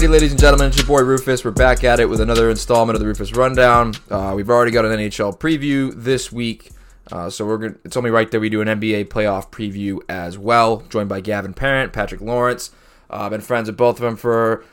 Alrighty, 0.00 0.08
ladies 0.08 0.30
and 0.30 0.40
gentlemen, 0.40 0.68
it's 0.68 0.78
your 0.78 0.86
boy 0.86 1.02
Rufus. 1.02 1.44
We're 1.44 1.50
back 1.50 1.84
at 1.84 2.00
it 2.00 2.08
with 2.08 2.22
another 2.22 2.48
installment 2.48 2.96
of 2.96 3.00
the 3.00 3.06
Rufus 3.06 3.34
Rundown. 3.34 3.92
Uh, 4.08 4.32
we've 4.34 4.48
already 4.48 4.70
got 4.70 4.86
an 4.86 4.92
NHL 4.92 5.38
preview 5.38 5.92
this 5.94 6.32
week, 6.32 6.70
uh, 7.12 7.28
so 7.28 7.44
we're 7.44 7.58
gonna, 7.58 7.74
it's 7.84 7.98
only 7.98 8.08
right 8.08 8.30
that 8.30 8.40
we 8.40 8.48
do 8.48 8.62
an 8.62 8.68
NBA 8.68 9.08
playoff 9.08 9.50
preview 9.50 9.98
as 10.08 10.38
well. 10.38 10.78
Joined 10.88 11.10
by 11.10 11.20
Gavin 11.20 11.52
Parent, 11.52 11.92
Patrick 11.92 12.22
Lawrence. 12.22 12.70
I've 13.10 13.20
uh, 13.20 13.28
been 13.28 13.42
friends 13.42 13.68
with 13.68 13.76
both 13.76 13.96
of 13.96 14.00
them 14.00 14.16
for 14.16 14.52
a 14.54 14.64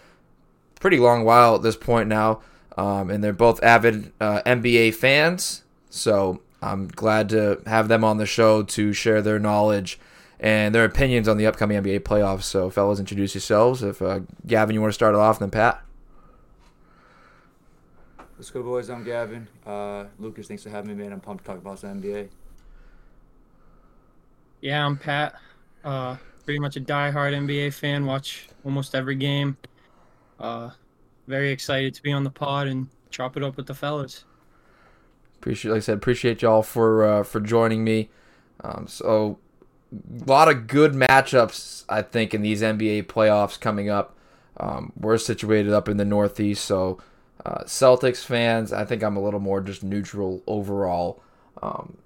pretty 0.79 0.97
long 0.97 1.25
while 1.25 1.55
at 1.55 1.61
this 1.61 1.75
point 1.75 2.07
now, 2.07 2.39
um, 2.77 3.09
and 3.09 3.21
they're 3.21 3.33
both 3.33 3.61
avid 3.61 4.13
uh, 4.21 4.41
NBA 4.45 4.95
fans. 4.95 5.63
So 5.89 6.39
I'm 6.61 6.87
glad 6.87 7.27
to 7.31 7.61
have 7.65 7.89
them 7.89 8.05
on 8.05 8.15
the 8.15 8.25
show 8.25 8.63
to 8.63 8.93
share 8.93 9.21
their 9.21 9.39
knowledge 9.39 9.99
and 10.39 10.73
their 10.73 10.85
opinions 10.85 11.27
on 11.27 11.37
the 11.37 11.45
upcoming 11.45 11.81
NBA 11.81 12.01
playoffs. 12.01 12.43
So, 12.43 12.69
fellas, 12.69 12.99
introduce 12.99 13.33
yourselves. 13.33 13.83
If 13.83 14.01
uh, 14.01 14.21
Gavin, 14.45 14.73
you 14.75 14.81
want 14.81 14.91
to 14.91 14.95
start 14.95 15.15
it 15.15 15.19
off, 15.19 15.39
then 15.39 15.49
Pat. 15.49 15.81
Let's 18.37 18.51
go, 18.51 18.61
boys. 18.61 18.89
I'm 18.89 19.03
Gavin. 19.03 19.47
Uh, 19.65 20.05
Lucas, 20.19 20.47
thanks 20.47 20.61
for 20.61 20.69
having 20.69 20.95
me, 20.95 21.03
man. 21.03 21.11
I'm 21.11 21.19
pumped 21.19 21.43
to 21.43 21.51
talk 21.51 21.59
about 21.59 21.79
some 21.79 21.99
NBA. 21.99 22.29
Yeah, 24.61 24.85
I'm 24.85 24.97
Pat. 24.97 25.35
Uh, 25.83 26.17
pretty 26.45 26.59
much 26.59 26.75
a 26.75 26.79
die-hard 26.79 27.33
NBA 27.33 27.73
fan. 27.73 28.05
Watch 28.05 28.47
almost 28.63 28.93
every 28.93 29.15
game. 29.15 29.57
Uh, 30.39 30.69
very 31.27 31.51
excited 31.51 31.93
to 31.95 32.03
be 32.03 32.11
on 32.11 32.23
the 32.23 32.29
pod 32.29 32.67
and 32.67 32.87
chop 33.09 33.37
it 33.37 33.43
up 33.43 33.57
with 33.57 33.65
the 33.65 33.73
fellas. 33.73 34.23
Appreciate, 35.37 35.71
like 35.71 35.77
I 35.77 35.81
said, 35.81 35.97
appreciate 35.97 36.41
y'all 36.41 36.63
for 36.63 37.03
uh, 37.03 37.23
for 37.23 37.39
joining 37.39 37.83
me. 37.83 38.09
Um, 38.63 38.87
so 38.87 39.39
a 39.91 40.25
lot 40.25 40.49
of 40.49 40.67
good 40.67 40.93
matchups, 40.93 41.85
I 41.89 42.01
think, 42.01 42.33
in 42.33 42.41
these 42.41 42.61
NBA 42.61 43.03
playoffs 43.03 43.59
coming 43.59 43.89
up. 43.89 44.15
Um, 44.57 44.91
we're 44.97 45.17
situated 45.17 45.71
up 45.71 45.87
in 45.87 45.97
the 45.97 46.05
Northeast, 46.05 46.65
so 46.65 46.99
uh, 47.45 47.63
Celtics 47.63 48.23
fans, 48.23 48.73
I 48.73 48.85
think 48.85 49.03
I'm 49.03 49.15
a 49.15 49.21
little 49.21 49.39
more 49.39 49.61
just 49.61 49.83
neutral 49.83 50.41
overall. 50.47 51.21
Um, 51.61 51.97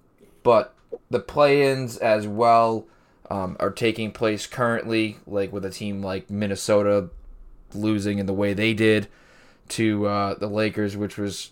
but 0.43 0.75
the 1.09 1.19
play-ins 1.19 1.97
as 1.97 2.27
well 2.27 2.85
um, 3.29 3.55
are 3.59 3.71
taking 3.71 4.11
place 4.11 4.47
currently, 4.47 5.17
like 5.25 5.53
with 5.53 5.63
a 5.63 5.69
team 5.69 6.01
like 6.03 6.29
Minnesota 6.29 7.09
losing 7.73 8.19
in 8.19 8.25
the 8.25 8.33
way 8.33 8.53
they 8.53 8.73
did 8.73 9.07
to 9.69 10.05
uh, 10.07 10.33
the 10.33 10.47
Lakers, 10.47 10.97
which 10.97 11.17
was 11.17 11.51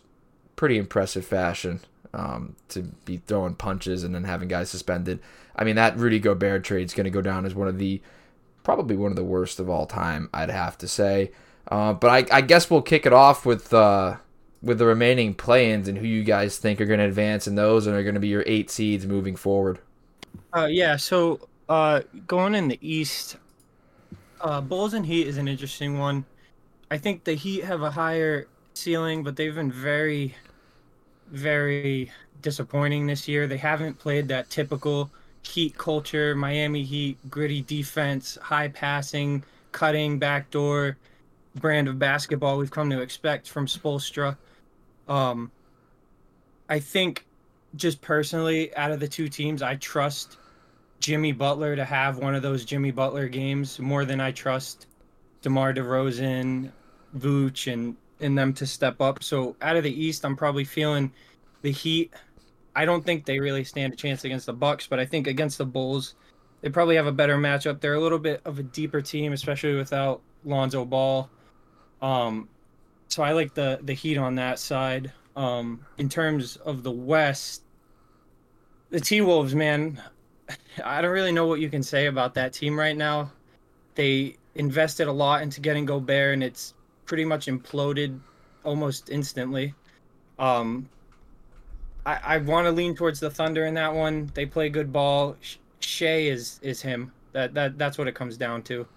pretty 0.57 0.77
impressive 0.77 1.25
fashion 1.25 1.79
um, 2.13 2.55
to 2.69 2.83
be 3.05 3.17
throwing 3.17 3.55
punches 3.55 4.03
and 4.03 4.13
then 4.13 4.23
having 4.23 4.47
guys 4.47 4.69
suspended. 4.69 5.19
I 5.55 5.63
mean, 5.63 5.75
that 5.75 5.97
Rudy 5.97 6.19
Gobert 6.19 6.63
trade 6.63 6.85
is 6.85 6.93
going 6.93 7.05
to 7.05 7.11
go 7.11 7.21
down 7.21 7.45
as 7.45 7.53
one 7.53 7.67
of 7.67 7.77
the 7.77 8.01
probably 8.63 8.95
one 8.95 9.11
of 9.11 9.15
the 9.15 9.23
worst 9.23 9.59
of 9.59 9.69
all 9.69 9.85
time. 9.85 10.29
I'd 10.33 10.49
have 10.49 10.77
to 10.79 10.87
say. 10.87 11.31
Uh, 11.67 11.93
but 11.93 12.09
I, 12.31 12.37
I, 12.37 12.41
guess 12.41 12.69
we'll 12.71 12.81
kick 12.81 13.05
it 13.05 13.13
off 13.13 13.45
with 13.45 13.73
uh, 13.73 14.17
with 14.61 14.79
the 14.79 14.85
remaining 14.85 15.35
play-ins 15.35 15.87
and 15.87 15.97
who 15.97 16.07
you 16.07 16.23
guys 16.23 16.57
think 16.57 16.81
are 16.81 16.85
going 16.85 16.99
to 16.99 17.05
advance 17.05 17.47
in 17.47 17.55
those 17.55 17.85
and 17.85 17.95
are 17.95 18.01
going 18.01 18.15
to 18.15 18.19
be 18.19 18.27
your 18.27 18.43
eight 18.47 18.71
seeds 18.71 19.05
moving 19.05 19.35
forward. 19.35 19.79
Uh, 20.55 20.65
yeah. 20.65 20.95
So 20.95 21.47
uh, 21.67 22.01
going 22.25 22.55
in 22.55 22.67
the 22.69 22.79
East, 22.81 23.37
uh, 24.41 24.61
Bulls 24.61 24.95
and 24.95 25.05
Heat 25.05 25.27
is 25.27 25.37
an 25.37 25.47
interesting 25.47 25.99
one. 25.99 26.25
I 26.89 26.97
think 26.97 27.23
the 27.23 27.33
Heat 27.33 27.63
have 27.65 27.83
a 27.83 27.91
higher 27.91 28.47
ceiling, 28.73 29.23
but 29.23 29.35
they've 29.35 29.53
been 29.53 29.71
very 29.71 30.35
very 31.31 32.11
disappointing 32.41 33.07
this 33.07 33.27
year. 33.27 33.47
They 33.47 33.57
haven't 33.57 33.97
played 33.99 34.27
that 34.29 34.49
typical 34.49 35.11
Heat 35.41 35.77
culture, 35.77 36.35
Miami 36.35 36.83
Heat, 36.83 37.17
gritty 37.29 37.61
defense, 37.61 38.37
high 38.41 38.67
passing, 38.67 39.43
cutting, 39.71 40.19
backdoor 40.19 40.97
brand 41.55 41.87
of 41.87 41.97
basketball 41.99 42.57
we've 42.57 42.71
come 42.71 42.89
to 42.89 43.01
expect 43.01 43.49
from 43.49 43.65
Spoelstra. 43.65 44.37
Um, 45.07 45.51
I 46.69 46.79
think 46.79 47.25
just 47.75 48.01
personally, 48.01 48.75
out 48.75 48.91
of 48.91 48.99
the 48.99 49.07
two 49.07 49.27
teams, 49.29 49.61
I 49.61 49.75
trust 49.75 50.37
Jimmy 50.99 51.31
Butler 51.31 51.75
to 51.75 51.85
have 51.85 52.17
one 52.17 52.35
of 52.35 52.41
those 52.41 52.65
Jimmy 52.65 52.91
Butler 52.91 53.27
games 53.27 53.79
more 53.79 54.05
than 54.05 54.19
I 54.19 54.31
trust 54.31 54.87
DeMar 55.41 55.73
DeRozan, 55.73 56.71
Vooch, 57.17 57.71
and 57.71 57.95
in 58.19 58.35
them 58.35 58.53
to 58.53 58.65
step 58.65 59.01
up. 59.01 59.23
So 59.23 59.55
out 59.61 59.75
of 59.75 59.83
the 59.83 60.03
East, 60.03 60.25
I'm 60.25 60.35
probably 60.35 60.63
feeling 60.63 61.11
the 61.61 61.71
Heat. 61.71 62.13
I 62.75 62.85
don't 62.85 63.05
think 63.05 63.25
they 63.25 63.39
really 63.39 63.63
stand 63.63 63.93
a 63.93 63.95
chance 63.95 64.23
against 64.23 64.45
the 64.45 64.53
Bucks, 64.53 64.87
but 64.87 64.99
I 64.99 65.05
think 65.05 65.27
against 65.27 65.57
the 65.57 65.65
Bulls, 65.65 66.15
they 66.61 66.69
probably 66.69 66.95
have 66.95 67.07
a 67.07 67.11
better 67.11 67.37
matchup. 67.37 67.79
They're 67.79 67.95
a 67.95 67.99
little 67.99 68.19
bit 68.19 68.41
of 68.45 68.59
a 68.59 68.63
deeper 68.63 69.01
team, 69.01 69.33
especially 69.33 69.75
without 69.75 70.21
Lonzo 70.43 70.85
Ball. 70.85 71.29
Um, 72.01 72.49
so 73.07 73.23
I 73.23 73.31
like 73.31 73.53
the 73.53 73.79
the 73.83 73.93
Heat 73.93 74.17
on 74.17 74.35
that 74.35 74.59
side. 74.59 75.11
Um, 75.35 75.85
in 75.97 76.09
terms 76.09 76.57
of 76.57 76.83
the 76.83 76.91
West, 76.91 77.63
the 78.89 78.99
T 78.99 79.21
Wolves, 79.21 79.55
man, 79.55 80.01
I 80.85 81.01
don't 81.01 81.11
really 81.11 81.31
know 81.31 81.47
what 81.47 81.59
you 81.59 81.69
can 81.69 81.83
say 81.83 82.07
about 82.07 82.33
that 82.35 82.53
team 82.53 82.77
right 82.77 82.95
now. 82.95 83.31
They 83.95 84.37
invested 84.55 85.07
a 85.07 85.11
lot 85.11 85.41
into 85.41 85.61
getting 85.61 85.85
Gobert, 85.85 86.33
and 86.33 86.43
it's 86.43 86.73
pretty 87.09 87.25
much 87.25 87.47
imploded 87.47 88.17
almost 88.63 89.09
instantly. 89.09 89.73
Um, 90.37 90.87
I, 92.05 92.19
I 92.23 92.37
want 92.37 92.67
to 92.67 92.71
lean 92.71 92.95
towards 92.95 93.19
the 93.19 93.31
Thunder 93.31 93.65
in 93.65 93.73
that 93.73 93.93
one. 93.93 94.31
They 94.35 94.45
play 94.45 94.69
good 94.69 94.93
ball. 94.93 95.35
Shai 95.81 96.19
is 96.19 96.59
is 96.61 96.81
him. 96.81 97.11
That 97.33 97.53
that 97.55 97.77
that's 97.77 97.97
what 97.97 98.07
it 98.07 98.15
comes 98.15 98.37
down 98.37 98.61
to. 98.63 98.87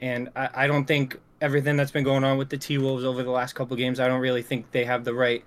And 0.00 0.30
I, 0.34 0.48
I 0.54 0.66
don't 0.66 0.86
think 0.86 1.20
everything 1.40 1.76
that's 1.76 1.90
been 1.90 2.04
going 2.04 2.24
on 2.24 2.38
with 2.38 2.48
the 2.48 2.56
T 2.56 2.78
Wolves 2.78 3.04
over 3.04 3.22
the 3.22 3.30
last 3.30 3.52
couple 3.52 3.76
games. 3.76 4.00
I 4.00 4.08
don't 4.08 4.20
really 4.20 4.42
think 4.42 4.70
they 4.72 4.84
have 4.84 5.04
the 5.04 5.14
right 5.14 5.44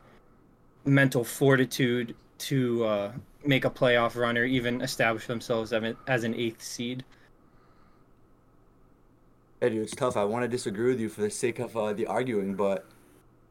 mental 0.86 1.24
fortitude 1.24 2.16
to 2.38 2.86
uh, 2.86 3.12
make 3.44 3.66
a 3.66 3.70
playoff 3.70 4.16
run 4.16 4.38
or 4.38 4.46
even 4.46 4.82
establish 4.82 5.26
themselves 5.26 5.74
as 5.74 6.24
an 6.24 6.36
eighth 6.36 6.62
seed. 6.62 7.04
Eddie, 9.66 9.80
it's 9.80 9.96
tough. 9.96 10.16
I 10.16 10.26
want 10.26 10.44
to 10.44 10.48
disagree 10.48 10.90
with 10.90 11.00
you 11.00 11.10
for 11.10 11.22
the 11.22 11.32
sake 11.32 11.58
of 11.58 11.76
uh, 11.76 11.92
the 11.92 12.06
arguing, 12.06 12.54
but 12.54 12.86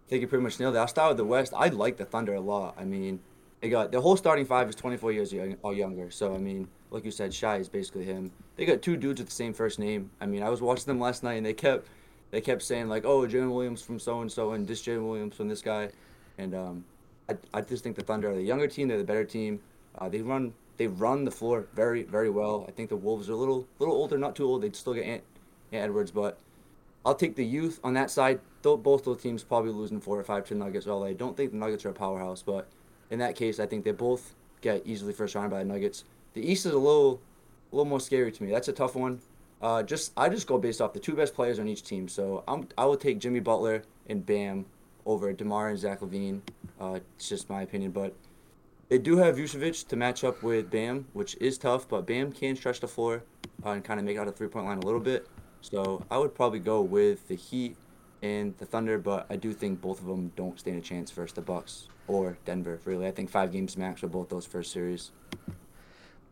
I 0.07 0.11
think 0.11 0.23
you 0.23 0.29
pretty 0.29 0.45
much 0.45 0.61
nailed 0.61 0.77
it. 0.77 0.79
I'll 0.79 0.87
start 0.87 1.09
with 1.09 1.17
the 1.17 1.25
West. 1.25 1.53
I 1.57 1.67
like 1.69 1.97
the 1.97 2.05
Thunder 2.05 2.35
a 2.35 2.41
lot. 2.41 2.77
I 2.79 2.85
mean, 2.85 3.19
they 3.61 3.69
got 3.69 3.91
the 3.91 4.01
whole 4.01 4.17
starting 4.17 4.45
five 4.45 4.69
is 4.69 4.77
24 4.77 5.11
years 5.11 5.33
young, 5.33 5.57
or 5.63 5.75
younger. 5.75 6.13
So 6.13 6.33
I 6.33 6.39
mean, 6.39 6.69
like 6.91 7.05
you 7.05 7.11
said, 7.11 7.35
Shai 7.35 7.57
is 7.57 7.69
basically 7.69 8.05
him. 8.05 8.31
They 8.55 8.65
got 8.65 8.81
two 8.81 8.97
dudes 8.97 9.21
with 9.21 9.29
the 9.29 9.35
same 9.35 9.53
first 9.53 9.81
name. 9.81 10.09
I 10.21 10.27
mean, 10.27 10.45
I 10.45 10.51
was 10.51 10.63
watching 10.63 10.85
them 10.85 11.01
last 11.01 11.25
night, 11.25 11.35
and 11.35 11.45
they 11.45 11.53
kept 11.53 11.89
they 12.31 12.41
kept 12.41 12.63
saying 12.63 12.89
like, 12.89 13.05
"Oh, 13.05 13.23
Jalen 13.23 13.53
Williams 13.53 13.83
from 13.83 13.99
so 13.99 14.21
and 14.21 14.31
so, 14.31 14.53
and 14.53 14.69
this 14.69 14.83
Jalen 14.83 15.09
Williams 15.09 15.35
from 15.35 15.49
this 15.49 15.63
guy," 15.63 15.89
and 16.39 16.55
um, 16.55 16.85
I, 17.29 17.35
I 17.53 17.61
just 17.61 17.83
think 17.83 17.97
the 17.97 18.05
Thunder 18.05 18.31
are 18.31 18.37
the 18.37 18.43
younger 18.43 18.69
team. 18.69 18.87
They're 18.87 18.99
the 18.99 19.03
better 19.03 19.25
team. 19.25 19.59
Uh, 19.99 20.09
they 20.09 20.23
run 20.23 20.55
they 20.77 20.87
run 20.87 21.25
the 21.25 21.33
floor 21.33 21.67
very 21.75 22.05
very 22.05 22.31
well. 22.31 22.67
I 22.69 22.71
think 22.71 22.89
the 22.89 22.97
Wolves 22.97 23.29
are 23.29 23.33
a 23.33 23.37
little 23.37 23.67
little 23.81 23.97
older, 23.97 24.17
not 24.17 24.37
too 24.37 24.47
old. 24.47 24.63
They'd 24.63 24.77
still 24.77 24.95
get 24.95 25.25
Edwards, 25.75 26.11
but 26.11 26.39
I'll 27.05 27.15
take 27.15 27.37
the 27.37 27.45
youth 27.45 27.81
on 27.85 27.95
that 27.95 28.11
side. 28.11 28.41
Though 28.63 28.77
both 28.77 29.05
those 29.05 29.21
teams 29.21 29.45
probably 29.45 29.73
losing 29.73 30.01
four 30.01 30.19
or 30.19 30.25
five 30.25 30.47
to 30.47 30.55
Nuggets. 30.55 30.87
All 30.87 31.05
I 31.05 31.13
don't 31.13 31.37
think 31.37 31.51
the 31.51 31.59
Nuggets 31.59 31.85
are 31.85 31.91
a 31.91 31.95
powerhouse, 31.95 32.43
but 32.43 32.69
in 33.11 33.19
that 33.19 33.37
case, 33.37 33.61
I 33.61 33.67
think 33.67 33.85
they 33.85 33.93
both 33.93 34.35
get 34.61 34.83
easily 34.87 35.13
first 35.13 35.35
round 35.35 35.51
by 35.51 35.59
the 35.59 35.65
Nuggets. 35.67 36.05
The 36.33 36.41
East 36.41 36.65
is 36.65 36.73
a 36.73 36.79
little, 36.79 37.21
a 37.71 37.77
little 37.77 37.89
more 37.89 38.01
scary 38.01 38.33
to 38.33 38.43
me. 38.43 38.51
That's 38.51 38.69
a 38.69 38.73
tough 38.73 38.95
one. 38.95 39.21
Uh, 39.61 39.83
just 39.83 40.13
I 40.17 40.29
just 40.29 40.47
go 40.47 40.59
based 40.59 40.81
off 40.81 40.93
the 40.93 40.99
two 41.01 41.15
best 41.15 41.35
players 41.35 41.59
on 41.59 41.69
each 41.69 41.83
team. 41.83 42.09
So 42.09 42.45
I'm 42.49 42.69
I 42.77 42.85
will 42.85 42.97
take 42.97 43.19
Jimmy 43.19 43.41
Butler 43.41 43.83
and 44.09 44.25
Bam 44.25 44.67
over 45.07 45.33
Demar 45.33 45.69
and 45.69 45.79
Zach 45.79 46.01
LaVine. 46.01 46.41
Uh, 46.81 47.01
it's 47.17 47.29
just 47.29 47.49
my 47.49 47.63
opinion, 47.63 47.91
but 47.91 48.15
they 48.89 48.99
do 48.99 49.17
have 49.19 49.37
Vucevic 49.37 49.87
to 49.89 49.97
match 49.97 50.25
up 50.25 50.43
with 50.43 50.71
Bam, 50.71 51.07
which 51.13 51.37
is 51.41 51.57
tough. 51.57 51.89
But 51.89 52.07
Bam 52.07 52.33
can 52.33 52.57
stretch 52.57 52.81
the 52.81 52.89
floor 52.89 53.23
uh, 53.65 53.71
and 53.71 53.85
kind 53.85 53.99
of 53.99 54.07
make 54.07 54.19
out 54.19 54.29
a 54.29 54.33
three 54.33 54.49
point 54.49 54.67
line 54.67 54.79
a 54.79 54.85
little 54.85 55.01
bit. 55.01 55.29
So 55.71 56.05
I 56.11 56.19
would 56.19 56.35
probably 56.35 56.59
go 56.59 56.83
with 56.83 57.27
the 57.29 57.37
Heat 57.37 57.77
and 58.23 58.55
the 58.59 58.67
Thunder, 58.67 58.99
but 58.99 59.25
I 59.31 59.37
do 59.37 59.55
think 59.55 59.81
both 59.81 59.99
of 59.99 60.07
them 60.07 60.31
don't 60.37 60.61
stand 60.61 60.77
a 60.77 60.83
chance 60.83 61.11
versus 61.11 61.35
the 61.35 61.41
Bucks 61.41 61.89
or 62.07 62.37
Denver. 62.45 62.81
Really, 62.85 63.07
I 63.07 63.11
think 63.11 63.31
five 63.31 63.51
games 63.51 63.77
max 63.79 64.01
for 64.01 64.07
both 64.09 64.29
those 64.29 64.45
first 64.45 64.73
series. 64.73 65.11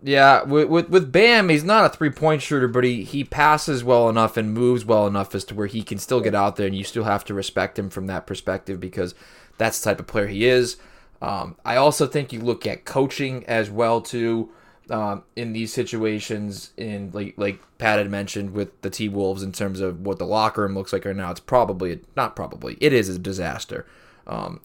Yeah, 0.03 0.43
with, 0.43 0.69
with 0.69 0.91
with 0.91 1.11
Bam, 1.11 1.49
he's 1.49 1.65
not 1.65 1.87
a 1.87 1.89
three 1.89 2.11
point 2.11 2.43
shooter, 2.43 2.69
but 2.69 2.85
he 2.85 3.05
he 3.05 3.25
passes 3.25 3.83
well 3.83 4.11
enough 4.11 4.37
and 4.37 4.53
moves 4.53 4.85
well 4.85 5.07
enough 5.07 5.35
as 5.35 5.45
to 5.45 5.55
where 5.55 5.67
he 5.67 5.83
can 5.83 5.97
still 5.97 6.21
get 6.21 6.35
out 6.35 6.57
there, 6.57 6.67
and 6.67 6.77
you 6.77 6.85
still 6.85 7.05
have 7.05 7.25
to 7.25 7.35
respect 7.35 7.79
him 7.79 7.89
from 7.89 8.09
that 8.09 8.27
perspective 8.27 8.81
because 8.81 9.15
that's 9.57 9.81
the 9.81 9.91
type 9.91 10.01
of 10.01 10.07
player 10.07 10.27
he 10.27 10.45
is. 10.45 10.77
Um, 11.23 11.57
I 11.65 11.77
also 11.77 12.07
think 12.07 12.35
you 12.35 12.41
look 12.41 12.67
at 12.67 12.85
coaching 12.85 13.47
as 13.47 13.71
well 13.71 14.03
too. 14.03 14.51
Um, 14.93 15.25
in 15.35 15.55
these 15.55 15.73
situations, 15.73 16.71
in 16.77 17.11
like 17.13 17.35
like 17.37 17.61
Pat 17.79 17.99
had 17.99 18.11
mentioned 18.11 18.53
with 18.53 18.81
the 18.83 18.91
T 18.91 19.09
Wolves, 19.09 19.43
in 19.43 19.51
terms 19.51 19.81
of 19.81 20.07
what 20.07 20.19
the 20.19 20.27
locker 20.27 20.63
room 20.63 20.75
looks 20.75 20.93
like 20.93 21.05
right 21.05 21.17
now, 21.17 21.31
it's 21.31 21.41
probably 21.41 22.01
not 22.15 22.37
probably 22.37 22.77
it 22.81 22.93
is 22.93 23.09
a 23.09 23.19
disaster. 23.19 23.87
Um, 24.27 24.61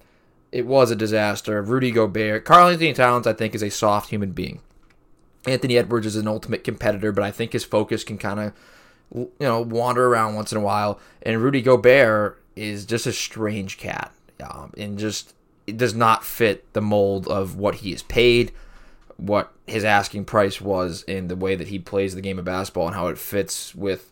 it 0.51 0.65
was 0.65 0.91
a 0.91 0.95
disaster. 0.95 1.61
Rudy 1.61 1.91
Gobert, 1.91 2.45
Karl-Anthony 2.45 2.93
Towns, 2.93 3.27
I 3.27 3.33
think, 3.33 3.55
is 3.55 3.63
a 3.63 3.69
soft 3.69 4.09
human 4.09 4.31
being. 4.31 4.61
Anthony 5.45 5.77
Edwards 5.77 6.05
is 6.05 6.15
an 6.15 6.27
ultimate 6.27 6.63
competitor, 6.63 7.11
but 7.11 7.23
I 7.23 7.31
think 7.31 7.53
his 7.53 7.63
focus 7.63 8.03
can 8.03 8.17
kind 8.17 8.39
of 8.39 8.53
you 9.13 9.31
know, 9.39 9.61
wander 9.61 10.07
around 10.07 10.35
once 10.35 10.51
in 10.51 10.57
a 10.57 10.61
while. 10.61 10.99
And 11.21 11.41
Rudy 11.41 11.61
Gobert 11.61 12.41
is 12.55 12.85
just 12.85 13.05
a 13.05 13.13
strange 13.13 13.77
cat, 13.77 14.11
um, 14.43 14.73
and 14.77 14.97
just 14.97 15.33
it 15.65 15.77
does 15.77 15.93
not 15.93 16.23
fit 16.23 16.71
the 16.73 16.81
mold 16.81 17.27
of 17.27 17.55
what 17.55 17.75
he 17.75 17.93
is 17.93 18.03
paid, 18.03 18.51
what 19.17 19.51
his 19.65 19.83
asking 19.83 20.25
price 20.25 20.61
was, 20.61 21.03
and 21.07 21.29
the 21.29 21.35
way 21.35 21.55
that 21.55 21.67
he 21.67 21.79
plays 21.79 22.15
the 22.15 22.21
game 22.21 22.39
of 22.39 22.45
basketball, 22.45 22.87
and 22.87 22.95
how 22.95 23.07
it 23.07 23.17
fits 23.17 23.75
with 23.75 24.11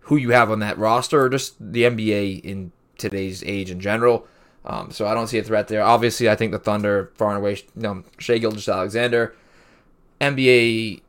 who 0.00 0.16
you 0.16 0.30
have 0.30 0.50
on 0.50 0.60
that 0.60 0.78
roster, 0.78 1.22
or 1.22 1.28
just 1.28 1.56
the 1.60 1.82
NBA 1.82 2.42
in 2.42 2.72
today's 2.98 3.42
age 3.44 3.70
in 3.70 3.80
general. 3.80 4.26
Um, 4.64 4.90
so 4.90 5.06
I 5.06 5.14
don't 5.14 5.28
see 5.28 5.38
a 5.38 5.44
threat 5.44 5.68
there. 5.68 5.82
Obviously, 5.82 6.28
I 6.28 6.34
think 6.34 6.52
the 6.52 6.58
Thunder 6.58 7.12
far 7.14 7.30
and 7.30 7.38
away, 7.38 7.52
you 7.76 7.82
know, 7.82 8.02
Shai 8.18 8.38
Gilgeous-Alexander, 8.38 9.34
NBA, 10.20 11.02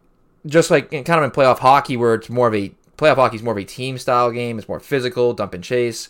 just 0.45 0.69
like 0.69 0.91
kind 0.91 1.09
of 1.09 1.23
in 1.23 1.31
playoff 1.31 1.59
hockey, 1.59 1.97
where 1.97 2.13
it's 2.13 2.29
more 2.29 2.47
of 2.47 2.55
a 2.55 2.71
playoff 2.97 3.15
hockey 3.15 3.37
is 3.37 3.43
more 3.43 3.53
of 3.53 3.57
a 3.57 3.63
team 3.63 3.97
style 3.97 4.31
game. 4.31 4.59
It's 4.59 4.67
more 4.67 4.79
physical, 4.79 5.33
dump 5.33 5.53
and 5.53 5.63
chase. 5.63 6.09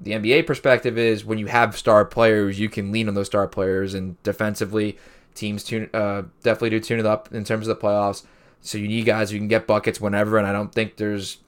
The 0.00 0.12
NBA 0.12 0.46
perspective 0.46 0.98
is 0.98 1.24
when 1.24 1.38
you 1.38 1.46
have 1.46 1.76
star 1.76 2.04
players, 2.04 2.58
you 2.58 2.68
can 2.68 2.90
lean 2.90 3.06
on 3.06 3.14
those 3.14 3.28
star 3.28 3.46
players, 3.46 3.94
and 3.94 4.20
defensively, 4.22 4.98
teams 5.34 5.64
tune 5.64 5.88
uh, 5.94 6.22
definitely 6.42 6.70
do 6.70 6.80
tune 6.80 7.00
it 7.00 7.06
up 7.06 7.32
in 7.32 7.44
terms 7.44 7.66
of 7.66 7.78
the 7.78 7.86
playoffs. 7.86 8.24
So 8.60 8.78
you 8.78 8.88
need 8.88 9.06
guys 9.06 9.30
who 9.30 9.38
can 9.38 9.48
get 9.48 9.66
buckets 9.66 10.00
whenever, 10.00 10.38
and 10.38 10.46
I 10.46 10.52
don't 10.52 10.72
think 10.72 10.96
there's 10.96 11.38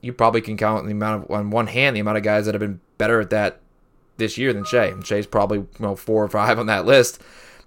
you 0.00 0.12
probably 0.12 0.40
can 0.40 0.56
count 0.56 0.84
the 0.84 0.92
amount 0.92 1.24
of 1.24 1.30
on 1.30 1.50
one 1.50 1.66
hand 1.66 1.96
the 1.96 2.00
amount 2.00 2.18
of 2.18 2.22
guys 2.22 2.46
that 2.46 2.54
have 2.54 2.60
been 2.60 2.80
better 2.98 3.20
at 3.20 3.30
that 3.30 3.60
this 4.16 4.38
year 4.38 4.52
than 4.52 4.64
Shai. 4.64 4.86
And 4.86 5.06
Shai's 5.06 5.26
probably 5.26 5.66
four 5.96 6.24
or 6.24 6.28
five 6.28 6.58
on 6.58 6.66
that 6.66 6.86
list 6.86 7.20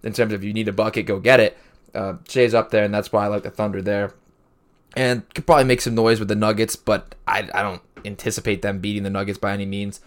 in 0.04 0.14
terms 0.14 0.34
of 0.34 0.44
you 0.44 0.54
need 0.54 0.68
a 0.68 0.74
bucket, 0.74 1.06
go 1.06 1.20
get 1.20 1.40
it. 1.40 1.58
Uh, 1.94 2.14
Shai's 2.28 2.54
up 2.54 2.72
there, 2.72 2.84
and 2.84 2.94
that's 2.94 3.12
why 3.12 3.26
I 3.26 3.28
like 3.28 3.44
the 3.44 3.52
Thunder 3.52 3.82
there. 3.82 4.14
And 4.96 5.32
could 5.34 5.46
probably 5.46 5.66
make 5.66 5.82
some 5.82 5.96
noise 5.96 6.20
with 6.20 6.30
the 6.30 6.36
Nuggets, 6.36 6.76
but 6.76 7.16
I, 7.28 7.50
I 7.54 7.62
don't 7.62 7.82
anticipate 8.06 8.62
them 8.62 8.80
beating 8.80 9.04
the 9.04 9.10
Nuggets 9.10 9.38
by 9.38 9.54
any 9.54 9.66
means. 9.66 10.00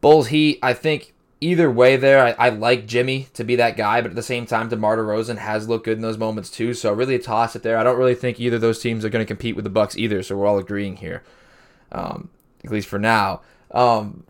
Bulls 0.00 0.28
Heat, 0.28 0.58
I 0.62 0.72
think 0.72 1.12
either 1.40 1.70
way 1.70 1.96
there, 1.96 2.24
I, 2.24 2.46
I, 2.46 2.48
like 2.48 2.86
Jimmy 2.86 3.28
to 3.34 3.44
be 3.44 3.56
that 3.56 3.76
guy, 3.76 4.00
but 4.00 4.10
at 4.10 4.16
the 4.16 4.22
same 4.22 4.46
time, 4.46 4.68
DeMar 4.68 4.96
DeRozan 4.96 5.38
has 5.38 5.68
looked 5.68 5.84
good 5.84 5.98
in 5.98 6.02
those 6.02 6.18
moments 6.18 6.50
too. 6.50 6.72
So 6.74 6.92
really 6.92 7.14
a 7.14 7.18
toss 7.18 7.54
it 7.54 7.62
there. 7.62 7.76
I 7.76 7.84
don't 7.84 7.98
really 7.98 8.14
think 8.14 8.40
either 8.40 8.56
of 8.56 8.62
those 8.62 8.80
teams 8.80 9.04
are 9.04 9.10
going 9.10 9.24
to 9.24 9.28
compete 9.28 9.54
with 9.54 9.64
the 9.64 9.70
Bucks 9.70 9.96
either. 9.96 10.22
So 10.22 10.36
we're 10.36 10.46
all 10.46 10.58
agreeing 10.58 10.96
here, 10.96 11.22
um, 11.92 12.30
at 12.64 12.70
least 12.70 12.88
for 12.88 12.98
now. 12.98 13.42
Um, 13.70 14.24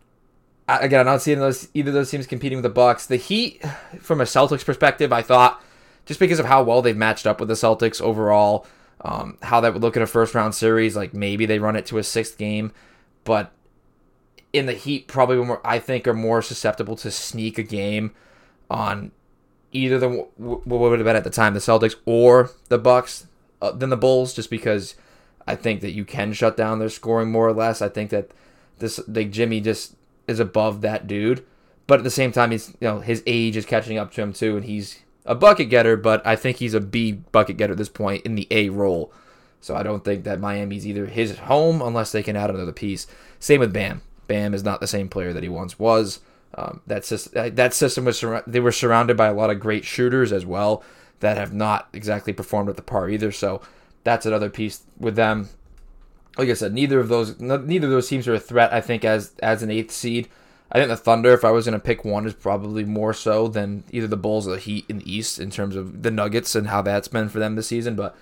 again, 0.67 1.01
I'm 1.01 1.07
not 1.07 1.23
seeing 1.23 1.39
those 1.39 1.69
either 1.75 1.91
of 1.91 1.95
those 1.95 2.11
teams 2.11 2.27
competing 2.27 2.59
with 2.59 2.65
the 2.65 2.71
Bucks. 2.71 3.07
The 3.07 3.17
Heat, 3.17 3.63
from 4.01 4.21
a 4.21 4.25
Celtics 4.25 4.65
perspective, 4.65 5.13
I 5.13 5.23
thought 5.23 5.63
just 6.07 6.21
because 6.21 6.39
of 6.39 6.47
how 6.47 6.63
well 6.63 6.83
they've 6.83 6.97
matched 6.97 7.27
up 7.27 7.39
with 7.39 7.49
the 7.49 7.55
Celtics 7.55 8.01
overall, 8.01 8.67
um, 9.03 9.39
how 9.43 9.61
that 9.61 9.73
would 9.73 9.83
look 9.83 9.97
in 9.97 10.03
a 10.03 10.07
first 10.07 10.35
round 10.35 10.55
series, 10.55 10.97
like 10.97 11.15
maybe 11.15 11.47
they 11.47 11.59
run 11.59 11.77
it 11.77 11.87
to 11.87 11.99
a 11.99 12.03
sixth 12.03 12.37
game, 12.39 12.73
but 13.25 13.53
in 14.57 14.67
the 14.67 14.73
Heat, 14.73 15.07
probably 15.07 15.37
more 15.37 15.61
I 15.65 15.79
think 15.79 16.07
are 16.07 16.15
more 16.15 16.43
susceptible 16.43 16.97
to 16.97 17.11
sneak 17.11 17.59
a 17.59 17.63
game 17.63 18.13
on 18.71 19.13
either 19.73 19.99
the 19.99 20.09
what 20.37 20.67
would 20.67 20.99
have 20.99 21.05
been 21.05 21.17
at 21.17 21.25
the 21.25 21.31
time 21.31 21.55
the 21.55 21.61
Celtics 21.61 21.97
or 22.05 22.51
the 22.69 22.79
Bucks 22.79 23.27
uh, 23.61 23.73
than 23.73 23.91
the 23.91 23.97
Bulls, 23.97 24.35
just 24.35 24.51
because 24.51 24.95
I 25.47 25.55
think 25.55 25.81
that 25.81 25.93
you 25.93 26.05
can 26.05 26.33
shut 26.33 26.57
down 26.57 26.79
their 26.79 26.89
scoring 26.89 27.31
more 27.31 27.49
or 27.49 27.53
less. 27.53 27.81
I 27.83 27.89
think 27.89 28.11
that 28.11 28.31
this 28.79 29.01
like 29.09 29.31
Jimmy 29.31 29.61
just 29.61 29.95
is 30.27 30.41
above 30.41 30.81
that 30.81 31.07
dude. 31.07 31.45
But 31.87 32.01
at 32.01 32.05
the 32.05 32.11
same 32.11 32.33
time, 32.33 32.51
he's 32.51 32.71
you 32.81 32.89
know 32.89 33.01
his 33.01 33.23
age 33.27 33.57
is 33.57 33.67
catching 33.67 33.99
up 33.99 34.13
to 34.13 34.23
him 34.23 34.33
too, 34.33 34.57
and 34.57 34.65
he's 34.65 35.01
a 35.25 35.35
bucket 35.35 35.71
getter. 35.71 35.97
But 35.97 36.27
I 36.27 36.37
think 36.37 36.57
he's 36.59 36.75
a 36.75 36.81
B 36.81 37.13
bucket 37.13 37.57
getter 37.57 37.73
at 37.73 37.79
this 37.79 37.89
point 37.89 38.25
in 38.25 38.35
the 38.35 38.49
A 38.51 38.69
role. 38.71 39.13
So 39.61 39.75
I 39.75 39.83
don't 39.83 40.05
think 40.05 40.25
that 40.25 40.41
Miami's 40.41 40.87
either 40.87 41.07
his 41.07 41.39
home 41.39 41.83
unless 41.83 42.13
they 42.13 42.23
can 42.23 42.37
add 42.37 42.51
another 42.51 42.73
piece. 42.73 43.07
Same 43.39 43.61
with 43.61 43.73
Bam. 43.73 44.03
Bam 44.27 44.55
is 44.55 44.65
not 44.65 44.81
the 44.81 44.87
same 44.87 45.09
player 45.09 45.33
that 45.33 45.43
he 45.43 45.49
once 45.49 45.79
was. 45.79 46.21
Um, 46.55 46.81
that 46.87 47.05
system, 47.05 47.55
that 47.55 47.75
system 47.75 48.05
was 48.05 48.25
they 48.47 48.61
were 48.61 48.73
surrounded 48.73 49.17
by 49.17 49.27
a 49.27 49.35
lot 49.35 49.51
of 49.51 49.61
great 49.61 49.85
shooters 49.85 50.33
as 50.33 50.47
well 50.47 50.83
that 51.21 51.37
have 51.37 51.53
not 51.53 51.89
exactly 51.93 52.33
performed 52.33 52.69
at 52.69 52.77
the 52.77 52.83
par 52.83 53.11
either. 53.11 53.33
So 53.33 53.61
that's 54.05 54.27
another 54.27 54.49
piece 54.49 54.83
with 54.99 55.17
them 55.17 55.49
like 56.37 56.49
I 56.49 56.55
said, 56.55 56.75
neither 56.75 57.01
of 57.01 57.09
those 57.09 57.39
neither 57.41 57.87
of 57.87 57.93
those 57.93 58.09
teams 58.09 58.29
are 58.29 58.35
a 58.35 58.41
threat. 58.41 58.73
I 58.73 58.81
think 58.81 59.05
as 59.05 59.33
as 59.43 59.63
an 59.63 59.71
eighth 59.71 59.91
seed, 59.91 60.29
I 60.71 60.79
think 60.79 60.89
the 60.89 60.97
Thunder, 60.97 61.33
if 61.33 61.45
I 61.45 61.51
was 61.51 61.65
going 61.65 61.79
to 61.79 61.85
pick 61.85 62.05
one, 62.05 62.27
is 62.27 62.35
probably 62.35 62.85
more 62.85 63.15
so 63.15 63.49
than 63.49 63.85
either 63.91 64.07
the 64.07 64.17
Bulls 64.17 64.47
or 64.47 64.53
the 64.53 64.61
Heat 64.61 64.85
in 64.89 64.99
the 64.99 65.11
East 65.11 65.39
in 65.39 65.51
terms 65.51 65.77
of 65.77 66.03
the 66.03 66.11
Nuggets 66.11 66.55
and 66.55 66.69
how 66.69 66.83
that's 66.83 67.09
been 67.09 67.29
for 67.29 67.39
them 67.39 67.55
this 67.55 67.69
season. 67.69 67.97
But 67.97 68.17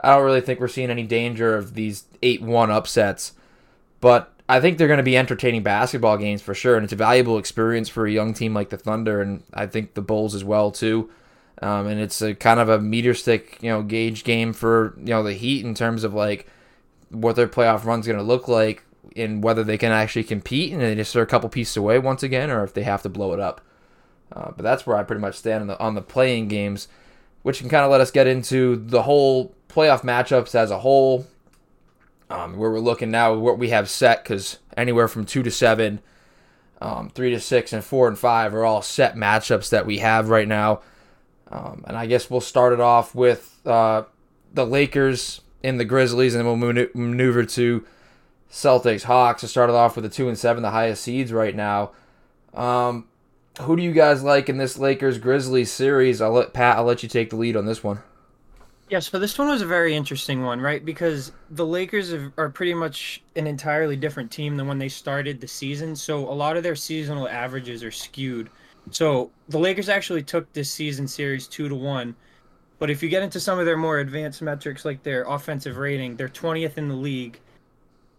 I 0.00 0.14
don't 0.14 0.24
really 0.24 0.40
think 0.40 0.58
we're 0.58 0.68
seeing 0.68 0.90
any 0.90 1.04
danger 1.04 1.56
of 1.56 1.74
these 1.74 2.04
eight 2.22 2.42
one 2.42 2.70
upsets. 2.70 3.32
But 4.00 4.32
I 4.52 4.60
think 4.60 4.76
they're 4.76 4.86
going 4.86 4.98
to 4.98 5.02
be 5.02 5.16
entertaining 5.16 5.62
basketball 5.62 6.18
games 6.18 6.42
for 6.42 6.52
sure, 6.52 6.76
and 6.76 6.84
it's 6.84 6.92
a 6.92 6.96
valuable 6.96 7.38
experience 7.38 7.88
for 7.88 8.04
a 8.04 8.10
young 8.10 8.34
team 8.34 8.52
like 8.52 8.68
the 8.68 8.76
Thunder, 8.76 9.22
and 9.22 9.42
I 9.54 9.66
think 9.66 9.94
the 9.94 10.02
Bulls 10.02 10.34
as 10.34 10.44
well 10.44 10.70
too. 10.70 11.08
Um, 11.62 11.86
and 11.86 11.98
it's 11.98 12.20
a 12.20 12.34
kind 12.34 12.60
of 12.60 12.68
a 12.68 12.78
meter 12.78 13.14
stick, 13.14 13.56
you 13.62 13.70
know, 13.70 13.82
gauge 13.82 14.24
game 14.24 14.52
for 14.52 14.94
you 14.98 15.06
know 15.06 15.22
the 15.22 15.32
Heat 15.32 15.64
in 15.64 15.74
terms 15.74 16.04
of 16.04 16.12
like 16.12 16.46
what 17.08 17.34
their 17.34 17.48
playoff 17.48 17.86
run's 17.86 18.06
going 18.06 18.18
to 18.18 18.24
look 18.24 18.46
like 18.46 18.84
and 19.16 19.42
whether 19.42 19.64
they 19.64 19.78
can 19.78 19.90
actually 19.90 20.24
compete 20.24 20.70
and 20.72 20.82
they 20.82 20.94
just 20.94 21.16
are 21.16 21.22
a 21.22 21.26
couple 21.26 21.48
pieces 21.48 21.78
away 21.78 21.98
once 21.98 22.22
again 22.22 22.50
or 22.50 22.62
if 22.62 22.74
they 22.74 22.82
have 22.82 23.00
to 23.02 23.08
blow 23.08 23.32
it 23.32 23.40
up. 23.40 23.62
Uh, 24.30 24.50
but 24.50 24.62
that's 24.62 24.86
where 24.86 24.98
I 24.98 25.02
pretty 25.02 25.22
much 25.22 25.36
stand 25.36 25.62
on 25.62 25.66
the 25.66 25.78
on 25.78 25.94
the 25.94 26.02
playing 26.02 26.48
games, 26.48 26.88
which 27.42 27.60
can 27.60 27.70
kind 27.70 27.86
of 27.86 27.90
let 27.90 28.02
us 28.02 28.10
get 28.10 28.26
into 28.26 28.76
the 28.76 29.04
whole 29.04 29.54
playoff 29.70 30.02
matchups 30.02 30.54
as 30.54 30.70
a 30.70 30.80
whole. 30.80 31.26
Um, 32.32 32.56
where 32.56 32.70
we're 32.70 32.80
looking 32.80 33.10
now, 33.10 33.34
what 33.34 33.58
we 33.58 33.68
have 33.68 33.90
set, 33.90 34.24
because 34.24 34.58
anywhere 34.74 35.06
from 35.06 35.26
two 35.26 35.42
to 35.42 35.50
seven, 35.50 36.00
um, 36.80 37.10
three 37.10 37.28
to 37.30 37.38
six, 37.38 37.74
and 37.74 37.84
four 37.84 38.08
and 38.08 38.18
five 38.18 38.54
are 38.54 38.64
all 38.64 38.80
set 38.80 39.16
matchups 39.16 39.68
that 39.68 39.84
we 39.84 39.98
have 39.98 40.30
right 40.30 40.48
now. 40.48 40.80
Um, 41.50 41.84
and 41.86 41.94
I 41.94 42.06
guess 42.06 42.30
we'll 42.30 42.40
start 42.40 42.72
it 42.72 42.80
off 42.80 43.14
with 43.14 43.60
uh, 43.66 44.04
the 44.54 44.64
Lakers 44.64 45.42
and 45.62 45.78
the 45.78 45.84
Grizzlies, 45.84 46.34
and 46.34 46.40
then 46.40 46.60
we'll 46.60 46.88
maneuver 46.94 47.44
to 47.44 47.84
Celtics, 48.50 49.02
Hawks. 49.02 49.42
To 49.42 49.48
start 49.48 49.68
it 49.68 49.76
off 49.76 49.94
with 49.94 50.04
the 50.04 50.08
two 50.08 50.28
and 50.28 50.38
seven, 50.38 50.62
the 50.62 50.70
highest 50.70 51.02
seeds 51.02 51.34
right 51.34 51.54
now. 51.54 51.90
Um, 52.54 53.08
who 53.60 53.76
do 53.76 53.82
you 53.82 53.92
guys 53.92 54.22
like 54.22 54.48
in 54.48 54.56
this 54.56 54.78
Lakers 54.78 55.18
Grizzlies 55.18 55.70
series? 55.70 56.22
I'll 56.22 56.32
let 56.32 56.54
Pat. 56.54 56.78
I'll 56.78 56.84
let 56.84 57.02
you 57.02 57.10
take 57.10 57.28
the 57.28 57.36
lead 57.36 57.58
on 57.58 57.66
this 57.66 57.84
one. 57.84 57.98
Yeah, 58.92 59.00
so 59.00 59.18
this 59.18 59.38
one 59.38 59.48
was 59.48 59.62
a 59.62 59.66
very 59.66 59.96
interesting 59.96 60.44
one, 60.44 60.60
right? 60.60 60.84
Because 60.84 61.32
the 61.50 61.66
Lakers 61.66 62.12
are 62.36 62.50
pretty 62.50 62.74
much 62.74 63.22
an 63.36 63.46
entirely 63.46 63.96
different 63.96 64.30
team 64.30 64.58
than 64.58 64.68
when 64.68 64.78
they 64.78 64.90
started 64.90 65.40
the 65.40 65.48
season. 65.48 65.96
So 65.96 66.28
a 66.28 66.34
lot 66.34 66.58
of 66.58 66.62
their 66.62 66.76
seasonal 66.76 67.28
averages 67.28 67.82
are 67.82 67.90
skewed. 67.90 68.50
So 68.90 69.32
the 69.48 69.58
Lakers 69.58 69.88
actually 69.88 70.22
took 70.22 70.52
this 70.52 70.70
season 70.70 71.08
series 71.08 71.48
two 71.48 71.70
to 71.70 71.74
one 71.74 72.14
but 72.78 72.90
if 72.90 73.02
you 73.02 73.08
get 73.08 73.22
into 73.22 73.40
some 73.40 73.60
of 73.60 73.66
their 73.66 73.76
more 73.76 74.00
advanced 74.00 74.42
metrics, 74.42 74.84
like 74.84 75.04
their 75.04 75.22
offensive 75.22 75.78
rating, 75.78 76.16
they're 76.16 76.28
20th 76.28 76.78
in 76.78 76.88
the 76.88 76.96
league. 76.96 77.38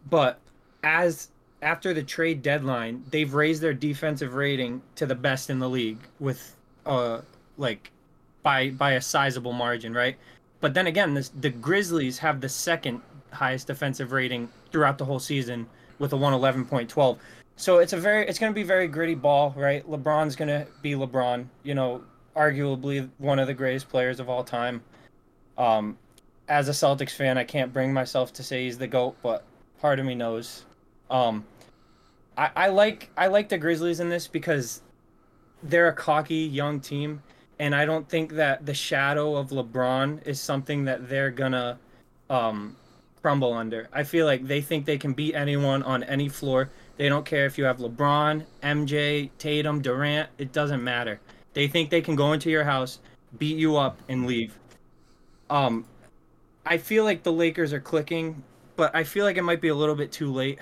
But 0.09 0.39
as 0.83 1.31
after 1.61 1.93
the 1.93 2.03
trade 2.03 2.41
deadline, 2.41 3.03
they've 3.11 3.33
raised 3.33 3.61
their 3.61 3.73
defensive 3.73 4.35
rating 4.35 4.81
to 4.95 5.05
the 5.05 5.15
best 5.15 5.49
in 5.49 5.59
the 5.59 5.69
league 5.69 5.99
with 6.19 6.55
uh 6.85 7.21
like 7.57 7.91
by 8.43 8.69
by 8.71 8.93
a 8.93 9.01
sizable 9.01 9.53
margin, 9.53 9.93
right? 9.93 10.17
But 10.63 10.73
then 10.73 10.87
again, 10.87 11.13
this, 11.13 11.27
the 11.27 11.49
Grizzlies 11.49 12.19
have 12.19 12.39
the 12.39 12.47
second 12.47 13.01
highest 13.33 13.67
defensive 13.67 14.13
rating 14.13 14.47
throughout 14.71 14.97
the 14.97 15.03
whole 15.03 15.19
season 15.19 15.67
with 15.99 16.13
a 16.13 16.15
111.12. 16.15 17.17
So 17.57 17.79
it's 17.79 17.91
a 17.91 17.97
very 17.97 18.25
it's 18.25 18.39
going 18.39 18.49
to 18.49 18.55
be 18.55 18.63
very 18.63 18.87
gritty 18.87 19.13
ball, 19.13 19.53
right? 19.57 19.85
LeBron's 19.85 20.37
going 20.37 20.47
to 20.47 20.65
be 20.81 20.93
LeBron. 20.93 21.47
You 21.63 21.75
know, 21.75 22.05
arguably 22.33 23.09
one 23.17 23.39
of 23.39 23.47
the 23.47 23.53
greatest 23.53 23.89
players 23.89 24.21
of 24.21 24.29
all 24.29 24.41
time. 24.41 24.81
Um, 25.57 25.97
as 26.47 26.69
a 26.69 26.71
Celtics 26.71 27.11
fan, 27.11 27.37
I 27.37 27.43
can't 27.43 27.73
bring 27.73 27.91
myself 27.91 28.31
to 28.31 28.41
say 28.41 28.63
he's 28.63 28.77
the 28.77 28.87
goat, 28.87 29.17
but 29.21 29.43
part 29.81 29.99
of 29.99 30.05
me 30.05 30.15
knows. 30.15 30.63
Um, 31.09 31.45
I, 32.37 32.51
I 32.55 32.67
like 32.69 33.09
I 33.17 33.27
like 33.27 33.49
the 33.49 33.57
Grizzlies 33.57 33.99
in 33.99 34.07
this 34.07 34.29
because 34.29 34.81
they're 35.61 35.89
a 35.89 35.93
cocky 35.93 36.35
young 36.35 36.79
team, 36.79 37.21
and 37.63 37.73
I 37.73 37.85
don't 37.85 38.09
think 38.09 38.33
that 38.33 38.65
the 38.65 38.73
shadow 38.73 39.37
of 39.37 39.51
LeBron 39.51 40.27
is 40.27 40.37
something 40.41 40.83
that 40.83 41.07
they're 41.07 41.31
gonna 41.31 41.79
um, 42.29 42.75
crumble 43.21 43.53
under. 43.53 43.87
I 43.93 44.03
feel 44.03 44.25
like 44.25 44.45
they 44.45 44.59
think 44.59 44.85
they 44.85 44.97
can 44.97 45.13
beat 45.13 45.33
anyone 45.33 45.81
on 45.83 46.03
any 46.03 46.27
floor. 46.27 46.69
They 46.97 47.07
don't 47.07 47.25
care 47.25 47.45
if 47.45 47.57
you 47.57 47.63
have 47.63 47.77
LeBron, 47.77 48.45
MJ, 48.63 49.29
Tatum, 49.37 49.81
Durant. 49.81 50.29
It 50.37 50.51
doesn't 50.51 50.83
matter. 50.83 51.21
They 51.53 51.69
think 51.69 51.89
they 51.89 52.01
can 52.01 52.17
go 52.17 52.33
into 52.33 52.49
your 52.49 52.65
house, 52.65 52.99
beat 53.37 53.55
you 53.55 53.77
up, 53.77 53.97
and 54.09 54.27
leave. 54.27 54.59
Um, 55.49 55.85
I 56.65 56.77
feel 56.77 57.05
like 57.05 57.23
the 57.23 57.31
Lakers 57.31 57.71
are 57.71 57.79
clicking, 57.79 58.43
but 58.75 58.93
I 58.93 59.05
feel 59.05 59.23
like 59.23 59.37
it 59.37 59.43
might 59.43 59.61
be 59.61 59.69
a 59.69 59.75
little 59.75 59.95
bit 59.95 60.11
too 60.11 60.33
late. 60.33 60.59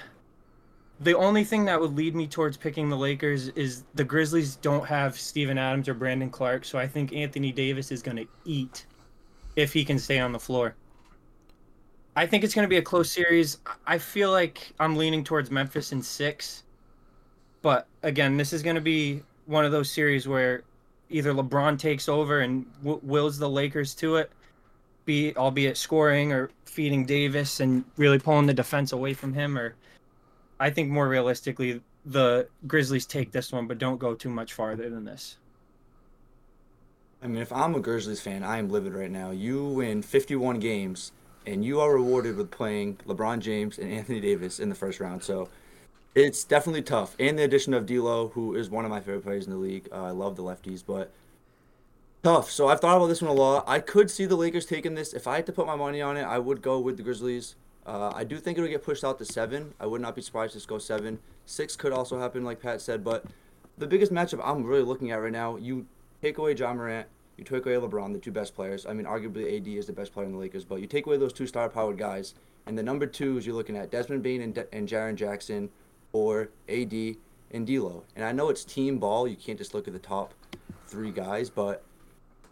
The 1.02 1.18
only 1.18 1.44
thing 1.44 1.66
that 1.66 1.82
would 1.82 1.96
lead 1.96 2.16
me 2.16 2.28
towards 2.28 2.58
picking 2.58 2.88
the 2.88 2.96
Lakers 2.96 3.48
is 3.50 3.84
the 3.96 4.04
Grizzlies 4.04 4.58
don't 4.58 4.86
have 4.86 5.18
Steven 5.20 5.58
Adams 5.58 5.90
or 5.90 5.96
Brandon 5.96 6.30
Clarke, 6.30 6.64
so 6.64 6.78
I 6.78 6.88
think 6.88 7.12
Anthony 7.12 7.52
Davis 7.52 7.92
is 7.92 8.04
going 8.04 8.18
to 8.18 8.28
eat 8.46 8.86
if 9.56 9.74
he 9.74 9.84
can 9.84 9.98
stay 9.98 10.20
on 10.20 10.32
the 10.32 10.40
floor. 10.40 10.76
I 12.16 12.28
think 12.28 12.44
it's 12.44 12.54
going 12.54 12.66
to 12.66 12.70
be 12.70 12.78
a 12.78 12.84
close 12.84 13.12
series. 13.12 13.58
I 13.88 13.98
feel 13.98 14.32
like 14.32 14.74
I'm 14.80 14.96
leaning 14.96 15.24
towards 15.24 15.50
Memphis 15.50 15.92
in 15.92 16.04
six. 16.04 16.64
But 17.64 17.88
again, 18.04 18.38
this 18.38 18.54
is 18.54 18.62
going 18.62 18.76
to 18.76 18.82
be 18.82 19.24
one 19.48 19.66
of 19.66 19.72
those 19.72 19.92
series 19.92 20.28
where 20.28 20.64
either 21.10 21.34
LeBron 21.34 21.80
takes 21.80 22.10
over 22.10 22.42
and 22.42 22.66
w- 22.84 23.00
wills 23.02 23.40
the 23.40 23.50
Lakers 23.50 23.96
to 23.96 24.18
it, 24.18 24.32
be 25.06 25.36
albeit 25.36 25.78
scoring 25.78 26.32
or 26.32 26.52
feeding 26.66 27.06
Davis 27.08 27.60
and 27.60 27.86
really 27.98 28.20
pulling 28.20 28.46
the 28.46 28.54
defense 28.54 28.92
away 28.92 29.14
from 29.16 29.34
him. 29.34 29.58
Or 29.58 29.76
I 30.62 30.70
think 30.70 30.92
more 30.92 31.10
realistically, 31.10 31.82
the 32.06 32.48
Grizzlies 32.68 33.08
take 33.08 33.32
this 33.32 33.52
one, 33.52 33.66
but 33.66 33.80
don't 33.80 33.98
go 33.98 34.14
too 34.14 34.30
much 34.30 34.54
farther 34.54 34.92
than 34.92 35.06
this. 35.06 35.38
I 37.20 37.26
mean, 37.26 37.42
if 37.42 37.52
I'm 37.52 37.74
a 37.74 37.80
Grizzlies 37.80 38.22
fan, 38.22 38.44
I 38.44 38.60
am 38.60 38.70
livid 38.70 38.94
right 38.94 39.10
now. 39.10 39.32
You 39.32 39.66
win 39.66 40.04
51 40.04 40.60
games, 40.60 41.14
and 41.48 41.66
you 41.66 41.80
are 41.80 41.92
rewarded 41.92 42.38
with 42.38 42.52
playing 42.52 42.98
LeBron 43.08 43.40
James 43.40 43.80
and 43.80 43.92
Anthony 43.92 44.20
Davis 44.20 44.60
in 44.60 44.70
the 44.70 44.76
first 44.76 45.00
round. 45.00 45.24
So 45.24 45.50
it's 46.14 46.44
definitely 46.44 46.84
tough. 46.84 47.16
And 47.20 47.40
the 47.40 47.44
addition 47.44 47.74
of 47.74 47.88
D'Lo, 47.88 48.28
who 48.28 48.54
is 48.54 48.70
one 48.70 48.86
of 48.86 48.92
my 48.92 49.00
favorite 49.00 49.24
players 49.24 49.48
in 49.48 49.52
the 49.52 49.58
league. 49.58 49.90
Uh, 49.92 50.04
I 50.04 50.12
love 50.12 50.36
the 50.36 50.44
lefties, 50.44 50.84
but 50.86 51.12
tough. 52.22 52.52
So 52.52 52.68
I've 52.68 52.80
thought 52.80 52.98
about 52.98 53.08
this 53.08 53.24
one 53.24 53.32
a 53.32 53.34
lot. 53.34 53.64
I 53.66 53.80
could 53.80 54.12
see 54.12 54.28
the 54.28 54.36
Lakers 54.36 54.68
taking 54.68 54.94
this. 54.94 55.12
If 55.12 55.26
I 55.26 55.38
had 55.38 55.48
to 55.48 55.52
put 55.52 55.66
my 55.66 55.76
money 55.76 56.04
on 56.04 56.18
it, 56.18 56.24
I 56.24 56.38
would 56.38 56.62
go 56.62 56.80
with 56.80 56.98
the 56.98 57.04
Grizzlies. 57.04 57.56
Uh, 57.86 58.12
I 58.14 58.24
do 58.24 58.38
think 58.38 58.58
it'll 58.58 58.70
get 58.70 58.84
pushed 58.84 59.04
out 59.04 59.18
to 59.20 59.26
seven. 59.26 59.74
I 59.80 59.86
would 59.88 60.02
not 60.02 60.16
be 60.16 60.22
surprised 60.22 60.60
to 60.60 60.68
go 60.68 60.78
seven. 60.78 61.20
Six 61.46 61.76
could 61.76 61.92
also 61.92 62.20
happen, 62.20 62.44
like 62.44 62.62
Pat 62.62 62.82
said. 62.82 63.04
But 63.04 63.26
the 63.78 63.88
biggest 63.88 64.12
matchup 64.12 64.42
I'm 64.44 64.64
really 64.64 64.84
looking 64.84 65.12
at 65.12 65.16
right 65.16 65.32
now, 65.32 65.58
you 65.58 65.88
take 66.22 66.38
away 66.38 66.54
Ja 66.54 66.74
Morant, 66.74 67.08
you 67.38 67.44
take 67.44 67.66
away 67.66 67.76
LeBron, 67.76 68.14
the 68.14 68.20
two 68.20 68.32
best 68.32 68.54
players. 68.54 68.86
I 68.86 68.94
mean, 68.94 69.08
arguably 69.08 69.58
AD 69.58 69.68
is 69.68 69.88
the 69.88 69.94
best 69.94 70.14
player 70.14 70.28
in 70.28 70.34
the 70.34 70.38
Lakers, 70.38 70.64
but 70.64 70.80
you 70.80 70.88
take 70.88 71.08
away 71.08 71.18
those 71.18 71.34
two 71.34 71.48
star-powered 71.48 71.98
guys, 71.98 72.36
and 72.68 72.78
the 72.78 72.84
number 72.84 73.08
twos 73.08 73.46
you're 73.48 73.56
looking 73.56 73.76
at 73.76 73.90
Desmond 73.90 74.22
Bane 74.22 74.42
and, 74.42 74.54
De- 74.54 74.74
and 74.74 74.88
Jaren 74.88 75.16
Jackson, 75.16 75.70
or 76.14 76.50
AD 76.70 76.94
and 77.52 77.66
D'Lo. 77.66 78.04
And 78.16 78.24
I 78.24 78.32
know 78.32 78.50
it's 78.50 78.64
team 78.64 79.00
ball; 79.00 79.28
you 79.28 79.36
can't 79.36 79.58
just 79.58 79.74
look 79.74 79.88
at 79.88 79.94
the 79.94 80.00
top 80.00 80.36
three 80.86 81.12
guys, 81.12 81.50
but 81.50 81.84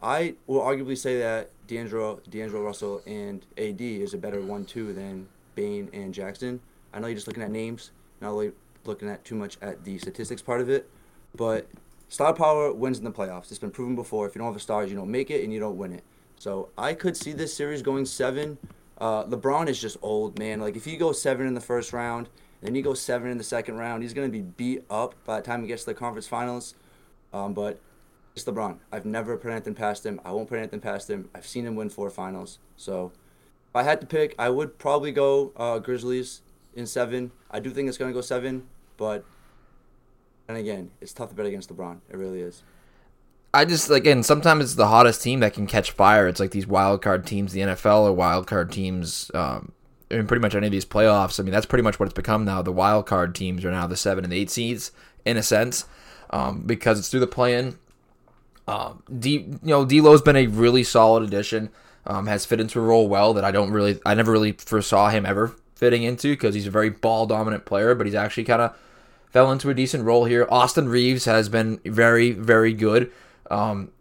I 0.01 0.35
will 0.47 0.61
arguably 0.61 0.97
say 0.97 1.19
that 1.19 1.51
D'Angelo, 1.69 2.19
D'Angelo 2.29 2.63
Russell 2.63 3.01
and 3.05 3.45
AD 3.57 3.79
is 3.79 4.15
a 4.15 4.17
better 4.17 4.41
one-two 4.41 4.91
than 4.91 5.27
Bane 5.53 5.87
and 5.93 6.11
Jackson. 6.11 6.59
I 6.91 6.99
know 6.99 7.05
you're 7.05 7.15
just 7.15 7.27
looking 7.27 7.43
at 7.43 7.51
names, 7.51 7.91
not 8.21 8.29
really 8.29 8.51
looking 8.85 9.07
at 9.07 9.23
too 9.23 9.35
much 9.35 9.57
at 9.61 9.83
the 9.85 9.99
statistics 9.99 10.41
part 10.41 10.61
of 10.61 10.69
it, 10.69 10.89
but 11.35 11.67
star 12.09 12.33
power 12.33 12.73
wins 12.73 12.97
in 12.97 13.03
the 13.03 13.11
playoffs. 13.11 13.51
It's 13.51 13.59
been 13.59 13.69
proven 13.69 13.95
before. 13.95 14.27
If 14.27 14.33
you 14.33 14.39
don't 14.39 14.47
have 14.47 14.55
the 14.55 14.59
stars, 14.59 14.89
you 14.89 14.97
don't 14.97 15.11
make 15.11 15.29
it 15.29 15.43
and 15.43 15.53
you 15.53 15.59
don't 15.59 15.77
win 15.77 15.93
it. 15.93 16.03
So 16.39 16.69
I 16.75 16.95
could 16.95 17.15
see 17.15 17.33
this 17.33 17.53
series 17.53 17.83
going 17.83 18.07
seven. 18.07 18.57
Uh, 18.97 19.25
LeBron 19.25 19.67
is 19.67 19.79
just 19.79 19.97
old, 20.01 20.39
man. 20.39 20.59
Like 20.59 20.75
if 20.75 20.87
you 20.87 20.97
go 20.97 21.11
seven 21.11 21.45
in 21.45 21.53
the 21.53 21.61
first 21.61 21.93
round, 21.93 22.29
then 22.61 22.73
you 22.73 22.81
go 22.81 22.95
seven 22.95 23.29
in 23.29 23.37
the 23.37 23.43
second 23.43 23.77
round, 23.77 24.01
he's 24.01 24.15
gonna 24.15 24.27
be 24.29 24.41
beat 24.41 24.83
up 24.89 25.13
by 25.23 25.37
the 25.37 25.45
time 25.45 25.61
he 25.61 25.67
gets 25.67 25.83
to 25.83 25.91
the 25.91 25.93
conference 25.93 26.27
finals. 26.27 26.73
Um, 27.31 27.53
but 27.53 27.79
it's 28.35 28.45
LeBron. 28.45 28.77
I've 28.91 29.05
never 29.05 29.37
put 29.37 29.51
anything 29.51 29.75
past 29.75 30.05
him. 30.05 30.19
I 30.23 30.31
won't 30.31 30.49
put 30.49 30.59
anything 30.59 30.79
past 30.79 31.09
him. 31.09 31.29
I've 31.33 31.45
seen 31.45 31.65
him 31.65 31.75
win 31.75 31.89
four 31.89 32.09
finals. 32.09 32.59
So 32.77 33.11
if 33.69 33.75
I 33.75 33.83
had 33.83 34.01
to 34.01 34.07
pick, 34.07 34.35
I 34.39 34.49
would 34.49 34.77
probably 34.77 35.11
go 35.11 35.51
uh, 35.55 35.79
Grizzlies 35.79 36.41
in 36.75 36.85
seven. 36.85 37.31
I 37.51 37.59
do 37.59 37.69
think 37.71 37.89
it's 37.89 37.97
gonna 37.97 38.13
go 38.13 38.21
seven, 38.21 38.67
but 38.97 39.25
and 40.47 40.57
again, 40.57 40.91
it's 40.99 41.13
tough 41.13 41.29
to 41.29 41.35
bet 41.35 41.45
against 41.45 41.69
LeBron. 41.69 41.99
It 42.09 42.17
really 42.17 42.41
is. 42.41 42.63
I 43.53 43.65
just 43.65 43.89
again 43.89 44.21
sometimes 44.23 44.63
it's 44.63 44.75
the 44.75 44.87
hottest 44.87 45.23
team 45.23 45.39
that 45.39 45.53
can 45.53 45.67
catch 45.67 45.91
fire. 45.91 46.27
It's 46.27 46.39
like 46.39 46.51
these 46.51 46.67
wild 46.67 47.01
card 47.01 47.25
teams, 47.25 47.51
the 47.51 47.61
NFL 47.61 48.01
or 48.01 48.13
wild 48.13 48.47
card 48.47 48.71
teams, 48.71 49.31
um, 49.33 49.71
in 50.09 50.27
pretty 50.27 50.41
much 50.41 50.55
any 50.55 50.67
of 50.67 50.71
these 50.71 50.85
playoffs. 50.85 51.39
I 51.39 51.43
mean, 51.43 51.51
that's 51.51 51.65
pretty 51.65 51.83
much 51.83 51.99
what 51.99 52.05
it's 52.05 52.13
become 52.13 52.45
now. 52.45 52.61
The 52.61 52.71
wild 52.71 53.05
card 53.05 53.35
teams 53.35 53.65
are 53.65 53.71
now 53.71 53.87
the 53.87 53.97
seven 53.97 54.23
and 54.23 54.31
the 54.31 54.39
eight 54.39 54.49
seeds 54.49 54.91
in 55.25 55.37
a 55.37 55.43
sense, 55.43 55.85
um, 56.29 56.63
because 56.65 56.99
it's 56.99 57.09
through 57.09 57.19
the 57.21 57.27
play-in. 57.27 57.77
Um, 58.69 59.01
D, 59.17 59.31
you 59.31 59.59
know, 59.63 59.83
D'Lo's 59.83 60.21
been 60.21 60.35
a 60.35 60.45
really 60.45 60.83
solid 60.83 61.23
addition. 61.23 61.69
Um, 62.05 62.27
has 62.27 62.45
fit 62.45 62.59
into 62.59 62.79
a 62.79 62.83
role 62.83 63.07
well 63.07 63.33
that 63.33 63.43
I 63.43 63.51
don't 63.51 63.71
really, 63.71 63.99
I 64.05 64.15
never 64.15 64.31
really 64.31 64.53
foresaw 64.53 65.09
him 65.09 65.25
ever 65.25 65.55
fitting 65.75 66.03
into 66.03 66.31
because 66.33 66.55
he's 66.55 66.65
a 66.65 66.71
very 66.71 66.89
ball 66.89 67.25
dominant 67.25 67.65
player, 67.65 67.93
but 67.93 68.05
he's 68.05 68.15
actually 68.15 68.45
kind 68.45 68.61
of 68.61 68.75
fell 69.31 69.51
into 69.51 69.69
a 69.69 69.73
decent 69.73 70.05
role 70.05 70.25
here. 70.25 70.47
Austin 70.49 70.87
Reaves 70.87 71.25
has 71.25 71.49
been 71.49 71.79
very, 71.85 72.31
very 72.31 72.73
good. 72.73 73.11
Um, 73.51 73.91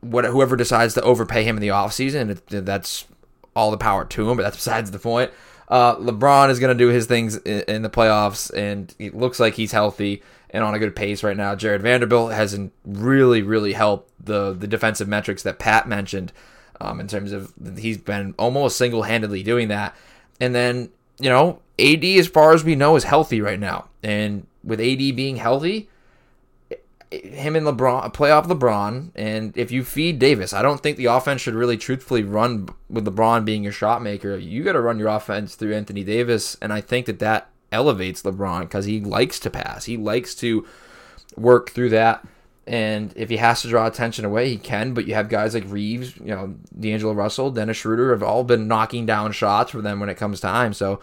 what 0.00 0.24
whoever 0.24 0.56
decides 0.56 0.94
to 0.94 1.02
overpay 1.02 1.44
him 1.44 1.56
in 1.56 1.62
the 1.62 1.68
offseason, 1.68 2.40
that's 2.48 3.06
all 3.54 3.70
the 3.70 3.76
power 3.76 4.04
to 4.04 4.30
him, 4.30 4.36
but 4.36 4.42
that's 4.42 4.56
besides 4.56 4.90
the 4.90 4.98
point. 4.98 5.30
Uh, 5.68 5.96
LeBron 5.96 6.50
is 6.50 6.58
going 6.58 6.76
to 6.76 6.84
do 6.84 6.90
his 6.90 7.06
things 7.06 7.36
in, 7.36 7.62
in, 7.62 7.82
the 7.82 7.90
playoffs, 7.90 8.52
and 8.54 8.94
it 8.98 9.14
looks 9.14 9.40
like 9.40 9.54
he's 9.54 9.72
healthy 9.72 10.22
and 10.52 10.62
on 10.62 10.74
a 10.74 10.78
good 10.78 10.94
pace 10.94 11.22
right 11.22 11.36
now. 11.36 11.54
Jarred 11.54 11.82
Vanderbilt 11.82 12.32
hasn't 12.32 12.72
really, 12.84 13.42
really 13.42 13.72
helped 13.72 14.10
the 14.24 14.52
the 14.52 14.66
defensive 14.66 15.08
metrics 15.08 15.42
that 15.42 15.58
Pat 15.58 15.88
mentioned 15.88 16.32
um, 16.80 17.00
in 17.00 17.08
terms 17.08 17.32
of 17.32 17.52
he's 17.76 17.98
been 17.98 18.34
almost 18.38 18.76
single 18.76 19.04
handedly 19.04 19.42
doing 19.42 19.68
that. 19.68 19.96
And 20.40 20.54
then, 20.54 20.90
you 21.18 21.30
know, 21.30 21.60
AD, 21.78 22.04
as 22.04 22.26
far 22.28 22.52
as 22.52 22.64
we 22.64 22.74
know, 22.74 22.96
is 22.96 23.04
healthy 23.04 23.40
right 23.40 23.60
now. 23.60 23.88
And 24.02 24.46
with 24.64 24.80
AD 24.80 24.98
being 25.16 25.36
healthy, 25.36 25.88
him 27.10 27.56
and 27.56 27.66
LeBron 27.66 28.12
play 28.12 28.30
off 28.30 28.48
LeBron, 28.48 29.10
and 29.14 29.56
if 29.56 29.70
you 29.70 29.84
feed 29.84 30.18
Davis, 30.18 30.52
I 30.52 30.62
don't 30.62 30.82
think 30.82 30.96
the 30.96 31.06
offense 31.06 31.42
should 31.42 31.54
really 31.54 31.76
truthfully 31.76 32.22
run 32.22 32.68
with 32.88 33.06
LeBron 33.06 33.44
being 33.44 33.62
your 33.62 33.72
shot 33.72 34.02
maker. 34.02 34.36
You 34.36 34.64
got 34.64 34.72
to 34.72 34.80
run 34.80 34.98
your 34.98 35.08
offense 35.08 35.54
through 35.54 35.74
Anthony 35.74 36.04
Davis, 36.04 36.56
and 36.62 36.72
I 36.72 36.80
think 36.80 37.06
that 37.06 37.18
that 37.18 37.50
elevates 37.72 38.22
LeBron 38.22 38.62
because 38.62 38.84
he 38.84 39.00
likes 39.00 39.40
to 39.40 39.50
pass. 39.50 39.84
He 39.84 39.96
likes 39.96 40.34
to 40.36 40.66
work 41.36 41.70
through 41.70 41.90
that, 41.90 42.26
and 42.66 43.12
if 43.16 43.30
he 43.30 43.38
has 43.38 43.62
to 43.62 43.68
draw 43.68 43.86
attention 43.86 44.24
away, 44.24 44.48
he 44.48 44.58
can. 44.58 44.94
But 44.94 45.06
you 45.06 45.14
have 45.14 45.28
guys 45.28 45.54
like 45.54 45.64
Reaves, 45.66 46.16
you 46.16 46.26
know, 46.26 46.54
D'Angelo 46.78 47.12
Russell, 47.12 47.50
Dennis 47.50 47.78
Schroeder 47.78 48.12
have 48.12 48.22
all 48.22 48.44
been 48.44 48.68
knocking 48.68 49.06
down 49.06 49.32
shots 49.32 49.70
for 49.72 49.80
them 49.80 49.98
when 49.98 50.08
it 50.08 50.16
comes 50.16 50.40
time. 50.40 50.72
So 50.72 51.00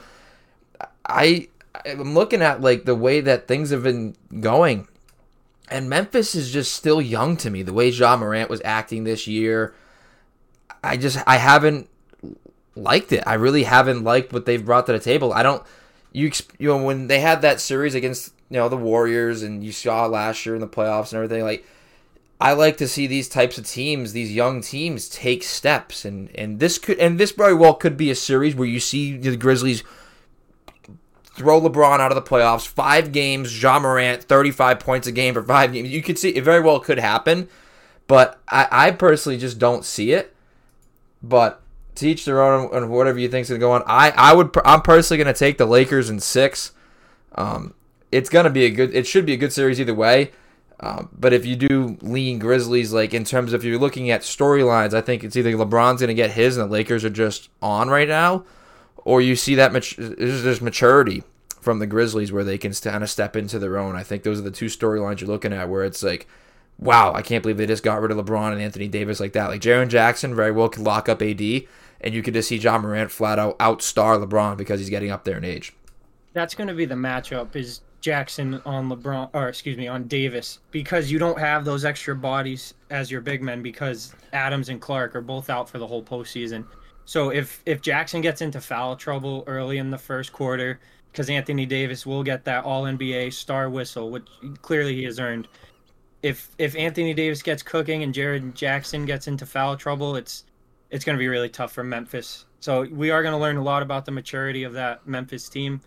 I 1.05 1.49
I'm 1.85 2.13
looking 2.13 2.41
at 2.41 2.61
like 2.61 2.85
the 2.85 2.95
way 2.95 3.21
that 3.21 3.47
things 3.47 3.71
have 3.71 3.83
been 3.83 4.15
going 4.39 4.88
and 5.69 5.89
Memphis 5.89 6.35
is 6.35 6.51
just 6.51 6.73
still 6.73 7.01
young 7.01 7.38
to 7.38 7.49
me. 7.49 7.61
The 7.61 7.73
way 7.73 7.89
Ja 7.89 8.17
Morant 8.17 8.49
was 8.49 8.61
acting 8.65 9.03
this 9.03 9.27
year, 9.27 9.73
I 10.83 10.97
just 10.97 11.19
I 11.27 11.38
haven't 11.38 11.89
liked 12.75 13.11
it. 13.11 13.23
I 13.27 13.35
really 13.35 13.63
haven't 13.63 14.03
liked 14.03 14.33
what 14.33 14.45
they've 14.45 14.63
brought 14.63 14.85
to 14.88 14.93
the 14.93 14.99
table. 14.99 15.31
I 15.33 15.43
don't 15.43 15.63
you 16.12 16.32
you 16.58 16.70
know 16.70 16.84
when 16.84 17.08
they 17.08 17.20
had 17.20 17.42
that 17.42 17.60
series 17.60 17.96
against 17.96 18.34
you 18.50 18.58
know 18.58 18.70
the 18.70 18.78
Warriors 18.78 19.44
and 19.44 19.63
you 19.63 19.72
saw 19.72 20.06
last 20.06 20.46
year 20.46 20.56
in 20.56 20.62
the 20.62 20.68
playoffs 20.68 21.12
and 21.12 21.24
everything 21.24 21.44
like 21.44 21.66
I 22.42 22.54
like 22.54 22.78
to 22.78 22.88
see 22.88 23.06
these 23.06 23.28
types 23.28 23.58
of 23.58 23.68
teams, 23.68 24.13
these 24.13 24.34
young 24.34 24.62
teams 24.62 25.10
take 25.10 25.44
steps 25.44 26.06
and 26.06 26.34
and 26.36 26.60
this 26.60 26.78
could 26.78 26.98
and 26.98 27.20
this 27.20 27.32
very 27.32 27.54
well 27.54 27.74
could 27.74 27.98
be 27.98 28.10
a 28.10 28.16
series 28.16 28.56
where 28.56 28.68
you 28.68 28.80
see 28.80 29.18
the 29.18 29.36
Grizzlies 29.36 29.84
throw 31.24 31.60
LeBron 31.62 32.00
out 32.00 32.12
of 32.12 32.16
the 32.16 32.22
playoffs. 32.22 32.68
Five 32.68 33.12
games, 33.12 33.62
Ja 33.62 33.80
Morant, 33.80 34.24
35 34.24 34.80
points 34.80 35.08
a 35.08 35.12
game 35.12 35.34
for 35.34 35.44
five 35.44 35.74
games. 35.74 35.89
You 35.89 36.01
could 36.01 36.18
see 36.18 36.30
it 36.30 36.44
very 36.44 36.62
well 36.62 36.80
could 36.80 37.00
happen, 37.00 37.50
but 38.08 38.39
I, 38.48 38.68
I 38.72 38.92
personally 38.92 39.38
just 39.38 39.60
don't 39.60 39.84
see 39.84 40.12
it. 40.12 40.36
But 41.22 41.62
to 42.00 42.10
each 42.10 42.25
their 42.25 42.41
own 42.41 42.70
and 42.74 42.89
whatever 42.89 43.20
you 43.20 43.29
think's 43.29 43.50
gonna 43.50 43.60
go 43.60 43.72
on. 43.72 43.84
I, 43.86 44.12
I 44.12 44.34
would 44.34 44.56
I'm 44.65 44.82
personally 44.82 45.22
gonna 45.22 45.34
take 45.34 45.58
the 45.58 45.65
Lakers 45.65 46.10
in 46.10 46.20
six. 46.20 46.72
Um, 47.36 47.74
it's 48.12 48.29
gonna 48.29 48.50
be 48.50 48.65
a 48.65 48.70
good. 48.70 48.94
It 48.94 49.08
should 49.08 49.25
be 49.25 49.34
a 49.34 49.38
good 49.38 49.53
series 49.53 49.79
either 49.79 49.94
way. 49.94 50.32
Um, 50.82 51.10
but 51.12 51.34
if 51.34 51.46
you 51.46 51.56
do 51.58 51.98
lean 52.01 52.39
Grizzlies, 52.39 52.94
like 52.94 53.13
in 53.13 53.25
terms 53.25 53.51
of 53.51 53.62
if 53.62 53.65
you're 53.65 53.77
looking 53.77 54.10
at 54.10 54.22
storylines, 54.22 54.94
I 54.94 55.01
think 55.01 55.24
it's 55.24 55.36
either 55.36 55.51
LeBron's 55.51 56.01
gonna 56.01 56.13
get 56.13 56.32
his 56.32 56.58
and 56.58 56.70
the 56.70 56.72
Lakers 56.72 57.03
are 57.03 57.10
just 57.10 57.50
on 57.62 57.89
right 57.89 58.08
now, 58.08 58.46
or 58.98 59.22
you 59.22 59.36
see 59.36 59.56
that 59.56 59.74
mat- 59.74 59.96
there's 59.98 60.62
maturity 60.62 61.24
from 61.62 61.79
the 61.79 61.88
Grizzlies 61.88 62.32
where 62.32 62.44
they 62.44 62.58
can 62.58 62.74
kind 62.74 63.03
of 63.03 63.10
step 63.10 63.36
into 63.36 63.60
their 63.60 63.77
own. 63.77 63.96
I 63.96 64.03
think 64.03 64.24
those 64.24 64.39
are 64.39 64.44
the 64.44 64.51
two 64.51 64.68
storylines 64.68 65.20
you're 65.20 65.29
looking 65.29 65.53
at 65.53 65.70
where 65.70 65.84
it's 65.84 66.01
like, 66.01 66.27
wow, 66.77 67.13
I 67.13 67.22
can't 67.22 67.41
believe 67.41 67.58
they 67.58 67.68
just 67.68 67.84
got 67.84 68.01
rid 68.01 68.12
of 68.12 68.18
LeBron 68.18 68.53
and 68.53 68.62
Anthony 68.62 68.88
Davis 68.88 69.20
like 69.20 69.34
that. 69.34 69.48
Like 69.48 69.62
Jaren 69.62 69.89
Jackson 69.89 70.34
very 70.34 70.51
well 70.51 70.70
could 70.70 70.84
lock 70.84 71.10
up 71.10 71.22
AD, 71.22 71.41
and 72.01 72.13
you 72.13 72.22
could 72.22 72.34
just 72.34 72.50
see 72.50 72.58
Ja 72.58 72.77
Morant 72.77 73.12
flat 73.12 73.39
out 73.39 73.58
outstar 73.60 74.24
LeBron 74.24 74.58
because 74.58 74.79
he's 74.79 74.89
getting 74.89 75.12
up 75.12 75.24
there 75.24 75.38
in 75.38 75.44
age. 75.44 75.74
That's 76.34 76.56
going 76.56 76.68
to 76.68 76.74
be 76.74 76.86
the 76.86 76.96
matchup 76.96 77.56
is 77.56 77.82
Jackson 78.01 78.62
on 78.65 78.89
LeBron, 78.89 79.29
or 79.34 79.50
excuse 79.50 79.77
me, 79.77 79.88
on 79.88 80.08
Davis, 80.08 80.60
because 80.72 81.12
you 81.12 81.20
don't 81.20 81.39
have 81.39 81.65
those 81.65 81.84
extra 81.84 82.15
bodies 82.15 82.74
as 82.89 83.12
your 83.12 83.22
big 83.22 83.41
men 83.41 83.62
because 83.62 84.13
Adams 84.32 84.70
and 84.70 84.79
Clarke 84.79 85.15
are 85.15 85.22
both 85.22 85.50
out 85.50 85.70
for 85.70 85.79
the 85.79 85.88
whole 85.88 86.03
postseason. 86.03 86.65
So 87.06 87.29
if 87.29 87.62
if 87.65 87.82
Jackson 87.82 88.22
gets 88.22 88.41
into 88.41 88.62
foul 88.62 88.96
trouble 88.96 89.44
early 89.48 89.79
in 89.79 89.89
the 89.89 89.98
first 89.98 90.32
quarter, 90.32 90.79
because 91.12 91.29
Anthony 91.29 91.65
Davis 91.65 92.06
will 92.06 92.24
get 92.24 92.46
that 92.46 92.63
All 92.63 92.84
NBA 92.84 93.34
star 93.34 93.70
whistle, 93.70 94.12
which 94.12 94.27
clearly 94.62 94.96
he 94.96 95.03
has 95.03 95.20
earned. 95.20 95.48
If 96.22 96.51
if 96.58 96.75
Anthony 96.75 97.13
Davis 97.13 97.41
gets 97.41 97.63
cooking 97.63 98.03
and 98.03 98.13
Jared 98.13 98.53
Jackson 98.56 99.06
gets 99.06 99.27
into 99.27 99.46
foul 99.46 99.75
trouble, 99.75 100.15
it's 100.15 100.46
it's 100.91 101.05
going 101.05 101.17
to 101.17 101.19
be 101.19 101.27
really 101.27 101.50
tough 101.50 101.72
for 101.72 101.84
Memphis. 101.84 102.46
So 102.60 102.81
we 102.84 103.10
are 103.12 103.22
going 103.22 103.34
to 103.34 103.38
learn 103.39 103.58
a 103.58 103.63
lot 103.63 103.81
about 103.81 104.05
the 104.05 104.12
maturity 104.12 104.63
of 104.63 104.74
that 104.74 105.08
Memphis 105.08 105.48
team, 105.50 105.81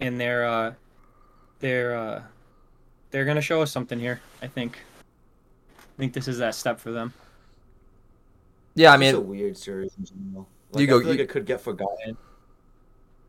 and 0.00 0.20
they're 0.20 0.46
uh, 0.46 0.74
they're 1.58 1.96
uh, 1.96 2.22
they're 3.10 3.24
going 3.24 3.36
to 3.36 3.42
show 3.42 3.62
us 3.62 3.72
something 3.72 3.98
here. 3.98 4.20
I 4.40 4.46
think. 4.46 4.78
I 5.78 5.98
think 5.98 6.12
this 6.12 6.28
is 6.28 6.38
that 6.38 6.54
step 6.54 6.80
for 6.80 6.90
them. 6.90 7.12
Yeah, 8.74 8.92
I 8.92 8.96
mean, 8.96 9.10
It's 9.10 9.18
a 9.18 9.20
weird 9.20 9.56
series 9.56 9.92
in 9.98 10.04
general. 10.06 10.48
Like, 10.70 10.80
You 10.80 10.86
go- 10.86 10.96
I 10.98 11.00
feel 11.00 11.10
like 11.10 11.20
it 11.20 11.28
could 11.28 11.44
get 11.44 11.60
forgotten. 11.60 12.16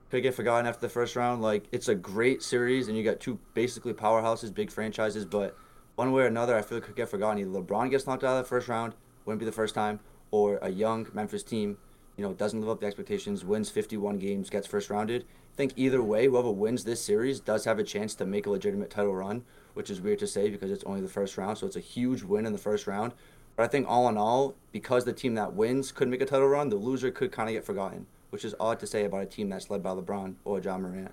Could 0.10 0.24
get 0.24 0.34
forgotten 0.36 0.68
after 0.68 0.82
the 0.82 0.90
first 0.90 1.16
round. 1.16 1.42
Like 1.42 1.66
it's 1.72 1.88
a 1.88 1.96
great 1.96 2.44
series, 2.44 2.88
and 2.88 2.98
you 2.98 3.04
got 3.04 3.20
two 3.20 3.40
basically 3.54 3.94
powerhouses, 3.94 4.54
big 4.54 4.72
franchises. 4.72 5.26
But 5.26 5.58
one 5.96 6.12
way 6.12 6.24
or 6.24 6.28
another, 6.28 6.56
I 6.56 6.62
feel 6.62 6.78
it 6.78 6.84
could 6.84 6.96
get 6.96 7.10
forgotten. 7.10 7.40
Either 7.40 7.50
LeBron 7.50 7.90
gets 7.90 8.06
knocked 8.06 8.24
out 8.24 8.38
of 8.38 8.44
the 8.44 8.48
first 8.48 8.68
round, 8.68 8.94
wouldn't 9.26 9.40
be 9.40 9.46
the 9.46 9.52
first 9.52 9.74
time, 9.74 10.00
or 10.34 10.58
a 10.64 10.70
young 10.70 11.08
Memphis 11.14 11.44
team, 11.44 11.78
you 12.18 12.24
know, 12.24 12.34
doesn't 12.34 12.60
live 12.60 12.70
up 12.72 12.80
to 12.80 12.88
expectations, 12.88 13.46
wins 13.46 13.70
51 13.70 14.18
games, 14.18 14.50
gets 14.50 14.66
first 14.66 14.90
rounded. 14.90 15.22
I 15.22 15.56
think 15.56 15.74
either 15.76 16.02
way, 16.02 16.26
whoever 16.26 16.50
wins 16.50 16.86
this 16.86 17.06
series 17.06 17.40
does 17.40 17.66
have 17.66 17.78
a 17.78 17.84
chance 17.84 18.16
to 18.16 18.26
make 18.26 18.48
a 18.48 18.50
legitimate 18.50 18.90
title 18.90 19.14
run, 19.14 19.44
which 19.76 19.92
is 19.92 20.02
weird 20.02 20.18
to 20.20 20.28
say 20.28 20.50
because 20.50 20.72
it's 20.72 20.84
only 20.86 21.02
the 21.02 21.08
first 21.08 21.38
round, 21.38 21.60
so 21.60 21.68
it's 21.68 21.76
a 21.76 21.80
huge 21.80 22.24
win 22.24 22.48
in 22.48 22.52
the 22.52 22.58
first 22.58 22.88
round. 22.88 23.14
But 23.56 23.66
I 23.66 23.68
think 23.68 23.88
all 23.88 24.10
in 24.10 24.18
all, 24.18 24.56
because 24.72 25.06
the 25.06 25.14
team 25.14 25.36
that 25.36 25.54
wins 25.54 25.92
could 25.92 26.08
make 26.08 26.22
a 26.22 26.26
title 26.26 26.48
run, 26.48 26.70
the 26.70 26.78
loser 26.78 27.12
could 27.12 27.32
kind 27.32 27.48
of 27.48 27.54
get 27.54 27.64
forgotten, 27.64 28.08
which 28.32 28.44
is 28.44 28.56
odd 28.60 28.80
to 28.80 28.88
say 28.88 29.06
about 29.06 29.22
a 29.22 29.28
team 29.28 29.50
that's 29.50 29.70
led 29.70 29.84
by 29.84 29.92
LeBron 29.92 30.34
or 30.46 30.60
Ja 30.60 30.80
Morant. 30.80 31.12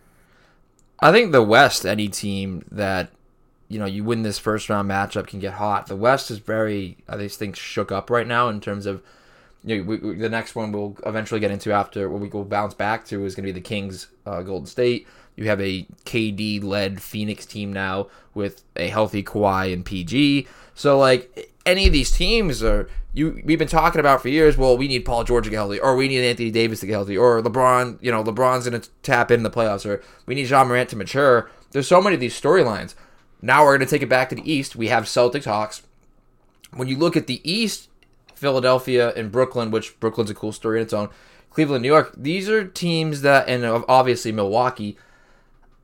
I 0.98 1.12
think 1.12 1.32
the 1.32 1.42
West, 1.42 1.84
any 1.84 2.08
team 2.08 2.64
that 2.70 3.10
you 3.70 3.78
know 3.78 3.86
you 3.86 4.04
win 4.04 4.22
this 4.22 4.38
first 4.38 4.68
round 4.68 4.90
matchup 4.90 5.28
can 5.28 5.38
get 5.38 5.54
hot. 5.54 5.86
The 5.86 5.96
West 5.96 6.30
is 6.30 6.38
very, 6.38 6.98
I 7.08 7.28
think, 7.28 7.56
shook 7.56 7.90
up 7.90 8.10
right 8.10 8.26
now 8.26 8.48
in 8.48 8.60
terms 8.60 8.84
of. 8.84 9.02
You 9.62 9.76
know, 9.76 9.82
we, 9.82 9.96
we, 9.98 10.14
the 10.14 10.30
next 10.30 10.54
one 10.54 10.72
we'll 10.72 10.96
eventually 11.04 11.38
get 11.38 11.50
into 11.50 11.70
after 11.70 12.08
what 12.08 12.22
we 12.22 12.28
will 12.28 12.46
bounce 12.46 12.72
back 12.72 13.04
to 13.06 13.26
is 13.26 13.34
going 13.34 13.46
to 13.46 13.52
be 13.52 13.58
the 13.58 13.62
Kings, 13.62 14.06
uh, 14.24 14.40
Golden 14.40 14.66
State. 14.66 15.06
You 15.36 15.48
have 15.48 15.60
a 15.60 15.86
KD 16.06 16.64
led 16.64 17.02
Phoenix 17.02 17.44
team 17.44 17.70
now 17.70 18.08
with 18.32 18.62
a 18.74 18.88
healthy 18.88 19.22
Kawhi 19.22 19.70
and 19.70 19.84
PG. 19.84 20.48
So 20.74 20.98
like 20.98 21.52
any 21.66 21.86
of 21.86 21.92
these 21.92 22.10
teams 22.10 22.62
are 22.62 22.88
you 23.12 23.42
we've 23.44 23.58
been 23.58 23.68
talking 23.68 24.00
about 24.00 24.22
for 24.22 24.28
years. 24.28 24.56
Well, 24.56 24.76
we 24.78 24.88
need 24.88 25.04
Paul 25.04 25.24
George 25.24 25.44
to 25.44 25.50
get 25.50 25.56
healthy, 25.56 25.80
or 25.80 25.96
we 25.96 26.08
need 26.08 26.24
Anthony 26.24 26.50
Davis 26.50 26.80
to 26.80 26.86
get 26.86 26.92
healthy, 26.92 27.18
or 27.18 27.42
LeBron. 27.42 27.98
You 28.00 28.12
know, 28.12 28.22
LeBron's 28.22 28.68
going 28.68 28.80
to 28.80 28.88
tap 29.02 29.30
in 29.30 29.42
the 29.42 29.50
playoffs, 29.50 29.84
or 29.84 30.02
we 30.26 30.34
need 30.34 30.48
Ja 30.48 30.64
Morant 30.64 30.88
to 30.90 30.96
mature. 30.96 31.50
There's 31.72 31.88
so 31.88 32.00
many 32.00 32.14
of 32.14 32.20
these 32.20 32.40
storylines. 32.40 32.94
Now 33.42 33.64
we're 33.64 33.76
going 33.76 33.86
to 33.86 33.94
take 33.94 34.02
it 34.02 34.08
back 34.08 34.28
to 34.28 34.34
the 34.34 34.50
East. 34.52 34.76
We 34.76 34.88
have 34.88 35.04
Celtics, 35.04 35.44
Hawks. 35.44 35.82
When 36.72 36.88
you 36.88 36.96
look 36.96 37.16
at 37.16 37.26
the 37.26 37.40
East, 37.50 37.88
Philadelphia 38.34 39.12
and 39.14 39.30
Brooklyn, 39.30 39.70
which 39.70 39.98
Brooklyn's 40.00 40.30
a 40.30 40.34
cool 40.34 40.52
story 40.52 40.78
in 40.78 40.84
its 40.84 40.92
own. 40.92 41.10
Cleveland, 41.50 41.82
New 41.82 41.88
York. 41.88 42.14
These 42.16 42.48
are 42.48 42.64
teams 42.64 43.22
that, 43.22 43.48
and 43.48 43.64
obviously 43.88 44.32
Milwaukee. 44.32 44.96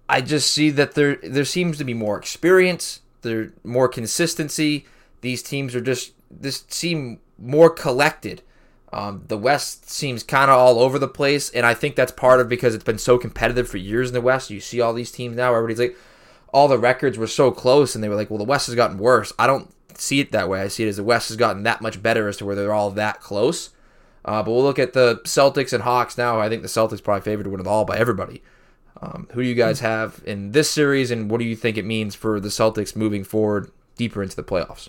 I 0.08 0.20
just 0.20 0.52
see 0.52 0.70
that 0.70 0.94
there 0.94 1.16
there 1.16 1.44
seems 1.44 1.78
to 1.78 1.84
be 1.84 1.94
more 1.94 2.16
experience, 2.16 3.00
there 3.22 3.52
more 3.64 3.88
consistency. 3.88 4.86
These 5.20 5.42
teams 5.42 5.74
are 5.74 5.80
just 5.80 6.12
this 6.30 6.64
seem 6.68 7.18
more 7.38 7.70
collected. 7.70 8.42
Um, 8.92 9.24
the 9.26 9.36
West 9.36 9.90
seems 9.90 10.22
kind 10.22 10.50
of 10.50 10.56
all 10.56 10.78
over 10.78 10.98
the 10.98 11.08
place, 11.08 11.50
and 11.50 11.66
I 11.66 11.74
think 11.74 11.96
that's 11.96 12.12
part 12.12 12.40
of 12.40 12.48
because 12.48 12.74
it's 12.74 12.84
been 12.84 12.98
so 12.98 13.18
competitive 13.18 13.68
for 13.68 13.78
years 13.78 14.08
in 14.08 14.14
the 14.14 14.20
West. 14.20 14.48
You 14.48 14.60
see 14.60 14.80
all 14.80 14.94
these 14.94 15.10
teams 15.10 15.36
now. 15.36 15.52
Everybody's 15.54 15.80
like, 15.80 15.96
all 16.56 16.68
the 16.68 16.78
records 16.78 17.18
were 17.18 17.26
so 17.26 17.50
close, 17.50 17.94
and 17.94 18.02
they 18.02 18.08
were 18.08 18.14
like, 18.14 18.30
well, 18.30 18.38
the 18.38 18.44
West 18.44 18.64
has 18.64 18.74
gotten 18.74 18.96
worse. 18.96 19.30
I 19.38 19.46
don't 19.46 19.70
see 19.92 20.20
it 20.20 20.32
that 20.32 20.48
way. 20.48 20.62
I 20.62 20.68
see 20.68 20.84
it 20.84 20.88
as 20.88 20.96
the 20.96 21.04
West 21.04 21.28
has 21.28 21.36
gotten 21.36 21.64
that 21.64 21.82
much 21.82 22.02
better 22.02 22.28
as 22.28 22.38
to 22.38 22.46
where 22.46 22.56
they're 22.56 22.72
all 22.72 22.90
that 22.92 23.20
close. 23.20 23.74
Uh, 24.24 24.42
but 24.42 24.52
we'll 24.52 24.62
look 24.62 24.78
at 24.78 24.94
the 24.94 25.16
Celtics 25.24 25.74
and 25.74 25.82
Hawks 25.82 26.16
now. 26.16 26.40
I 26.40 26.48
think 26.48 26.62
the 26.62 26.68
Celtics 26.68 27.04
probably 27.04 27.20
favored 27.20 27.44
to 27.44 27.50
win 27.50 27.60
it 27.60 27.66
all 27.66 27.84
by 27.84 27.98
everybody. 27.98 28.42
Um, 29.02 29.28
who 29.32 29.42
do 29.42 29.48
you 29.48 29.54
guys 29.54 29.80
have 29.80 30.22
in 30.24 30.52
this 30.52 30.70
series, 30.70 31.10
and 31.10 31.30
what 31.30 31.40
do 31.40 31.44
you 31.44 31.56
think 31.56 31.76
it 31.76 31.84
means 31.84 32.14
for 32.14 32.40
the 32.40 32.48
Celtics 32.48 32.96
moving 32.96 33.22
forward 33.22 33.70
deeper 33.98 34.22
into 34.22 34.34
the 34.34 34.42
playoffs? 34.42 34.88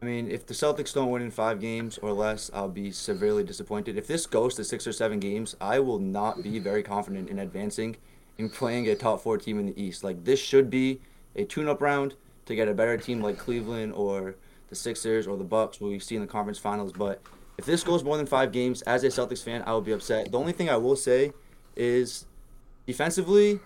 I 0.00 0.06
mean, 0.06 0.30
if 0.30 0.46
the 0.46 0.54
Celtics 0.54 0.94
don't 0.94 1.10
win 1.10 1.20
in 1.20 1.30
five 1.30 1.60
games 1.60 1.98
or 1.98 2.14
less, 2.14 2.50
I'll 2.54 2.70
be 2.70 2.90
severely 2.90 3.44
disappointed. 3.44 3.98
If 3.98 4.06
this 4.06 4.24
goes 4.24 4.54
to 4.54 4.64
six 4.64 4.86
or 4.86 4.92
seven 4.92 5.20
games, 5.20 5.56
I 5.60 5.78
will 5.80 5.98
not 5.98 6.42
be 6.42 6.58
very 6.58 6.82
confident 6.82 7.28
in 7.28 7.38
advancing 7.38 7.96
and 8.38 8.52
playing 8.52 8.88
a 8.88 8.94
top 8.94 9.20
four 9.20 9.38
team 9.38 9.58
in 9.58 9.66
the 9.66 9.82
East. 9.82 10.04
Like 10.04 10.24
this 10.24 10.40
should 10.40 10.70
be 10.70 11.00
a 11.36 11.44
tune-up 11.44 11.80
round 11.80 12.14
to 12.46 12.54
get 12.54 12.68
a 12.68 12.74
better 12.74 12.96
team 12.96 13.20
like 13.20 13.38
Cleveland 13.38 13.92
or 13.94 14.36
the 14.68 14.76
Sixers 14.76 15.26
or 15.26 15.36
the 15.36 15.44
Bucks, 15.44 15.78
who 15.78 15.86
we've 15.86 16.02
seen 16.02 16.16
in 16.16 16.26
the 16.26 16.32
conference 16.32 16.58
finals. 16.58 16.92
But 16.92 17.20
if 17.58 17.64
this 17.64 17.84
goes 17.84 18.02
more 18.02 18.16
than 18.16 18.26
five 18.26 18.52
games, 18.52 18.82
as 18.82 19.04
a 19.04 19.08
Celtics 19.08 19.42
fan, 19.42 19.62
I 19.66 19.72
will 19.72 19.80
be 19.80 19.92
upset. 19.92 20.30
The 20.32 20.38
only 20.38 20.52
thing 20.52 20.68
I 20.68 20.76
will 20.76 20.96
say 20.96 21.32
is 21.76 22.26
defensively, 22.86 23.60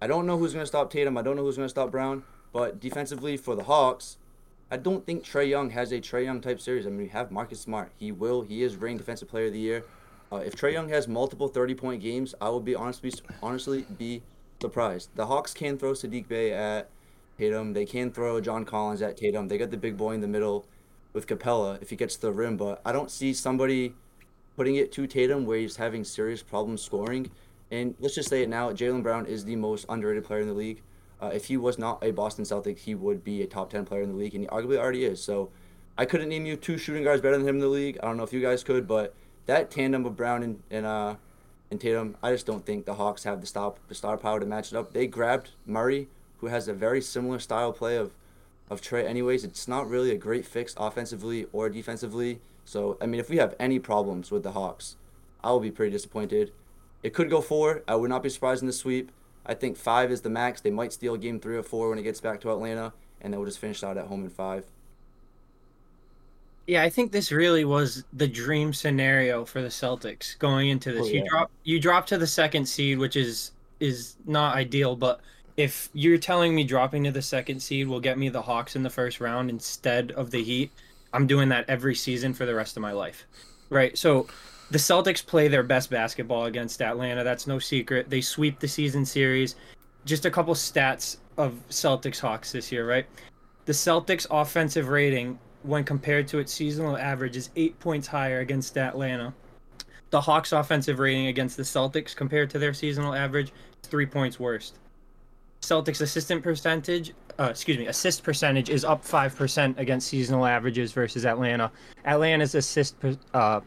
I 0.00 0.06
don't 0.06 0.26
know 0.26 0.38
who's 0.38 0.52
going 0.52 0.62
to 0.62 0.66
stop 0.66 0.90
Tatum. 0.90 1.16
I 1.16 1.22
don't 1.22 1.36
know 1.36 1.42
who's 1.42 1.56
going 1.56 1.66
to 1.66 1.70
stop 1.70 1.90
Brown. 1.90 2.24
But 2.52 2.80
defensively 2.80 3.36
for 3.36 3.54
the 3.54 3.64
Hawks, 3.64 4.16
I 4.70 4.76
don't 4.76 5.04
think 5.06 5.24
Trae 5.24 5.48
Young 5.48 5.70
has 5.70 5.92
a 5.92 6.00
Trae 6.00 6.24
Young 6.24 6.40
type 6.40 6.60
series. 6.60 6.86
I 6.86 6.90
mean, 6.90 6.98
we 6.98 7.08
have 7.08 7.30
Marcus 7.30 7.60
Smart. 7.60 7.92
He 7.96 8.12
will. 8.12 8.42
He 8.42 8.62
is 8.62 8.76
ring 8.76 8.96
defensive 8.96 9.28
player 9.28 9.46
of 9.46 9.52
the 9.52 9.58
year. 9.58 9.84
Uh, 10.30 10.36
if 10.36 10.54
Trae 10.54 10.72
Young 10.72 10.88
has 10.90 11.08
multiple 11.08 11.48
30 11.48 11.74
point 11.74 12.02
games, 12.02 12.34
I 12.40 12.48
will 12.50 12.60
be 12.60 12.74
honestly 12.74 13.12
honestly 13.42 13.86
be 13.96 14.22
surprised. 14.60 15.10
The 15.14 15.26
Hawks 15.26 15.54
can 15.54 15.78
throw 15.78 15.92
Sadiq 15.92 16.28
Bey 16.28 16.52
at 16.52 16.90
Tatum. 17.38 17.72
They 17.72 17.86
can 17.86 18.10
throw 18.10 18.40
John 18.40 18.64
Collins 18.64 19.00
at 19.00 19.16
Tatum. 19.16 19.48
They 19.48 19.58
got 19.58 19.70
the 19.70 19.76
big 19.76 19.96
boy 19.96 20.12
in 20.12 20.20
the 20.20 20.28
middle 20.28 20.66
with 21.12 21.26
Capela 21.26 21.80
if 21.80 21.90
he 21.90 21.96
gets 21.96 22.16
to 22.16 22.22
the 22.22 22.32
rim. 22.32 22.56
But 22.56 22.80
I 22.84 22.92
don't 22.92 23.10
see 23.10 23.32
somebody 23.32 23.94
putting 24.56 24.76
it 24.76 24.92
to 24.92 25.06
Tatum 25.06 25.46
where 25.46 25.58
he's 25.58 25.76
having 25.76 26.04
serious 26.04 26.42
problems 26.42 26.82
scoring. 26.82 27.30
And 27.70 27.94
let's 28.00 28.14
just 28.14 28.28
say 28.28 28.42
it 28.42 28.48
now, 28.48 28.72
Jaylen 28.72 29.02
Brown 29.02 29.26
is 29.26 29.44
the 29.44 29.56
most 29.56 29.86
underrated 29.88 30.24
player 30.24 30.40
in 30.40 30.48
the 30.48 30.54
league. 30.54 30.82
Uh, 31.20 31.30
if 31.32 31.46
he 31.46 31.56
was 31.56 31.78
not 31.78 32.02
a 32.02 32.10
Boston 32.10 32.44
Celtic, 32.44 32.78
he 32.78 32.94
would 32.94 33.24
be 33.24 33.42
a 33.42 33.46
top 33.46 33.70
10 33.70 33.84
player 33.84 34.02
in 34.02 34.10
the 34.10 34.16
league, 34.16 34.34
and 34.34 34.44
he 34.44 34.48
arguably 34.48 34.78
already 34.78 35.04
is. 35.04 35.22
So 35.22 35.50
I 35.96 36.04
couldn't 36.04 36.28
name 36.28 36.46
you 36.46 36.56
two 36.56 36.78
shooting 36.78 37.02
guards 37.02 37.20
better 37.20 37.36
than 37.36 37.46
him 37.46 37.56
in 37.56 37.60
the 37.60 37.68
league. 37.68 37.98
I 38.02 38.06
don't 38.06 38.16
know 38.16 38.22
if 38.22 38.32
you 38.32 38.40
guys 38.40 38.62
could, 38.62 38.86
but 38.86 39.14
that 39.48 39.70
tandem 39.70 40.04
of 40.04 40.14
Brown 40.14 40.42
and, 40.42 40.62
and, 40.70 40.86
uh, 40.86 41.16
and 41.70 41.80
Tatum, 41.80 42.16
I 42.22 42.32
just 42.32 42.46
don't 42.46 42.64
think 42.64 42.84
the 42.84 42.94
Hawks 42.94 43.24
have 43.24 43.40
the, 43.40 43.46
stop, 43.46 43.78
the 43.88 43.94
star 43.94 44.16
power 44.18 44.38
to 44.38 44.46
match 44.46 44.72
it 44.72 44.76
up. 44.76 44.92
They 44.92 45.06
grabbed 45.06 45.50
Murray, 45.66 46.08
who 46.38 46.48
has 46.48 46.68
a 46.68 46.74
very 46.74 47.00
similar 47.00 47.38
style 47.38 47.72
play 47.72 47.96
of, 47.96 48.12
of 48.70 48.82
Trae, 48.82 49.04
anyways. 49.04 49.44
It's 49.44 49.66
not 49.66 49.88
really 49.88 50.10
a 50.10 50.18
great 50.18 50.46
fix 50.46 50.74
offensively 50.76 51.46
or 51.50 51.70
defensively. 51.70 52.40
So, 52.66 52.98
I 53.00 53.06
mean, 53.06 53.18
if 53.18 53.30
we 53.30 53.38
have 53.38 53.54
any 53.58 53.78
problems 53.78 54.30
with 54.30 54.42
the 54.42 54.52
Hawks, 54.52 54.96
I 55.42 55.50
will 55.50 55.60
be 55.60 55.70
pretty 55.70 55.92
disappointed. 55.92 56.52
It 57.02 57.14
could 57.14 57.30
go 57.30 57.40
four. 57.40 57.82
I 57.88 57.94
would 57.94 58.10
not 58.10 58.22
be 58.22 58.28
surprised 58.28 58.62
in 58.62 58.66
the 58.66 58.72
sweep. 58.72 59.10
I 59.46 59.54
think 59.54 59.78
five 59.78 60.12
is 60.12 60.20
the 60.20 60.28
max. 60.28 60.60
They 60.60 60.70
might 60.70 60.92
steal 60.92 61.16
game 61.16 61.40
three 61.40 61.56
or 61.56 61.62
four 61.62 61.88
when 61.88 61.98
it 61.98 62.02
gets 62.02 62.20
back 62.20 62.42
to 62.42 62.52
Atlanta, 62.52 62.92
and 63.22 63.32
then 63.32 63.40
we'll 63.40 63.48
just 63.48 63.60
finish 63.60 63.82
out 63.82 63.96
at 63.96 64.08
home 64.08 64.24
in 64.24 64.30
five. 64.30 64.66
Yeah, 66.68 66.82
I 66.82 66.90
think 66.90 67.12
this 67.12 67.32
really 67.32 67.64
was 67.64 68.04
the 68.12 68.28
dream 68.28 68.74
scenario 68.74 69.46
for 69.46 69.62
the 69.62 69.68
Celtics 69.68 70.38
going 70.38 70.68
into 70.68 70.92
this. 70.92 71.06
Oh, 71.06 71.08
You 71.08 71.26
drop 71.26 71.50
you 71.64 71.80
drop 71.80 72.06
to 72.08 72.18
the 72.18 72.26
second 72.26 72.66
seed, 72.66 72.98
which 72.98 73.16
is 73.16 73.52
is 73.80 74.16
not 74.26 74.54
ideal, 74.54 74.94
but 74.94 75.20
if 75.56 75.88
you're 75.94 76.18
telling 76.18 76.54
me 76.54 76.64
dropping 76.64 77.04
to 77.04 77.10
the 77.10 77.22
second 77.22 77.60
seed 77.60 77.88
will 77.88 78.00
get 78.00 78.18
me 78.18 78.28
the 78.28 78.42
Hawks 78.42 78.76
in 78.76 78.82
the 78.82 78.90
first 78.90 79.18
round 79.18 79.48
instead 79.48 80.12
of 80.12 80.30
the 80.30 80.44
Heat, 80.44 80.70
I'm 81.14 81.26
doing 81.26 81.48
that 81.48 81.64
every 81.70 81.94
season 81.94 82.34
for 82.34 82.44
the 82.44 82.54
rest 82.54 82.76
of 82.76 82.82
my 82.82 82.92
life. 82.92 83.26
Right? 83.70 83.96
So 83.96 84.26
the 84.70 84.78
Celtics 84.78 85.24
play 85.24 85.48
their 85.48 85.62
best 85.62 85.88
basketball 85.88 86.44
against 86.44 86.82
Atlanta. 86.82 87.24
That's 87.24 87.46
no 87.46 87.58
secret. 87.58 88.10
They 88.10 88.20
sweep 88.20 88.60
the 88.60 88.68
season 88.68 89.06
series. 89.06 89.56
Just 90.04 90.26
a 90.26 90.30
couple 90.30 90.52
stats 90.52 91.16
of 91.38 91.54
Celtics 91.70 92.20
Hawks 92.20 92.52
this 92.52 92.70
year, 92.70 92.86
right? 92.86 93.06
The 93.64 93.72
Celtics 93.72 94.26
offensive 94.30 94.88
rating 94.88 95.38
when 95.62 95.84
compared 95.84 96.28
to 96.28 96.38
its 96.38 96.52
seasonal 96.52 96.96
average 96.96 97.36
is 97.36 97.50
8 97.56 97.78
points 97.80 98.06
higher 98.06 98.40
against 98.40 98.76
Atlanta. 98.76 99.34
The 100.10 100.20
Hawks 100.20 100.52
offensive 100.52 100.98
rating 100.98 101.26
against 101.26 101.56
the 101.56 101.62
Celtics 101.62 102.14
compared 102.14 102.50
to 102.50 102.58
their 102.58 102.72
seasonal 102.72 103.14
average 103.14 103.52
is 103.82 103.88
3 103.88 104.06
points 104.06 104.40
worse. 104.40 104.72
Celtics 105.60 106.00
assistant 106.00 106.42
percentage, 106.42 107.12
uh, 107.38 107.48
excuse 107.50 107.78
me, 107.78 107.86
assist 107.86 108.22
percentage 108.22 108.70
is 108.70 108.84
up 108.84 109.04
5% 109.04 109.78
against 109.78 110.08
seasonal 110.08 110.46
averages 110.46 110.92
versus 110.92 111.26
Atlanta. 111.26 111.70
Atlanta's 112.04 112.54
assist 112.54 112.98
per, 113.00 113.16
uh 113.34 113.60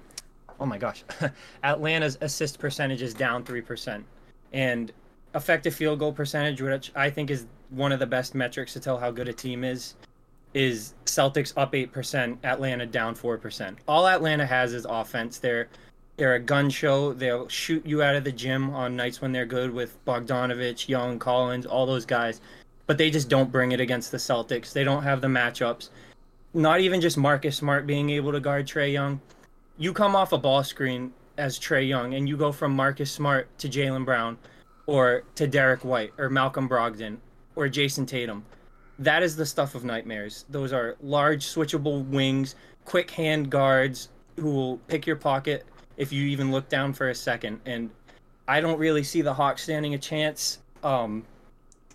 oh 0.60 0.65
my 0.65 0.77
gosh. 0.77 1.04
Atlanta's 1.63 2.17
assist 2.21 2.60
percentage 2.60 3.01
is 3.01 3.13
down 3.13 3.43
3%. 3.43 4.04
And 4.54 4.91
effective 5.36 5.75
field 5.75 5.99
goal 5.99 6.13
percentage, 6.13 6.62
which 6.62 6.91
I 6.95 7.10
think 7.10 7.30
is 7.30 7.45
one 7.69 7.91
of 7.91 7.99
the 7.99 8.06
best 8.06 8.36
metrics 8.36 8.73
to 8.73 8.80
tell 8.80 8.97
how 8.97 9.12
good 9.12 9.27
a 9.27 9.34
team 9.34 9.63
is, 9.63 9.95
is 10.53 10.93
Celtics 11.05 11.53
up 11.55 11.73
8%, 11.73 12.37
Atlanta 12.43 12.85
down 12.85 13.15
4%. 13.15 13.77
All 13.87 14.07
Atlanta 14.07 14.45
has 14.45 14.73
is 14.73 14.85
offense. 14.85 15.39
They're 15.39 15.69
they're 16.17 16.35
a 16.35 16.39
gun 16.39 16.69
show. 16.69 17.13
They'll 17.13 17.47
shoot 17.47 17.83
you 17.85 18.03
out 18.03 18.15
of 18.15 18.23
the 18.23 18.31
gym 18.31 18.69
on 18.75 18.95
nights 18.95 19.21
when 19.21 19.31
they're 19.31 19.45
good 19.45 19.71
with 19.71 19.97
Bogdanovich, 20.05 20.87
Young, 20.87 21.17
Collins, 21.17 21.65
all 21.65 21.87
those 21.87 22.05
guys. 22.05 22.41
But 22.85 22.99
they 22.99 23.09
just 23.09 23.27
don't 23.27 23.51
bring 23.51 23.71
it 23.71 23.79
against 23.79 24.11
the 24.11 24.17
Celtics. 24.17 24.71
They 24.71 24.83
don't 24.83 25.01
have 25.01 25.21
the 25.21 25.27
matchups. 25.27 25.89
not 26.53 26.79
even 26.81 27.01
just 27.01 27.17
Marcus 27.17 27.57
Smart 27.57 27.87
being 27.87 28.09
able 28.11 28.31
to 28.33 28.39
guard 28.39 28.67
Trae 28.67 28.91
Young. 28.91 29.19
You 29.77 29.93
come 29.93 30.15
off 30.15 30.31
a 30.31 30.37
ball 30.37 30.63
screen 30.63 31.11
as 31.37 31.57
Trae 31.57 31.87
Young 31.87 32.13
and 32.13 32.29
you 32.29 32.37
go 32.37 32.51
from 32.51 32.75
Marcus 32.75 33.11
Smart 33.11 33.47
to 33.57 33.67
Jaylen 33.67 34.05
Brown 34.05 34.37
or 34.85 35.23
to 35.35 35.47
Derrick 35.47 35.83
White 35.83 36.13
or 36.17 36.29
Malcolm 36.29 36.69
Brogdon 36.69 37.17
or 37.55 37.67
Jayson 37.67 38.05
Tatum. 38.05 38.45
That 39.01 39.23
is 39.23 39.35
the 39.35 39.47
stuff 39.47 39.73
of 39.73 39.83
nightmares. 39.83 40.45
Those 40.47 40.71
are 40.71 40.95
large 41.01 41.43
switchable 41.43 42.05
wings, 42.07 42.53
quick 42.85 43.09
hand 43.09 43.49
guards 43.49 44.09
who 44.39 44.51
will 44.51 44.77
pick 44.87 45.07
your 45.07 45.15
pocket 45.15 45.65
if 45.97 46.13
you 46.13 46.27
even 46.27 46.51
look 46.51 46.69
down 46.69 46.93
for 46.93 47.09
a 47.09 47.15
second. 47.15 47.59
And 47.65 47.89
I 48.47 48.61
don't 48.61 48.77
really 48.77 49.01
see 49.01 49.23
the 49.23 49.33
Hawks 49.33 49.63
standing 49.63 49.95
a 49.95 49.97
chance. 49.97 50.59
Um, 50.83 51.25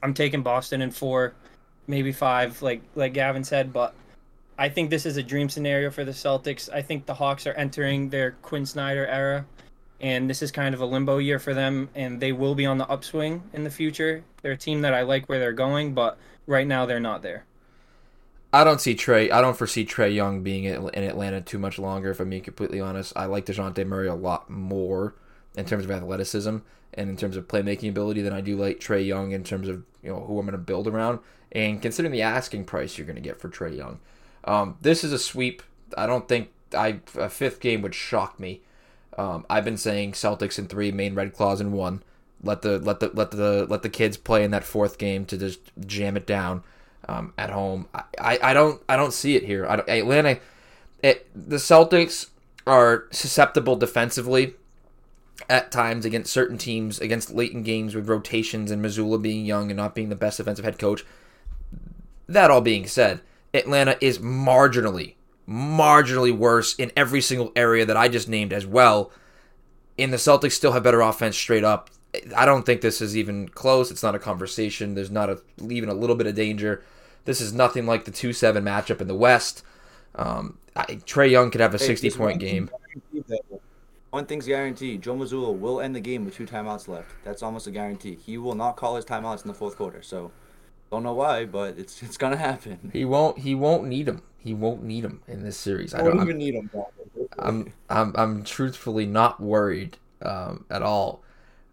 I'm 0.03 0.15
taking 0.15 0.43
Boston 0.43 0.83
in 0.83 0.91
four, 0.91 1.35
maybe 1.87 2.11
five, 2.11 2.61
like 2.61 2.83
like 2.97 3.15
Gavin 3.15 3.45
said, 3.45 3.73
but 3.73 3.95
I 4.59 4.69
think 4.69 4.91
this 4.91 5.07
is 5.07 5.17
a 5.17 5.23
dream 5.23 5.49
scenario 5.49 5.93
for 5.93 6.05
the 6.05 6.11
Celtics. 6.11 6.69
I 6.73 6.83
think 6.83 7.07
the 7.07 7.15
Hawks 7.15 7.47
are 7.47 7.53
entering 7.53 8.11
their 8.11 8.33
Quin 8.43 8.67
Snyder 8.67 9.07
era, 9.07 9.47
and 10.01 10.29
this 10.29 10.43
is 10.43 10.51
kind 10.51 10.75
of 10.75 10.81
a 10.81 10.87
limbo 10.87 11.19
year 11.19 11.39
for 11.39 11.55
them, 11.55 11.89
and 11.95 12.21
they 12.21 12.33
will 12.33 12.57
be 12.57 12.67
on 12.67 12.79
the 12.79 12.89
upswing 12.89 13.45
in 13.53 13.63
the 13.63 13.71
future. 13.71 14.25
They're 14.43 14.53
a 14.53 14.57
team 14.57 14.81
that 14.81 14.93
I 14.93 15.03
like 15.03 15.29
where 15.29 15.39
they're 15.39 15.53
going, 15.53 15.95
but 15.95 16.19
right 16.47 16.67
now 16.67 16.87
they're 16.87 17.01
not 17.01 17.23
there. 17.23 17.45
I 18.53 18.65
don't 18.65 18.81
see 18.81 18.95
Trae. 18.95 19.31
I 19.31 19.41
don't 19.41 19.57
foresee 19.57 19.85
Trae 19.85 20.15
Young 20.15 20.43
being 20.43 20.65
in 20.65 21.05
Atlanta 21.05 21.41
too 21.41 21.59
much 21.59 21.79
longer. 21.79 22.11
If 22.11 22.21
I'm 22.21 22.31
being 22.31 22.43
completely 22.43 22.81
honest, 22.81 23.13
I 23.15 23.27
like 23.27 23.47
Dejounte 23.47 23.87
Murray 23.87 24.09
a 24.09 24.15
lot 24.15 24.49
more 24.49 25.15
in 25.57 25.67
terms 25.67 25.85
of 25.85 25.91
athleticism 25.91 26.59
and 26.95 27.11
in 27.11 27.17
terms 27.17 27.37
of 27.37 27.49
playmaking 27.49 27.91
ability 27.91 28.23
than 28.23 28.33
I 28.33 28.41
do 28.41 28.57
like 28.57 28.81
Trae 28.81 29.05
Young 29.05 29.33
in 29.33 29.45
terms 29.45 29.69
of 29.69 29.85
you 30.03 30.11
know 30.11 30.21
who 30.21 30.39
I'm 30.39 30.47
going 30.47 30.53
to 30.53 30.59
build 30.59 30.87
around. 30.87 31.19
And 31.53 31.83
considering 31.83 32.13
the 32.13 32.23
asking 32.23 32.65
price 32.65 32.97
you're 32.97 33.07
going 33.07 33.17
to 33.17 33.23
get 33.23 33.41
for 33.41 33.49
Trae 33.49 33.77
Young, 33.77 33.99
um, 34.45 34.77
this 34.81 35.05
is 35.05 35.13
a 35.13 35.19
sweep. 35.19 35.63
I 35.97 36.07
don't 36.07 36.29
think 36.29 36.51
I 36.75 37.01
a 37.17 37.29
fifth 37.29 37.61
game 37.61 37.83
would 37.83 37.95
shock 37.95 38.41
me. 38.41 38.63
Um, 39.19 39.45
I've 39.49 39.65
been 39.65 39.79
saying 39.79 40.13
Celtics 40.13 40.59
in 40.59 40.69
three, 40.69 40.93
Maine 40.93 41.15
Red 41.15 41.35
Claws 41.35 41.61
in 41.61 41.73
one. 41.73 42.03
Let 42.47 42.63
the 42.63 42.79
let 42.79 43.01
the 43.01 43.11
let 43.13 43.33
the 43.33 43.67
let 43.69 43.83
the 43.83 43.89
kids 43.89 44.17
play 44.17 44.45
in 44.45 44.51
that 44.53 44.65
fourth 44.65 44.99
game 44.99 45.27
to 45.27 45.37
just 45.37 45.61
jam 45.87 46.17
it 46.17 46.27
down 46.27 46.63
um, 47.09 47.33
at 47.37 47.51
home. 47.51 47.89
I, 47.95 48.03
I, 48.19 48.39
I, 48.43 48.55
don't 48.55 48.83
I 48.89 48.97
don't 48.97 49.13
see 49.13 49.37
it 49.37 49.45
here. 49.45 49.67
I 49.67 49.75
Atlanta, 49.89 50.39
it, 51.03 51.29
the 51.35 51.57
Celtics 51.57 52.31
are 52.67 53.07
susceptible 53.11 53.77
defensively 53.77 54.55
at 55.49 55.71
times 55.71 56.05
against 56.05 56.33
certain 56.33 56.59
teams, 56.59 57.01
against 57.01 57.33
late 57.33 57.53
in 57.53 57.63
games 57.63 57.95
with 57.95 58.09
rotations 58.09 58.71
and 58.71 58.85
Mazzulla 58.85 59.21
being 59.21 59.45
young 59.45 59.71
and 59.71 59.77
not 59.77 59.95
being 59.95 60.09
the 60.09 60.17
best 60.17 60.39
defensive 60.39 60.65
head 60.65 60.79
coach. 60.79 61.05
That 62.29 62.51
all 62.51 62.61
being 62.61 62.87
said, 62.87 63.21
Atlanta 63.55 63.97
is 64.01 64.19
marginally, 64.19 65.15
marginally 65.49 66.37
worse 66.37 66.75
in 66.75 66.91
every 66.97 67.21
single 67.21 67.53
area 67.55 67.87
that 67.87 67.97
I 67.97 68.09
just 68.09 68.29
named 68.29 68.53
as 68.53 68.67
well. 68.67 69.13
And 69.99 70.13
the 70.13 70.17
Celtics 70.19 70.53
still 70.53 70.73
have 70.73 70.83
better 70.83 71.01
offense 71.01 71.37
straight 71.37 71.65
up. 71.65 71.91
I 72.37 72.45
don't 72.47 72.65
think 72.65 72.81
this 72.81 73.01
is 73.01 73.17
even 73.17 73.49
close. 73.49 73.91
It's 73.91 74.03
not 74.03 74.15
a 74.15 74.19
conversation. 74.19 74.95
There's 74.95 75.11
not 75.11 75.31
a, 75.31 75.41
even 75.69 75.89
a 75.89 75.95
little 75.95 76.17
bit 76.17 76.27
of 76.27 76.35
danger. 76.35 76.83
This 77.25 77.41
is 77.41 77.53
nothing 77.53 77.87
like 77.87 78.05
the 78.05 78.11
2 78.11 78.33
7 78.33 78.65
matchup 78.65 79.01
in 79.01 79.09
the 79.09 79.15
West. 79.15 79.63
Um, 80.15 80.59
Trae 80.77 81.31
Young 81.31 81.51
could 81.51 81.61
have 81.61 81.75
a 81.75 81.79
60 81.79 82.11
point 82.11 82.41
game. 82.41 82.71
One 84.11 84.25
thing's 84.25 84.47
guaranteed: 84.47 85.03
Joe 85.03 85.17
Mazzulla 85.17 85.59
will 85.59 85.81
end 85.81 85.95
the 85.95 86.01
game 86.01 86.25
with 86.25 86.35
two 86.35 86.47
timeouts 86.47 86.89
left. 86.89 87.11
That's 87.25 87.43
almost 87.43 87.67
a 87.67 87.71
guarantee. 87.71 88.17
He 88.25 88.39
will 88.39 88.55
not 88.55 88.77
call 88.77 88.97
his 88.97 89.05
timeouts 89.05 89.43
in 89.43 89.49
the 89.49 89.55
fourth 89.55 89.77
quarter. 89.77 90.01
So, 90.01 90.31
don't 90.91 91.03
know 91.03 91.13
why, 91.13 91.45
but 91.45 91.77
it's 91.77 92.03
it's 92.03 92.17
gonna 92.17 92.37
happen. 92.37 92.91
He 92.93 93.05
won't. 93.05 93.39
He 93.39 93.55
won't 93.55 93.85
need 93.85 94.09
him. 94.09 94.23
He 94.39 94.55
won't 94.55 94.83
need 94.83 95.05
him 95.05 95.21
in 95.27 95.43
this 95.43 95.59
series. 95.59 95.93
I 95.93 96.03
don't, 96.03 96.23
even 96.23 96.39
need 96.39 96.55
him. 96.55 96.71
I'm 97.39 97.73
I'm 97.91 98.15
I'm 98.17 98.45
truthfully 98.45 99.05
not 99.05 99.41
worried 99.41 99.99
um, 100.23 100.65
at 100.71 100.83
all 100.83 101.21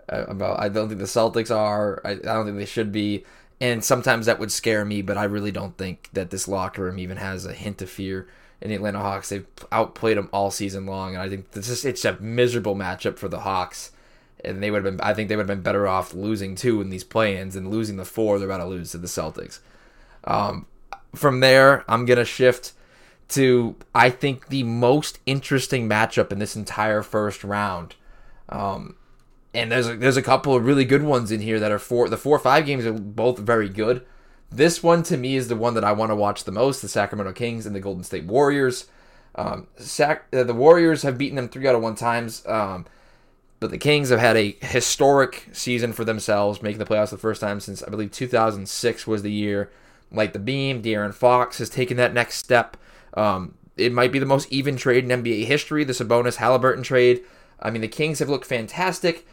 about. 0.09 0.59
I 0.59 0.69
don't 0.69 0.87
think 0.87 0.99
the 0.99 1.05
Celtics 1.05 1.55
are. 1.55 2.01
I, 2.03 2.11
I 2.11 2.15
don't 2.15 2.45
think 2.45 2.57
they 2.57 2.65
should 2.65 2.91
be. 2.91 3.25
And 3.61 3.83
sometimes 3.83 4.25
that 4.25 4.39
would 4.39 4.51
scare 4.51 4.83
me, 4.83 5.01
but 5.01 5.17
I 5.17 5.23
really 5.23 5.51
don't 5.51 5.77
think 5.77 6.09
that 6.13 6.31
this 6.31 6.47
locker 6.47 6.83
room 6.83 6.99
even 6.99 7.17
has 7.17 7.45
a 7.45 7.53
hint 7.53 7.81
of 7.81 7.89
fear 7.89 8.27
in 8.59 8.69
the 8.69 8.75
Atlanta 8.75 8.99
Hawks. 8.99 9.29
They've 9.29 9.45
outplayed 9.71 10.17
them 10.17 10.29
all 10.33 10.51
season 10.51 10.85
long, 10.85 11.13
and 11.13 11.21
I 11.21 11.29
think 11.29 11.51
this 11.51 11.69
is 11.69 11.85
it's 11.85 12.03
a 12.03 12.19
miserable 12.19 12.75
matchup 12.75 13.17
for 13.17 13.27
the 13.27 13.41
Hawks. 13.41 13.91
And 14.43 14.61
they 14.61 14.71
would 14.71 14.83
have 14.83 14.97
been, 14.97 15.05
I 15.05 15.13
think 15.13 15.29
they 15.29 15.37
would 15.37 15.47
have 15.47 15.55
been 15.55 15.63
better 15.63 15.87
off 15.87 16.13
losing 16.13 16.55
two 16.55 16.81
in 16.81 16.89
these 16.89 17.05
play-ins 17.05 17.55
and 17.55 17.71
losing 17.71 17.95
the 17.95 18.03
four 18.03 18.37
they're 18.37 18.49
about 18.49 18.57
to 18.57 18.65
lose 18.65 18.91
to 18.91 18.97
the 18.97 19.07
Celtics. 19.07 19.59
Um, 20.25 20.65
from 21.15 21.39
there, 21.39 21.85
I'm 21.87 22.05
gonna 22.05 22.25
shift 22.25 22.73
to 23.29 23.75
I 23.95 24.09
think 24.09 24.49
the 24.49 24.63
most 24.63 25.19
interesting 25.25 25.87
matchup 25.87 26.31
in 26.31 26.39
this 26.39 26.55
entire 26.55 27.01
first 27.01 27.43
round. 27.43 27.95
Um, 28.49 28.95
and 29.53 29.71
there's 29.71 29.87
a, 29.87 29.95
there's 29.95 30.17
a 30.17 30.21
couple 30.21 30.55
of 30.55 30.65
really 30.65 30.85
good 30.85 31.03
ones 31.03 31.31
in 31.31 31.41
here 31.41 31.59
that 31.59 31.71
are 31.71 31.79
four. 31.79 32.09
The 32.09 32.17
four 32.17 32.35
or 32.35 32.39
five 32.39 32.65
games 32.65 32.85
are 32.85 32.93
both 32.93 33.39
very 33.39 33.69
good. 33.69 34.05
This 34.51 34.83
one 34.83 35.03
to 35.03 35.17
me 35.17 35.35
is 35.35 35.47
the 35.47 35.55
one 35.55 35.73
that 35.75 35.83
I 35.83 35.91
want 35.91 36.11
to 36.11 36.15
watch 36.15 36.43
the 36.43 36.51
most: 36.51 36.81
the 36.81 36.87
Sacramento 36.87 37.33
Kings 37.33 37.65
and 37.65 37.75
the 37.75 37.79
Golden 37.79 38.03
State 38.03 38.25
Warriors. 38.25 38.87
Um, 39.35 39.67
Sac- 39.77 40.25
uh, 40.33 40.43
the 40.43 40.53
Warriors 40.53 41.03
have 41.03 41.17
beaten 41.17 41.35
them 41.35 41.49
three 41.49 41.67
out 41.67 41.75
of 41.75 41.81
one 41.81 41.95
times, 41.95 42.45
um, 42.47 42.85
but 43.59 43.71
the 43.71 43.77
Kings 43.77 44.09
have 44.09 44.19
had 44.19 44.37
a 44.37 44.55
historic 44.61 45.49
season 45.51 45.93
for 45.93 46.05
themselves, 46.05 46.61
making 46.61 46.79
the 46.79 46.85
playoffs 46.85 47.09
the 47.09 47.17
first 47.17 47.41
time 47.41 47.59
since 47.59 47.81
I 47.83 47.89
believe 47.89 48.11
2006 48.11 49.07
was 49.07 49.23
the 49.23 49.31
year. 49.31 49.71
Like 50.11 50.33
the 50.33 50.39
beam, 50.39 50.83
De'Aaron 50.83 51.13
Fox 51.13 51.57
has 51.57 51.69
taken 51.69 51.97
that 51.97 52.13
next 52.13 52.37
step. 52.37 52.77
Um, 53.15 53.55
it 53.75 53.91
might 53.91 54.11
be 54.11 54.19
the 54.19 54.27
most 54.27 54.51
even 54.51 54.75
trade 54.75 55.09
in 55.09 55.23
NBA 55.23 55.45
history. 55.45 55.83
The 55.83 55.93
Sabonis 55.93 56.35
Halliburton 56.35 56.83
trade. 56.83 57.23
I 57.59 57.71
mean, 57.71 57.81
the 57.81 57.87
Kings 57.87 58.19
have 58.19 58.29
looked 58.29 58.45
fantastic. 58.45 59.25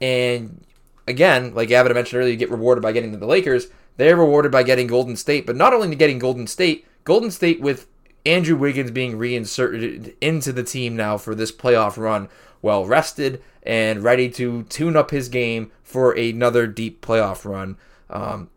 And 0.00 0.64
again, 1.06 1.54
like 1.54 1.68
Gavin 1.68 1.94
mentioned 1.94 2.20
earlier, 2.20 2.32
you 2.32 2.38
get 2.38 2.50
rewarded 2.50 2.82
by 2.82 2.92
getting 2.92 3.12
to 3.12 3.18
the 3.18 3.26
Lakers. 3.26 3.68
They're 3.96 4.16
rewarded 4.16 4.50
by 4.50 4.62
getting 4.62 4.86
Golden 4.86 5.16
State, 5.16 5.46
but 5.46 5.56
not 5.56 5.72
only 5.72 5.88
to 5.88 5.94
getting 5.94 6.18
Golden 6.18 6.46
State, 6.46 6.86
Golden 7.04 7.30
State 7.30 7.60
with 7.60 7.86
Andrew 8.26 8.56
Wiggins 8.56 8.90
being 8.90 9.16
reinserted 9.16 10.16
into 10.20 10.52
the 10.52 10.64
team 10.64 10.96
now 10.96 11.16
for 11.16 11.34
this 11.34 11.52
playoff 11.52 11.96
run, 11.96 12.28
well 12.62 12.86
rested 12.86 13.42
and 13.62 14.02
ready 14.02 14.28
to 14.30 14.64
tune 14.64 14.96
up 14.96 15.10
his 15.10 15.28
game 15.28 15.70
for 15.82 16.12
another 16.12 16.66
deep 16.66 17.04
playoff 17.04 17.44
run. 17.44 17.76
Um, 18.10 18.50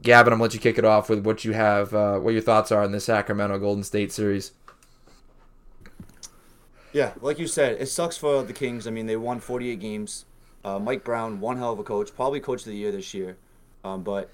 Gavin, 0.00 0.32
I'm 0.32 0.38
gonna 0.38 0.44
let 0.44 0.54
you 0.54 0.60
kick 0.60 0.78
it 0.78 0.84
off 0.84 1.08
with 1.08 1.24
what 1.24 1.44
you 1.44 1.52
have, 1.52 1.94
uh, 1.94 2.18
what 2.18 2.32
your 2.32 2.42
thoughts 2.42 2.72
are 2.72 2.82
on 2.82 2.92
the 2.92 3.00
Sacramento 3.00 3.58
Golden 3.58 3.84
State 3.84 4.12
series. 4.12 4.52
Yeah, 6.92 7.12
like 7.20 7.38
you 7.38 7.46
said, 7.46 7.80
it 7.80 7.86
sucks 7.86 8.16
for 8.16 8.42
the 8.42 8.52
Kings. 8.52 8.86
I 8.86 8.90
mean, 8.90 9.06
they 9.06 9.16
won 9.16 9.40
48 9.40 9.80
games. 9.80 10.24
Uh, 10.64 10.78
Mike 10.78 11.04
Brown, 11.04 11.40
one 11.40 11.56
hell 11.56 11.72
of 11.72 11.78
a 11.78 11.82
coach, 11.82 12.14
probably 12.14 12.40
coach 12.40 12.60
of 12.60 12.66
the 12.66 12.76
year 12.76 12.92
this 12.92 13.12
year. 13.14 13.36
Um, 13.84 14.02
but 14.02 14.30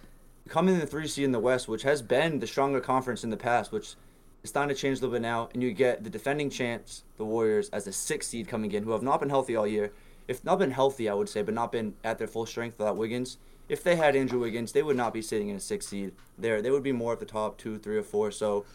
coming 0.48 0.74
in 0.74 0.80
the 0.80 0.86
three 0.86 1.08
seed 1.08 1.24
in 1.24 1.32
the 1.32 1.40
West, 1.40 1.68
which 1.68 1.82
has 1.82 2.02
been 2.02 2.38
the 2.38 2.46
stronger 2.46 2.80
conference 2.80 3.24
in 3.24 3.30
the 3.30 3.36
past, 3.36 3.72
which 3.72 3.94
is 4.42 4.50
starting 4.50 4.74
to 4.74 4.80
change 4.80 4.98
a 4.98 5.00
little 5.02 5.14
bit 5.14 5.22
now, 5.22 5.48
and 5.54 5.62
you 5.62 5.72
get 5.72 6.04
the 6.04 6.10
defending 6.10 6.50
champs, 6.50 7.04
the 7.16 7.24
Warriors, 7.24 7.70
as 7.70 7.86
a 7.86 7.92
six 7.92 8.26
seed 8.26 8.46
coming 8.48 8.72
in, 8.72 8.82
who 8.82 8.90
have 8.92 9.02
not 9.02 9.20
been 9.20 9.30
healthy 9.30 9.56
all 9.56 9.66
year. 9.66 9.92
If 10.26 10.44
not 10.44 10.58
been 10.58 10.72
healthy, 10.72 11.08
I 11.08 11.14
would 11.14 11.28
say, 11.28 11.40
but 11.40 11.54
not 11.54 11.72
been 11.72 11.94
at 12.04 12.18
their 12.18 12.26
full 12.26 12.44
strength 12.44 12.78
without 12.78 12.98
Wiggins. 12.98 13.38
If 13.68 13.82
they 13.82 13.96
had 13.96 14.14
Andrew 14.14 14.40
Wiggins, 14.40 14.72
they 14.72 14.82
would 14.82 14.96
not 14.96 15.14
be 15.14 15.22
sitting 15.22 15.48
in 15.48 15.56
a 15.56 15.60
six 15.60 15.86
seed. 15.86 16.12
There, 16.36 16.60
they 16.60 16.70
would 16.70 16.82
be 16.82 16.92
more 16.92 17.14
at 17.14 17.20
the 17.20 17.26
top 17.26 17.56
two, 17.56 17.78
three, 17.78 17.96
or 17.96 18.02
four. 18.02 18.30
So 18.30 18.66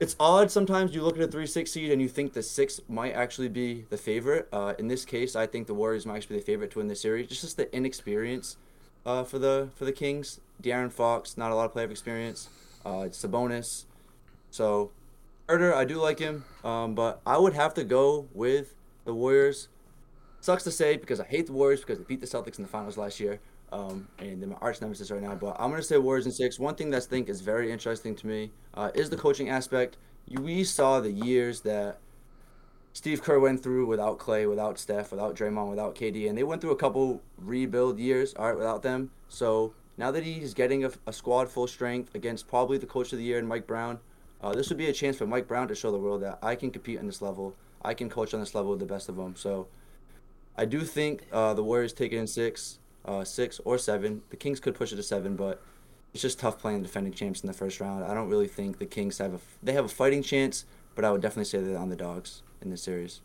it's 0.00 0.16
odd 0.18 0.50
sometimes 0.50 0.94
you 0.94 1.02
look 1.02 1.16
at 1.16 1.22
a 1.22 1.28
three 1.28 1.46
six 1.46 1.72
seed 1.72 1.92
and 1.92 2.00
you 2.00 2.08
think 2.08 2.32
the 2.32 2.42
six 2.42 2.80
might 2.88 3.12
actually 3.12 3.48
be 3.48 3.84
the 3.90 3.98
favorite. 3.98 4.48
Uh, 4.50 4.72
in 4.78 4.88
this 4.88 5.04
case, 5.04 5.36
I 5.36 5.46
think 5.46 5.66
the 5.66 5.74
Warriors 5.74 6.06
might 6.06 6.16
actually 6.16 6.36
be 6.36 6.40
the 6.40 6.46
favorite 6.46 6.70
to 6.72 6.78
win 6.78 6.88
the 6.88 6.96
series. 6.96 7.28
Just, 7.28 7.42
just 7.42 7.56
the 7.58 7.74
inexperience 7.76 8.56
uh, 9.04 9.24
for 9.24 9.38
the 9.38 9.68
for 9.76 9.84
the 9.84 9.92
Kings. 9.92 10.40
De'Aaron 10.62 10.90
Fox, 10.90 11.36
not 11.36 11.52
a 11.52 11.54
lot 11.54 11.66
of 11.66 11.74
playoff 11.74 11.90
experience. 11.90 12.48
Uh, 12.84 13.04
it's 13.06 13.22
Sabonis, 13.22 13.84
so 14.50 14.90
Huerter, 15.48 15.74
I 15.74 15.84
do 15.84 16.00
like 16.00 16.18
him, 16.18 16.44
um, 16.64 16.94
but 16.94 17.20
I 17.26 17.36
would 17.36 17.54
have 17.54 17.74
to 17.74 17.84
go 17.84 18.28
with 18.32 18.74
the 19.04 19.12
Warriors. 19.12 19.68
Sucks 20.40 20.64
to 20.64 20.70
say 20.70 20.96
because 20.96 21.20
I 21.20 21.24
hate 21.24 21.46
the 21.46 21.52
Warriors 21.52 21.80
because 21.80 21.98
they 21.98 22.04
beat 22.04 22.20
the 22.20 22.26
Celtics 22.26 22.56
in 22.56 22.62
the 22.62 22.70
finals 22.70 22.96
last 22.96 23.20
year. 23.20 23.40
Um, 23.72 24.08
and 24.18 24.44
my 24.46 24.56
arch 24.60 24.80
nemesis 24.80 25.10
right 25.10 25.22
now. 25.22 25.34
But 25.34 25.56
I'm 25.58 25.70
gonna 25.70 25.82
say 25.82 25.96
Warriors 25.96 26.26
in 26.26 26.32
six. 26.32 26.58
One 26.58 26.74
thing 26.74 26.90
that 26.90 27.04
I 27.04 27.06
think 27.06 27.28
is 27.28 27.40
very 27.40 27.70
interesting 27.70 28.16
to 28.16 28.26
me 28.26 28.50
uh, 28.74 28.90
is 28.94 29.10
the 29.10 29.16
coaching 29.16 29.48
aspect. 29.48 29.96
We 30.28 30.64
saw 30.64 31.00
the 31.00 31.12
years 31.12 31.60
that 31.62 31.98
Steve 32.92 33.22
Kerr 33.22 33.38
went 33.38 33.62
through 33.62 33.86
without 33.86 34.18
Clay, 34.18 34.46
without 34.46 34.78
Steph, 34.78 35.12
without 35.12 35.36
Draymond, 35.36 35.70
without 35.70 35.94
KD, 35.94 36.28
and 36.28 36.36
they 36.36 36.42
went 36.42 36.60
through 36.60 36.72
a 36.72 36.76
couple 36.76 37.22
rebuild 37.38 37.98
years, 37.98 38.34
all 38.34 38.46
right, 38.48 38.56
without 38.56 38.82
them. 38.82 39.10
So 39.28 39.74
now 39.96 40.10
that 40.10 40.24
he's 40.24 40.54
getting 40.54 40.84
a, 40.84 40.90
a 41.06 41.12
squad 41.12 41.48
full 41.48 41.68
strength 41.68 42.14
against 42.14 42.48
probably 42.48 42.78
the 42.78 42.86
coach 42.86 43.12
of 43.12 43.18
the 43.18 43.24
year 43.24 43.38
and 43.38 43.46
Mike 43.46 43.66
Brown, 43.66 44.00
uh, 44.42 44.52
this 44.52 44.68
would 44.70 44.78
be 44.78 44.86
a 44.86 44.92
chance 44.92 45.16
for 45.16 45.26
Mike 45.26 45.46
Brown 45.46 45.68
to 45.68 45.74
show 45.74 45.92
the 45.92 45.98
world 45.98 46.22
that 46.22 46.38
I 46.42 46.56
can 46.56 46.70
compete 46.70 46.98
on 46.98 47.06
this 47.06 47.22
level. 47.22 47.54
I 47.82 47.94
can 47.94 48.10
coach 48.10 48.34
on 48.34 48.40
this 48.40 48.54
level 48.54 48.72
with 48.72 48.80
the 48.80 48.86
best 48.86 49.08
of 49.08 49.16
them. 49.16 49.36
So 49.36 49.68
I 50.56 50.64
do 50.64 50.80
think 50.82 51.26
uh, 51.32 51.54
the 51.54 51.62
Warriors 51.62 51.92
take 51.92 52.12
it 52.12 52.16
in 52.16 52.26
six 52.26 52.79
uh, 53.04 53.24
six 53.24 53.60
or 53.64 53.78
seven. 53.78 54.22
The 54.30 54.36
Kings 54.36 54.60
could 54.60 54.74
push 54.74 54.92
it 54.92 54.96
to 54.96 55.02
seven, 55.02 55.36
but 55.36 55.62
it's 56.12 56.22
just 56.22 56.38
tough 56.38 56.58
playing 56.58 56.82
defending 56.82 57.12
champs 57.12 57.40
in 57.40 57.46
the 57.46 57.52
first 57.52 57.80
round. 57.80 58.04
I 58.04 58.14
don't 58.14 58.28
really 58.28 58.48
think 58.48 58.78
the 58.78 58.86
Kings 58.86 59.18
have 59.18 59.34
a 59.34 59.40
they 59.62 59.72
have 59.72 59.84
a 59.84 59.88
fighting 59.88 60.22
chance, 60.22 60.64
but 60.94 61.04
I 61.04 61.10
would 61.10 61.20
definitely 61.20 61.44
say 61.44 61.58
they're 61.58 61.78
on 61.78 61.88
the 61.88 61.96
dogs 61.96 62.42
in 62.60 62.70
this 62.70 62.82
series. 62.82 63.20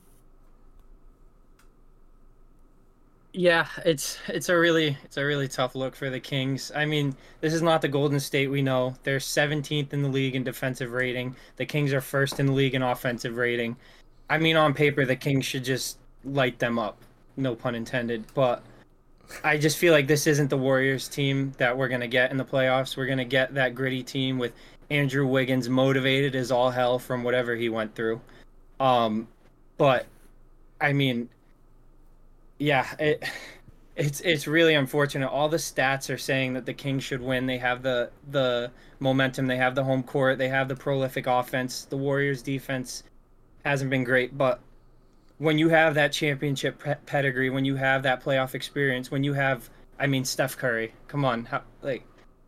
Yeah, 3.37 3.67
it's 3.83 4.17
it's 4.29 4.47
a 4.47 4.57
really 4.57 4.97
it's 5.03 5.17
a 5.17 5.25
really 5.25 5.49
tough 5.49 5.75
look 5.75 5.95
for 5.95 6.09
the 6.09 6.21
Kings. 6.21 6.71
I 6.73 6.85
mean, 6.85 7.15
this 7.41 7.53
is 7.53 7.61
not 7.61 7.81
the 7.81 7.89
Golden 7.89 8.19
State 8.19 8.47
we 8.47 8.61
know. 8.61 8.95
They're 9.03 9.17
17th 9.17 9.91
in 9.91 10.01
the 10.01 10.07
league 10.07 10.35
in 10.35 10.45
defensive 10.45 10.93
rating. 10.93 11.35
The 11.57 11.65
Kings 11.65 11.91
are 11.91 11.99
first 11.99 12.39
in 12.39 12.45
the 12.45 12.53
league 12.53 12.75
in 12.75 12.81
offensive 12.81 13.35
rating. 13.35 13.75
I 14.29 14.37
mean, 14.37 14.55
on 14.55 14.73
paper, 14.73 15.05
the 15.05 15.17
Kings 15.17 15.45
should 15.45 15.65
just 15.65 15.97
light 16.23 16.59
them 16.59 16.79
up. 16.79 16.97
No 17.35 17.55
pun 17.55 17.75
intended. 17.75 18.25
But 18.33 18.63
I 19.43 19.57
just 19.57 19.77
feel 19.77 19.93
like 19.93 20.07
this 20.07 20.27
isn't 20.27 20.49
the 20.49 20.57
Warriors 20.57 21.07
team 21.07 21.53
that 21.57 21.77
we're 21.77 21.87
gonna 21.87 22.07
get 22.07 22.31
in 22.31 22.37
the 22.37 22.45
playoffs. 22.45 22.97
We're 22.97 23.07
gonna 23.07 23.25
get 23.25 23.53
that 23.55 23.75
gritty 23.75 24.03
team 24.03 24.37
with 24.37 24.53
Andrew 24.89 25.25
Wiggins 25.25 25.69
motivated 25.69 26.35
as 26.35 26.51
all 26.51 26.71
hell 26.71 26.99
from 26.99 27.23
whatever 27.23 27.55
he 27.55 27.69
went 27.69 27.95
through. 27.95 28.21
Um, 28.79 29.27
but 29.77 30.05
I 30.79 30.93
mean, 30.93 31.29
yeah, 32.59 32.87
it 32.99 33.23
it's 33.95 34.21
it's 34.21 34.47
really 34.47 34.75
unfortunate. 34.75 35.29
All 35.29 35.49
the 35.49 35.57
stats 35.57 36.13
are 36.13 36.17
saying 36.17 36.53
that 36.53 36.65
the 36.65 36.73
Kings 36.73 37.03
should 37.03 37.21
win. 37.21 37.45
They 37.45 37.57
have 37.57 37.81
the 37.81 38.11
the 38.31 38.71
momentum. 38.99 39.47
They 39.47 39.57
have 39.57 39.75
the 39.75 39.83
home 39.83 40.03
court. 40.03 40.37
They 40.37 40.49
have 40.49 40.67
the 40.67 40.75
prolific 40.75 41.27
offense. 41.27 41.85
The 41.85 41.97
Warriors' 41.97 42.41
defense 42.41 43.03
hasn't 43.63 43.89
been 43.89 44.03
great, 44.03 44.37
but 44.37 44.59
when 45.37 45.57
you 45.57 45.69
have 45.69 45.93
that 45.95 46.11
championship 46.11 46.81
pedigree, 47.05 47.49
when 47.49 47.65
you 47.65 47.75
have 47.75 48.03
that 48.03 48.23
playoff 48.23 48.55
experience, 48.55 49.11
when 49.11 49.23
you 49.23 49.33
have, 49.33 49.69
I 49.99 50.07
mean, 50.07 50.23
Steph 50.23 50.57
Curry, 50.57 50.93
come 51.07 51.25
on, 51.25 51.45
how, 51.45 51.61
like, 51.81 52.03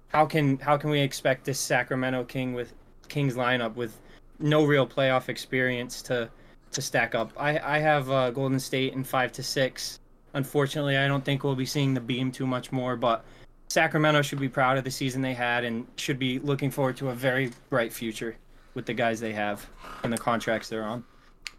how 0.09 0.25
can 0.25 0.57
how 0.59 0.77
can 0.77 0.89
we 0.89 1.01
expect 1.01 1.43
this 1.43 1.59
Sacramento 1.59 2.23
King 2.23 2.53
with 2.53 2.73
Kings 3.09 3.35
lineup 3.35 3.75
with 3.75 3.99
no 4.39 4.63
real 4.63 4.87
playoff 4.87 5.27
experience 5.27 6.01
to 6.03 6.29
to 6.71 6.81
stack 6.81 7.13
up? 7.13 7.31
I 7.37 7.59
I 7.59 7.79
have 7.79 8.09
uh, 8.09 8.31
Golden 8.31 8.59
State 8.59 8.93
in 8.93 9.03
five 9.03 9.31
to 9.33 9.43
six. 9.43 9.99
Unfortunately, 10.33 10.97
I 10.97 11.07
don't 11.07 11.25
think 11.25 11.43
we'll 11.43 11.55
be 11.55 11.65
seeing 11.65 11.93
the 11.93 11.99
beam 11.99 12.31
too 12.31 12.47
much 12.47 12.71
more, 12.71 12.95
but 12.95 13.25
Sacramento 13.69 14.21
should 14.21 14.39
be 14.39 14.49
proud 14.49 14.77
of 14.77 14.83
the 14.83 14.91
season 14.91 15.21
they 15.21 15.33
had 15.33 15.63
and 15.65 15.85
should 15.97 16.19
be 16.19 16.39
looking 16.39 16.71
forward 16.71 16.95
to 16.97 17.09
a 17.09 17.13
very 17.13 17.51
bright 17.69 17.91
future 17.91 18.37
with 18.75 18.85
the 18.85 18.93
guys 18.93 19.19
they 19.19 19.33
have 19.33 19.67
and 20.03 20.13
the 20.13 20.17
contracts 20.17 20.69
they're 20.69 20.83
on. 20.83 21.03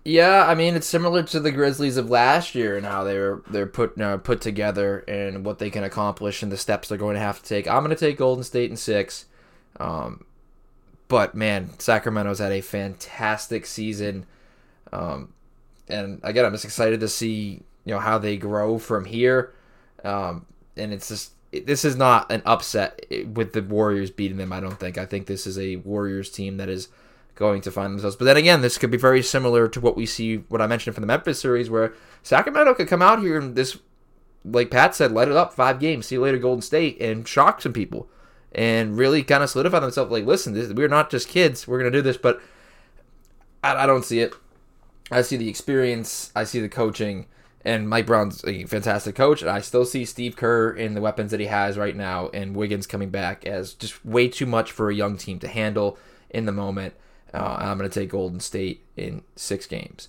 Yeah, 0.09 0.47
I 0.47 0.55
mean 0.55 0.75
it's 0.75 0.87
similar 0.87 1.23
to 1.25 1.39
the 1.39 1.53
Grizzlies 1.53 1.99
of 1.99 2.09
last 2.09 2.55
year 2.55 2.79
and 2.79 2.87
how 2.87 3.05
they're 3.05 3.43
they're 3.51 3.67
put 3.67 4.01
uh, 4.01 4.17
put 4.17 4.41
together 4.41 5.01
and 5.01 5.45
what 5.45 5.59
they 5.59 5.69
can 5.69 5.85
accomplish 5.85 6.43
and 6.43 6.51
the 6.51 6.57
steps 6.57 6.89
they're 6.89 6.97
going 6.97 7.17
to 7.17 7.21
have 7.21 7.43
to 7.43 7.47
take. 7.47 7.69
I'm 7.69 7.85
going 7.85 7.95
to 7.95 8.07
take 8.07 8.17
Golden 8.17 8.43
State 8.43 8.71
in 8.71 8.77
six, 8.79 9.27
um, 9.79 10.25
but 11.09 11.35
man, 11.35 11.79
Sacramento's 11.79 12.39
had 12.39 12.53
a 12.53 12.63
fantastic 12.63 13.67
season, 13.67 14.25
um, 14.95 15.35
and 15.89 16.21
again, 16.23 16.47
I'm 16.47 16.53
just 16.53 16.65
excited 16.65 17.01
to 17.01 17.09
see 17.09 17.61
you 17.85 17.93
know 17.93 18.01
how 18.01 18.17
they 18.17 18.39
grow 18.39 18.79
from 18.79 19.05
here, 19.05 19.53
um, 20.05 20.47
and 20.75 20.95
it's 20.95 21.09
just 21.09 21.33
this 21.53 21.85
is 21.85 21.97
not 21.97 22.33
an 22.33 22.41
upset 22.47 23.05
with 23.35 23.53
the 23.53 23.61
Warriors 23.61 24.11
beating 24.11 24.39
them. 24.39 24.55
I 24.55 24.61
don't 24.61 24.81
think. 24.81 24.97
I 24.97 25.05
think 25.05 25.27
this 25.27 25.47
is 25.47 25.59
a 25.59 25.77
Warriors 25.77 26.31
team 26.31 26.57
that 26.57 26.71
is 26.71 26.89
going 27.39 27.61
to 27.61 27.71
find 27.71 27.95
themselves. 27.95 28.17
But 28.17 28.25
then 28.25 28.37
again, 28.37 28.63
this 28.63 28.79
could 28.79 28.91
be 28.91 28.99
very 28.99 29.23
similar 29.23 29.69
to 29.69 29.81
what 29.81 29.97
we 29.97 30.07
see, 30.07 30.39
what 30.49 30.61
I 30.61 30.67
mentioned 30.67 30.95
from 30.95 31.03
the 31.03 31.07
Memphis 31.07 31.41
series, 31.41 31.71
where 31.71 31.95
Sacramento 32.25 32.75
could 32.75 32.89
come 32.89 33.01
out 33.01 33.21
here 33.21 33.39
and 33.39 33.55
this, 33.55 33.79
like 34.45 34.73
Pat 34.73 34.97
said, 34.97 35.13
light 35.13 35.29
it 35.29 35.37
up 35.37 35.55
five 35.55 35.79
games, 35.79 36.07
see 36.07 36.17
you 36.17 36.21
later, 36.21 36.39
Golden 36.39 36.63
State, 36.63 37.01
and 37.01 37.27
shock 37.29 37.63
some 37.63 37.73
people, 37.73 38.09
and 38.51 38.99
really 38.99 39.23
kind 39.23 39.45
of 39.45 39.51
solidify 39.51 39.79
themselves. 39.79 40.11
Like, 40.11 40.27
listen, 40.27 40.53
this, 40.53 40.73
we're 40.73 40.89
not 40.89 41.11
just 41.11 41.29
kids. 41.29 41.69
We're 41.69 41.79
gonna 41.79 41.93
do 41.93 42.03
this, 42.03 42.17
but 42.17 42.43
I, 43.63 43.85
I 43.85 43.87
don't 43.87 44.05
see 44.05 44.19
it. 44.19 44.35
I 45.13 45.23
see 45.23 45.37
the 45.37 45.49
experience. 45.49 46.33
I 46.35 46.43
see 46.43 46.59
the 46.61 46.69
coaching. 46.69 47.27
And 47.65 47.89
Mike 47.89 48.07
Brown's 48.07 48.45
a 48.47 48.65
fantastic 48.65 49.15
coach, 49.15 49.43
and 49.43 49.51
I 49.51 49.61
still 49.61 49.85
see 49.85 50.05
Steve 50.05 50.35
Kerr 50.35 50.71
in 50.71 50.95
the 50.95 51.01
weapons 51.01 51.31
that 51.31 51.41
he 51.41 51.47
has 51.47 51.79
right 51.79 51.95
now, 51.95 52.31
and 52.35 52.57
Wiggins 52.57 52.87
coming 52.87 53.11
back 53.11 53.47
as 53.47 53.75
just 53.75 54.05
way 54.05 54.27
too 54.29 54.47
much 54.47 54.73
for 54.73 54.91
a 54.91 54.95
young 54.95 55.17
team 55.17 55.39
to 55.41 55.49
handle 55.49 55.99
in 56.31 56.47
the 56.47 56.53
moment. 56.53 56.95
Uh, 57.33 57.57
I'm 57.59 57.79
going 57.79 57.89
to 57.89 58.01
take 58.01 58.11
Golden 58.11 58.41
State 58.41 58.85
in 58.97 59.23
six 59.37 59.67
games. 59.67 60.09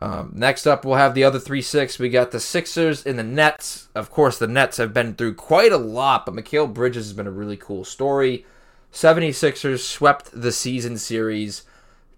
Um, 0.00 0.32
next 0.34 0.66
up, 0.66 0.84
we'll 0.84 0.96
have 0.96 1.14
the 1.14 1.24
other 1.24 1.40
three 1.40 1.62
six. 1.62 1.98
We 1.98 2.08
got 2.08 2.30
the 2.30 2.40
Sixers 2.40 3.04
and 3.04 3.18
the 3.18 3.24
Nets. 3.24 3.88
Of 3.94 4.10
course, 4.10 4.38
the 4.38 4.46
Nets 4.46 4.76
have 4.76 4.94
been 4.94 5.14
through 5.14 5.34
quite 5.34 5.72
a 5.72 5.76
lot, 5.76 6.24
but 6.24 6.34
Mikal 6.34 6.72
Bridges 6.72 7.06
has 7.06 7.12
been 7.12 7.26
a 7.26 7.32
really 7.32 7.56
cool 7.56 7.84
story. 7.84 8.46
76ers 8.92 9.80
swept 9.80 10.30
the 10.32 10.52
season 10.52 10.98
series. 10.98 11.64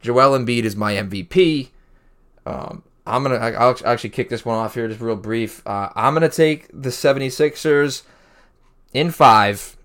Joel 0.01 0.39
Embiid 0.39 0.65
is 0.65 0.77
my 0.77 0.95
MVP. 0.95 1.69
Um, 2.47 2.83
I'm 3.07 3.23
gonna. 3.23 3.37
I'll 3.37 3.77
actually 3.85 4.11
kick 4.11 4.29
this 4.29 4.45
one 4.45 4.57
off 4.57 4.75
here, 4.75 4.87
just 4.89 5.01
real 5.01 5.17
brief. 5.17 5.67
Uh, 5.67 5.89
I'm 5.95 6.15
gonna 6.15 6.29
take 6.29 6.69
the 6.69 6.91
76ers 6.91 8.03
in 8.93 9.11
five. 9.11 9.77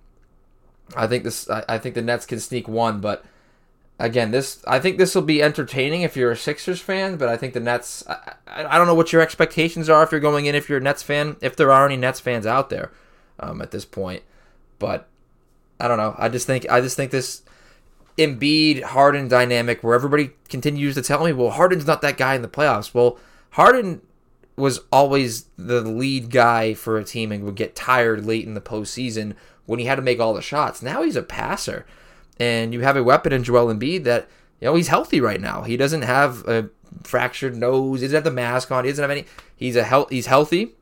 I 0.96 1.08
think 1.08 1.24
this. 1.24 1.50
I, 1.50 1.64
I 1.68 1.78
think 1.78 1.96
the 1.96 2.02
Nets 2.02 2.26
can 2.26 2.40
sneak 2.40 2.68
one, 2.68 3.00
but 3.00 3.26
again, 4.00 4.32
this 4.32 4.64
I 4.68 4.80
think 4.80 4.98
this 4.98 5.16
will 5.16 5.22
be 5.22 5.42
entertaining 5.42 6.02
if 6.02 6.16
you're 6.16 6.32
a 6.32 6.38
Sixers 6.38 6.82
fan, 6.82 7.18
but 7.18 7.30
I 7.30 7.38
think 7.38 7.54
the 7.54 7.60
Nets. 7.60 8.04
I, 8.08 8.34
I, 8.48 8.78
don't 8.78 8.88
know 8.88 8.96
what 8.96 9.14
your 9.14 9.22
expectations 9.22 9.90
are 9.90 10.04
if 10.04 10.12
you're 10.12 10.20
going 10.20 10.46
in 10.46 10.56
if 10.56 10.70
you're 10.70 10.80
a 10.80 10.82
Nets 10.82 11.04
fan, 11.04 11.38
if 11.42 11.56
there 11.56 11.72
are 11.72 11.86
any 11.86 11.98
Nets 11.98 12.20
fans 12.20 12.46
out 12.46 12.70
there 12.70 12.92
um, 13.40 13.62
at 13.62 13.72
this 13.72 13.86
point, 13.86 14.24
but 14.80 15.08
I 15.80 15.88
don't 15.88 15.98
know. 15.98 16.16
I 16.18 16.30
just 16.30 16.48
think 16.48 16.70
I 16.70 16.82
just 16.82 16.96
think 16.96 17.12
this 17.12 17.44
Embiid 18.18 18.84
Harden 18.84 19.28
dynamic 19.28 19.84
where 19.84 19.96
everybody 19.96 20.32
continues 20.50 20.96
to 20.96 21.02
tell 21.02 21.24
me, 21.24 21.34
well, 21.34 21.52
Harden's 21.52 21.88
not 21.88 22.02
that 22.02 22.18
guy 22.18 22.36
in 22.36 22.42
the 22.42 22.48
playoffs. 22.48 22.94
Well, 22.94 23.18
Harden 23.52 24.02
was 24.58 24.80
always 24.92 25.46
the 25.58 25.82
lead 25.82 26.32
guy 26.32 26.74
for 26.74 26.98
a 26.98 27.04
team 27.04 27.32
and 27.32 27.44
would 27.44 27.56
get 27.56 27.76
tired 27.76 28.26
late 28.26 28.46
in 28.46 28.54
the 28.54 28.62
postseason 28.62 29.36
when 29.66 29.80
he 29.80 29.86
had 29.86 29.96
to 29.96 30.02
make 30.02 30.20
all 30.20 30.34
the 30.34 30.42
shots. 30.42 30.82
Now 30.82 31.04
he's 31.04 31.18
a 31.18 31.24
passer 31.24 31.86
and 32.40 32.74
you 32.74 32.82
have 32.82 32.98
a 32.98 33.04
weapon 33.04 33.34
in 33.34 33.44
Joel 33.44 33.74
Embiid 33.74 34.04
that 34.04 34.28
you 34.60 34.66
know 34.66 34.76
he's 34.76 34.88
healthy 34.88 35.22
right 35.22 35.42
now. 35.42 35.64
He 35.64 35.78
doesn't 35.78 36.04
have 36.04 36.46
a 36.48 36.70
fractured 37.04 37.56
nose. 37.56 38.02
He 38.02 38.08
doesn't 38.08 38.16
have 38.16 38.24
the 38.24 38.32
mask 38.32 38.72
on. 38.72 38.86
He 38.86 38.92
doesn't 38.92 39.04
have 39.04 39.12
any. 39.12 39.26
He's 39.56 39.76
a 39.76 39.84
health. 39.84 40.10
He's 40.10 40.28
healthy. 40.28 40.74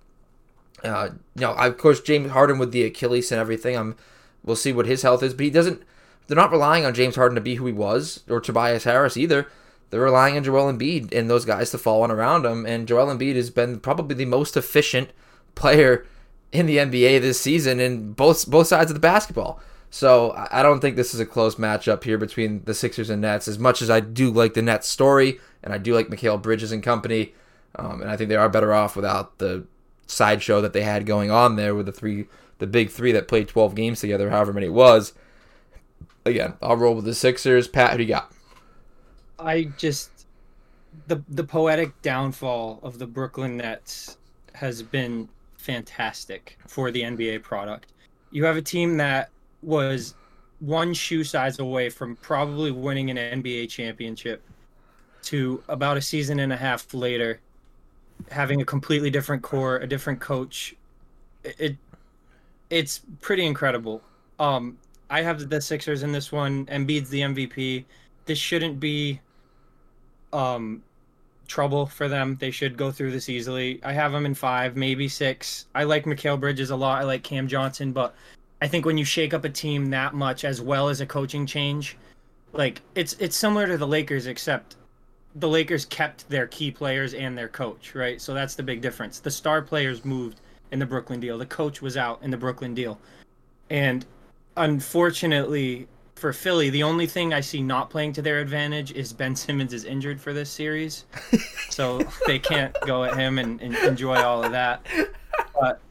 Uh, 0.83 1.09
you 1.35 1.41
know, 1.41 1.53
of 1.53 1.77
course, 1.77 2.01
James 2.01 2.31
Harden 2.31 2.57
with 2.57 2.71
the 2.71 2.83
Achilles 2.83 3.31
and 3.31 3.39
everything. 3.39 3.77
I'm. 3.77 3.95
We'll 4.43 4.57
see 4.57 4.73
what 4.73 4.87
his 4.87 5.03
health 5.03 5.23
is, 5.23 5.33
but 5.33 5.45
he 5.45 5.49
doesn't. 5.49 5.81
They're 6.27 6.35
not 6.35 6.51
relying 6.51 6.85
on 6.85 6.93
James 6.93 7.15
Harden 7.15 7.35
to 7.35 7.41
be 7.41 7.55
who 7.55 7.65
he 7.65 7.73
was, 7.73 8.23
or 8.29 8.41
Tobias 8.41 8.83
Harris 8.83 9.17
either. 9.17 9.47
They're 9.89 10.01
relying 10.01 10.35
on 10.35 10.43
Joel 10.43 10.73
Embiid 10.73 11.13
and 11.13 11.29
those 11.29 11.45
guys 11.45 11.69
to 11.71 11.77
fall 11.77 12.01
on 12.01 12.09
around 12.09 12.45
him. 12.45 12.65
And 12.65 12.87
Joel 12.87 13.15
Embiid 13.15 13.35
has 13.35 13.51
been 13.51 13.79
probably 13.79 14.15
the 14.15 14.25
most 14.25 14.57
efficient 14.57 15.11
player 15.53 16.05
in 16.51 16.65
the 16.65 16.77
NBA 16.77 17.21
this 17.21 17.39
season 17.39 17.79
in 17.79 18.13
both 18.13 18.49
both 18.49 18.67
sides 18.67 18.89
of 18.89 18.95
the 18.95 18.99
basketball. 18.99 19.61
So 19.93 20.33
I 20.49 20.63
don't 20.63 20.79
think 20.79 20.95
this 20.95 21.13
is 21.13 21.19
a 21.19 21.25
close 21.25 21.53
matchup 21.53 22.03
here 22.03 22.17
between 22.17 22.63
the 22.63 22.73
Sixers 22.73 23.11
and 23.11 23.21
Nets. 23.21 23.47
As 23.47 23.59
much 23.59 23.79
as 23.79 23.91
I 23.91 23.99
do 23.99 24.31
like 24.31 24.55
the 24.55 24.63
Nets 24.63 24.87
story 24.87 25.39
and 25.61 25.71
I 25.71 25.77
do 25.77 25.93
like 25.93 26.07
Mikal 26.07 26.41
Bridges 26.41 26.71
and 26.71 26.81
company, 26.81 27.35
um, 27.75 28.01
and 28.01 28.09
I 28.09 28.17
think 28.17 28.29
they 28.29 28.35
are 28.35 28.49
better 28.49 28.73
off 28.73 28.95
without 28.95 29.37
the 29.37 29.67
sideshow 30.07 30.61
that 30.61 30.73
they 30.73 30.81
had 30.81 31.05
going 31.05 31.29
on 31.29 31.57
there 31.57 31.75
with 31.75 31.85
the 31.85 31.91
three, 31.91 32.25
the 32.57 32.65
big 32.65 32.89
three 32.89 33.11
that 33.11 33.27
played 33.27 33.47
12 33.47 33.75
games 33.75 33.99
together, 33.99 34.31
however 34.31 34.51
many 34.51 34.65
it 34.65 34.73
was. 34.73 35.13
Again, 36.25 36.55
I'll 36.59 36.75
roll 36.75 36.95
with 36.95 37.05
the 37.05 37.13
Sixers. 37.13 37.67
Pat, 37.67 37.91
who 37.91 37.97
do 37.97 38.03
you 38.03 38.09
got? 38.09 38.31
I 39.37 39.65
just 39.77 40.25
the 41.05 41.21
the 41.29 41.43
poetic 41.43 42.01
downfall 42.01 42.79
of 42.81 42.97
the 42.97 43.05
Brooklyn 43.05 43.57
Nets 43.57 44.17
has 44.55 44.81
been 44.81 45.29
fantastic 45.55 46.57
for 46.65 46.89
the 46.89 47.03
NBA 47.03 47.43
product. 47.43 47.93
You 48.31 48.43
have 48.45 48.57
a 48.57 48.61
team 48.63 48.97
that 48.97 49.29
was 49.63 50.15
one 50.59 50.93
shoe 50.93 51.23
size 51.23 51.59
away 51.59 51.89
from 51.89 52.15
probably 52.17 52.71
winning 52.71 53.09
an 53.09 53.17
NBA 53.17 53.69
championship 53.69 54.41
to 55.23 55.63
about 55.67 55.97
a 55.97 56.01
season 56.01 56.39
and 56.39 56.53
a 56.53 56.57
half 56.57 56.93
later 56.93 57.39
having 58.31 58.61
a 58.61 58.65
completely 58.65 59.09
different 59.09 59.41
core, 59.41 59.77
a 59.77 59.87
different 59.87 60.19
coach. 60.19 60.75
It 61.43 61.77
it's 62.69 63.01
pretty 63.21 63.45
incredible. 63.45 64.01
Um 64.39 64.77
I 65.09 65.21
have 65.21 65.49
the 65.49 65.61
Sixers 65.61 66.03
in 66.03 66.11
this 66.11 66.31
one. 66.31 66.65
Embiid's 66.67 67.09
the 67.09 67.21
MVP. 67.21 67.85
This 68.25 68.37
shouldn't 68.37 68.79
be 68.79 69.19
um 70.31 70.83
trouble 71.47 71.85
for 71.85 72.07
them. 72.07 72.37
They 72.39 72.51
should 72.51 72.77
go 72.77 72.91
through 72.91 73.11
this 73.11 73.29
easily. 73.29 73.79
I 73.83 73.93
have 73.93 74.11
them 74.11 74.25
in 74.25 74.33
5, 74.33 74.75
maybe 74.75 75.07
6. 75.07 75.65
I 75.75 75.83
like 75.83 76.05
Mikal 76.05 76.39
Bridges 76.39 76.71
a 76.71 76.75
lot. 76.75 77.01
I 77.01 77.03
like 77.03 77.23
Cam 77.23 77.47
Johnson, 77.47 77.91
but 77.91 78.15
I 78.63 78.67
think 78.67 78.85
when 78.85 78.97
you 78.97 79.03
shake 79.03 79.33
up 79.33 79.43
a 79.43 79.49
team 79.49 79.89
that 79.89 80.13
much 80.13 80.45
as 80.45 80.61
well 80.61 80.87
as 80.87 81.01
a 81.01 81.05
coaching 81.05 81.45
change, 81.45 81.97
like 82.53 82.81
it's 82.95 83.11
it's 83.19 83.35
similar 83.35 83.67
to 83.67 83.77
the 83.77 83.85
Lakers 83.85 84.25
except 84.25 84.77
the 85.35 85.49
Lakers 85.49 85.83
kept 85.83 86.29
their 86.29 86.47
key 86.47 86.71
players 86.71 87.13
and 87.13 87.37
their 87.37 87.49
coach, 87.49 87.93
right? 87.93 88.21
So 88.21 88.33
that's 88.33 88.55
the 88.55 88.63
big 88.63 88.79
difference. 88.79 89.19
The 89.19 89.31
star 89.31 89.61
players 89.61 90.05
moved 90.05 90.39
in 90.71 90.79
the 90.79 90.85
Brooklyn 90.85 91.19
deal. 91.19 91.37
The 91.37 91.45
coach 91.45 91.81
was 91.81 91.97
out 91.97 92.23
in 92.23 92.31
the 92.31 92.37
Brooklyn 92.37 92.73
deal. 92.73 93.01
And 93.69 94.05
unfortunately 94.55 95.89
for 96.15 96.31
Philly, 96.31 96.69
the 96.69 96.83
only 96.83 97.05
thing 97.05 97.33
I 97.33 97.41
see 97.41 97.61
not 97.61 97.89
playing 97.89 98.13
to 98.13 98.21
their 98.21 98.39
advantage 98.39 98.93
is 98.93 99.11
Ben 99.11 99.35
Simmons 99.35 99.73
is 99.73 99.83
injured 99.83 100.21
for 100.21 100.31
this 100.31 100.49
series, 100.49 101.03
so 101.69 102.01
they 102.27 102.39
can't 102.39 102.73
go 102.85 103.03
at 103.03 103.17
him 103.17 103.39
and, 103.39 103.59
and 103.61 103.75
enjoy 103.75 104.23
all 104.23 104.41
of 104.41 104.53
that. 104.53 104.87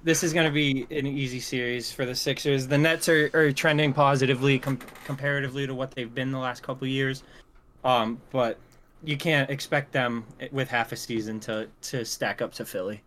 This 0.04 0.22
is 0.22 0.32
going 0.32 0.46
to 0.46 0.52
be 0.52 0.87
an 0.90 1.06
easy 1.06 1.40
series 1.40 1.92
for 1.92 2.04
the 2.04 2.14
Sixers. 2.14 2.66
The 2.66 2.78
Nets 2.78 3.08
are, 3.08 3.30
are 3.35 3.52
trending 3.52 3.92
positively 3.92 4.58
com- 4.58 4.78
comparatively 5.04 5.66
to 5.66 5.74
what 5.74 5.92
they've 5.92 6.12
been 6.12 6.32
the 6.32 6.38
last 6.38 6.62
couple 6.62 6.87
years, 6.88 7.22
um, 7.85 8.20
but 8.30 8.58
you 9.04 9.16
can't 9.16 9.48
expect 9.50 9.92
them 9.92 10.24
with 10.50 10.68
half 10.68 10.92
a 10.92 10.96
season 10.96 11.40
to 11.40 11.68
to 11.82 12.04
stack 12.04 12.42
up 12.42 12.52
to 12.54 12.64
Philly. 12.64 13.02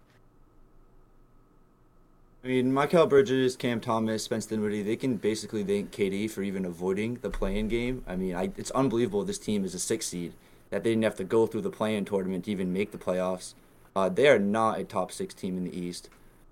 I 2.43 2.47
mean, 2.47 2.71
Mikal 2.71 3.09
Bridges, 3.09 3.55
Cam 3.55 3.81
Thomas, 3.81 4.23
Spence 4.23 4.45
Dinwiddie, 4.45 4.83
they 4.83 4.95
can 4.95 5.17
basically 5.17 5.63
thank 5.63 5.91
KD 5.91 6.29
for 6.29 6.43
even 6.43 6.63
avoiding 6.63 7.15
the 7.15 7.29
play-in 7.31 7.67
game. 7.67 8.03
I 8.07 8.15
mean, 8.15 8.35
I, 8.35 8.51
it's 8.55 8.69
unbelievable 8.69 9.23
this 9.23 9.39
team 9.39 9.65
is 9.65 9.73
a 9.73 9.79
six 9.79 10.05
seed, 10.05 10.33
that 10.69 10.83
they 10.83 10.91
didn't 10.91 11.05
have 11.05 11.15
to 11.15 11.23
go 11.23 11.47
through 11.47 11.61
the 11.61 11.71
play-in 11.71 12.05
tournament 12.05 12.45
to 12.45 12.51
even 12.51 12.71
make 12.71 12.91
the 12.91 12.99
playoffs. 12.99 13.55
Uh, 13.95 14.09
they 14.09 14.27
are 14.27 14.37
not 14.37 14.77
a 14.79 14.83
top 14.83 15.11
six 15.11 15.33
team 15.33 15.57
in 15.57 15.63
the 15.63 15.75
East. 15.75 16.07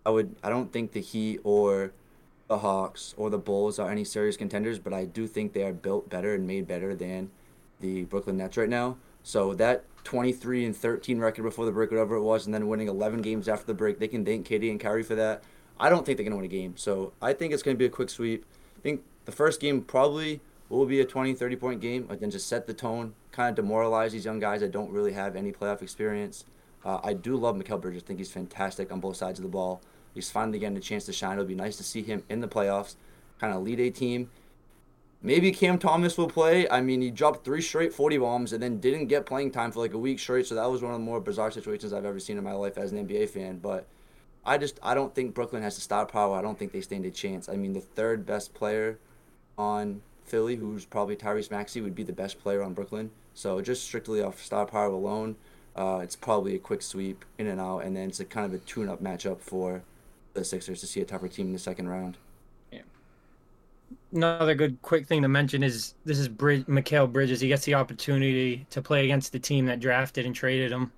I 0.05 0.09
would, 0.09 0.35
I 0.43 0.49
don't 0.49 0.71
think 0.71 0.91
the 0.91 1.01
Heat 1.01 1.39
or 1.43 1.93
the 2.47 2.59
Hawks 2.59 3.13
or 3.17 3.29
the 3.29 3.37
Bulls 3.37 3.79
are 3.79 3.89
any 3.89 4.03
serious 4.03 4.37
contenders, 4.37 4.79
but 4.79 4.93
I 4.93 5.05
do 5.05 5.27
think 5.27 5.53
they 5.53 5.63
are 5.63 5.73
built 5.73 6.09
better 6.09 6.33
and 6.33 6.45
made 6.45 6.67
better 6.67 6.93
than 6.95 7.31
the 7.79 8.03
Brooklyn 8.05 8.37
Nets 8.37 8.57
right 8.57 8.69
now. 8.69 8.97
So 9.23 9.53
that 9.55 9.85
23 10.03 10.65
and 10.65 10.75
13 10.75 11.19
record 11.19 11.43
before 11.43 11.65
the 11.65 11.71
break, 11.71 11.91
whatever 11.91 12.15
it 12.15 12.21
was, 12.21 12.45
and 12.45 12.53
then 12.53 12.67
winning 12.67 12.89
11 12.89 13.21
games 13.21 13.47
after 13.47 13.65
the 13.65 13.73
break, 13.73 13.99
they 13.99 14.07
can 14.07 14.25
thank 14.25 14.47
KD 14.47 14.69
and 14.69 14.79
Kyrie 14.79 15.03
for 15.03 15.15
that. 15.15 15.43
I 15.79 15.89
don't 15.89 16.05
think 16.05 16.17
they're 16.17 16.25
going 16.25 16.31
to 16.33 16.37
win 16.37 16.45
a 16.45 16.49
game. 16.49 16.75
So 16.77 17.13
I 17.21 17.33
think 17.33 17.53
it's 17.53 17.63
going 17.63 17.75
to 17.75 17.79
be 17.79 17.85
a 17.85 17.89
quick 17.89 18.09
sweep. 18.09 18.45
I 18.77 18.81
think 18.81 19.01
the 19.25 19.31
first 19.31 19.61
game 19.61 19.81
probably 19.81 20.41
will 20.69 20.85
be 20.85 20.99
a 20.99 21.05
20, 21.05 21.33
30 21.33 21.55
point 21.55 21.81
game, 21.81 22.03
but 22.03 22.19
then 22.19 22.31
just 22.31 22.47
set 22.47 22.67
the 22.67 22.73
tone, 22.73 23.13
kind 23.31 23.49
of 23.49 23.55
demoralize 23.55 24.11
these 24.11 24.25
young 24.25 24.39
guys 24.39 24.59
that 24.61 24.71
don't 24.71 24.91
really 24.91 25.13
have 25.13 25.35
any 25.35 25.51
playoff 25.51 25.81
experience. 25.81 26.45
Uh, 26.83 26.99
I 27.03 27.13
do 27.13 27.35
love 27.37 27.55
Mikal 27.55 27.79
Bridges. 27.79 28.03
I 28.03 28.07
think 28.07 28.19
he's 28.19 28.31
fantastic 28.31 28.91
on 28.91 28.99
both 28.99 29.15
sides 29.15 29.39
of 29.39 29.43
the 29.43 29.49
ball. 29.49 29.81
He's 30.13 30.29
finally 30.29 30.59
getting 30.59 30.77
a 30.77 30.81
chance 30.81 31.05
to 31.05 31.13
shine. 31.13 31.33
It'll 31.33 31.45
be 31.45 31.55
nice 31.55 31.77
to 31.77 31.83
see 31.83 32.01
him 32.01 32.23
in 32.29 32.41
the 32.41 32.47
playoffs, 32.47 32.95
kind 33.39 33.53
of 33.53 33.63
lead 33.63 33.79
a 33.79 33.89
team. 33.89 34.29
Maybe 35.25 35.51
Cam 35.51 35.77
Thomas 35.77 36.17
will 36.17 36.27
play. 36.27 36.69
I 36.69 36.81
mean, 36.81 37.01
he 37.01 37.09
dropped 37.09 37.45
three 37.45 37.61
straight 37.61 37.93
40 37.93 38.17
bombs 38.17 38.51
and 38.51 38.61
then 38.61 38.79
didn't 38.79 39.07
get 39.07 39.25
playing 39.25 39.51
time 39.51 39.71
for 39.71 39.79
like 39.79 39.93
a 39.93 39.97
week 39.97 40.19
straight. 40.19 40.45
So 40.45 40.55
that 40.55 40.69
was 40.69 40.81
one 40.81 40.93
of 40.93 40.99
the 40.99 41.05
more 41.05 41.21
bizarre 41.21 41.49
situations 41.49 41.93
I've 41.93 42.03
ever 42.03 42.19
seen 42.19 42.37
in 42.37 42.43
my 42.43 42.51
life 42.51 42.77
as 42.77 42.91
an 42.91 43.07
NBA 43.07 43.29
fan. 43.29 43.59
But 43.59 43.87
I 44.45 44.57
just 44.57 44.79
I 44.83 44.93
don't 44.93 45.15
think 45.15 45.33
Brooklyn 45.33 45.63
has 45.63 45.75
the 45.75 45.81
star 45.81 46.05
power. 46.05 46.37
I 46.37 46.41
don't 46.41 46.59
think 46.59 46.73
they 46.73 46.81
stand 46.81 47.05
a 47.05 47.11
chance. 47.11 47.47
I 47.47 47.55
mean, 47.55 47.71
the 47.71 47.81
third 47.81 48.25
best 48.25 48.53
player 48.53 48.99
on 49.57 50.01
Philly, 50.25 50.57
who's 50.57 50.83
probably 50.83 51.15
Tyrese 51.15 51.49
Maxey, 51.49 51.79
would 51.79 51.95
be 51.95 52.03
the 52.03 52.13
best 52.13 52.41
player 52.41 52.61
on 52.61 52.73
Brooklyn. 52.73 53.11
So 53.33 53.61
just 53.61 53.83
strictly 53.83 54.21
off 54.21 54.43
star 54.43 54.65
power 54.65 54.87
alone, 54.87 55.37
uh, 55.75 56.01
it's 56.03 56.15
probably 56.17 56.55
a 56.55 56.59
quick 56.59 56.81
sweep 56.81 57.23
in 57.37 57.47
and 57.47 57.59
out, 57.59 57.79
and 57.79 57.95
then 57.95 58.09
it's 58.09 58.19
a 58.19 58.25
kind 58.25 58.45
of 58.45 58.53
a 58.53 58.59
tune-up 58.59 59.01
matchup 59.01 59.39
for 59.39 59.83
the 60.33 60.43
Sixers 60.43 60.79
to 60.81 60.87
see 60.87 61.01
a 61.01 61.05
tougher 61.05 61.27
team 61.27 61.47
in 61.47 61.53
the 61.53 61.59
second 61.59 61.87
round. 61.87 62.17
Yeah. 62.71 62.81
Another 64.11 64.55
good 64.55 64.81
quick 64.81 65.07
thing 65.07 65.21
to 65.21 65.27
mention 65.27 65.63
is 65.63 65.93
this 66.05 66.19
is 66.19 66.27
Brid- 66.27 66.67
Mikal 66.67 67.11
Bridges. 67.11 67.39
He 67.39 67.47
gets 67.47 67.65
the 67.65 67.75
opportunity 67.75 68.65
to 68.69 68.81
play 68.81 69.03
against 69.03 69.31
the 69.31 69.39
team 69.39 69.65
that 69.67 69.79
drafted 69.79 70.25
and 70.25 70.35
traded 70.35 70.71
him. 70.71 70.91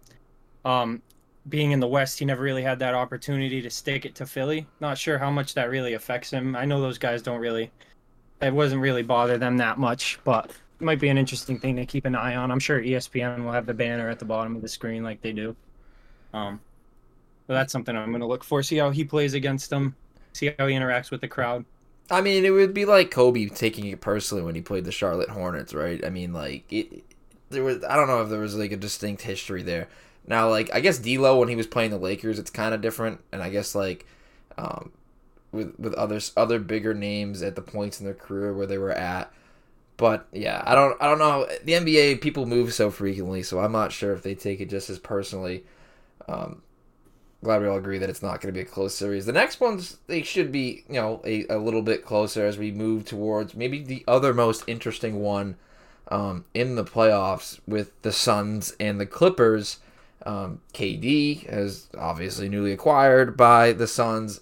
Um, 0.63 1.01
being 1.47 1.71
in 1.71 1.79
the 1.79 1.87
West, 1.87 2.17
he 2.17 2.25
never 2.25 2.41
really 2.41 2.63
had 2.63 2.79
that 2.79 2.95
opportunity 2.95 3.61
to 3.61 3.69
stick 3.69 4.05
it 4.05 4.15
to 4.15 4.25
Philly. 4.25 4.65
Not 4.79 4.97
sure 4.97 5.17
how 5.17 5.29
much 5.29 5.53
that 5.53 5.69
really 5.69 5.93
affects 5.93 6.31
him. 6.31 6.55
I 6.55 6.65
know 6.65 6.81
those 6.81 6.97
guys 6.97 7.21
don't 7.21 7.39
really, 7.39 7.71
it 8.41 8.53
wasn't 8.53 8.81
really 8.81 9.03
bother 9.03 9.37
them 9.37 9.57
that 9.57 9.77
much, 9.77 10.19
but 10.23 10.51
it 10.79 10.83
might 10.83 10.99
be 10.99 11.09
an 11.09 11.17
interesting 11.17 11.59
thing 11.59 11.75
to 11.75 11.85
keep 11.85 12.05
an 12.05 12.15
eye 12.15 12.35
on. 12.35 12.51
I'm 12.51 12.59
sure 12.59 12.81
ESPN 12.81 13.43
will 13.43 13.51
have 13.51 13.67
the 13.67 13.73
banner 13.73 14.09
at 14.09 14.17
the 14.17 14.25
bottom 14.25 14.55
of 14.55 14.61
the 14.61 14.67
screen 14.67 15.03
like 15.03 15.21
they 15.21 15.33
do. 15.33 15.55
Um, 16.33 16.59
so 17.47 17.53
that's 17.53 17.71
something 17.71 17.95
I'm 17.95 18.09
going 18.09 18.21
to 18.21 18.27
look 18.27 18.43
for. 18.43 18.63
See 18.63 18.77
how 18.77 18.89
he 18.89 19.03
plays 19.03 19.33
against 19.33 19.69
them. 19.69 19.95
See 20.33 20.51
how 20.57 20.67
he 20.67 20.75
interacts 20.75 21.11
with 21.11 21.21
the 21.21 21.27
crowd. 21.27 21.65
I 22.09 22.21
mean, 22.21 22.45
it 22.45 22.51
would 22.51 22.73
be 22.73 22.85
like 22.85 23.11
Kobe 23.11 23.47
taking 23.47 23.87
it 23.87 24.01
personally 24.01 24.43
when 24.43 24.55
he 24.55 24.61
played 24.61 24.85
the 24.85 24.91
Charlotte 24.91 25.29
Hornets, 25.29 25.73
right? 25.73 26.03
I 26.05 26.09
mean, 26.09 26.33
like 26.33 26.71
it. 26.71 27.03
There 27.49 27.63
was 27.63 27.83
I 27.83 27.95
don't 27.95 28.07
know 28.07 28.21
if 28.21 28.29
there 28.29 28.39
was 28.39 28.55
like 28.55 28.71
a 28.71 28.77
distinct 28.77 29.21
history 29.21 29.63
there. 29.63 29.87
Now, 30.27 30.49
like 30.49 30.73
I 30.73 30.79
guess 30.79 30.97
D'Lo 30.99 31.39
when 31.39 31.49
he 31.49 31.55
was 31.55 31.67
playing 31.67 31.91
the 31.91 31.97
Lakers, 31.97 32.39
it's 32.39 32.49
kind 32.49 32.73
of 32.73 32.81
different, 32.81 33.21
and 33.31 33.41
I 33.41 33.49
guess 33.49 33.75
like 33.75 34.05
um, 34.57 34.91
with 35.51 35.77
with 35.79 35.93
others 35.95 36.31
other 36.35 36.59
bigger 36.59 36.93
names 36.93 37.41
at 37.41 37.55
the 37.55 37.61
points 37.61 37.99
in 37.99 38.05
their 38.05 38.15
career 38.15 38.53
where 38.53 38.67
they 38.67 38.77
were 38.77 38.91
at. 38.91 39.31
But 39.97 40.27
yeah, 40.31 40.61
I 40.65 40.75
don't 40.75 41.01
I 41.01 41.07
don't 41.07 41.19
know. 41.19 41.47
The 41.63 41.73
NBA 41.73 42.21
people 42.21 42.45
move 42.45 42.73
so 42.73 42.91
frequently, 42.91 43.43
so 43.43 43.59
I'm 43.59 43.71
not 43.71 43.91
sure 43.91 44.13
if 44.13 44.21
they 44.21 44.35
take 44.35 44.59
it 44.59 44.69
just 44.69 44.89
as 44.89 44.99
personally. 44.99 45.63
Um, 46.27 46.61
glad 47.45 47.61
we 47.61 47.67
all 47.67 47.77
agree 47.77 47.99
that 47.99 48.09
it's 48.09 48.23
not 48.23 48.41
going 48.41 48.53
to 48.53 48.57
be 48.57 48.61
a 48.61 48.65
close 48.65 48.95
series. 48.95 49.27
The 49.27 49.31
next 49.31 49.59
ones 49.59 49.97
they 50.07 50.23
should 50.23 50.51
be 50.51 50.83
you 50.89 50.95
know 50.95 51.21
a, 51.23 51.45
a 51.47 51.57
little 51.57 51.83
bit 51.83 52.03
closer 52.03 52.45
as 52.45 52.57
we 52.57 52.71
move 52.71 53.05
towards 53.05 53.55
maybe 53.55 53.83
the 53.83 54.03
other 54.07 54.33
most 54.33 54.63
interesting 54.67 55.21
one 55.21 55.55
um, 56.09 56.45
in 56.53 56.75
the 56.75 56.83
playoffs 56.83 57.59
with 57.67 57.91
the 58.01 58.11
Suns 58.11 58.75
and 58.79 58.99
the 58.99 59.05
Clippers. 59.05 59.77
Um, 60.25 60.61
KD 60.73 61.45
is 61.47 61.87
obviously 61.95 62.49
newly 62.49 62.71
acquired 62.71 63.37
by 63.37 63.73
the 63.73 63.85
Suns 63.85 64.39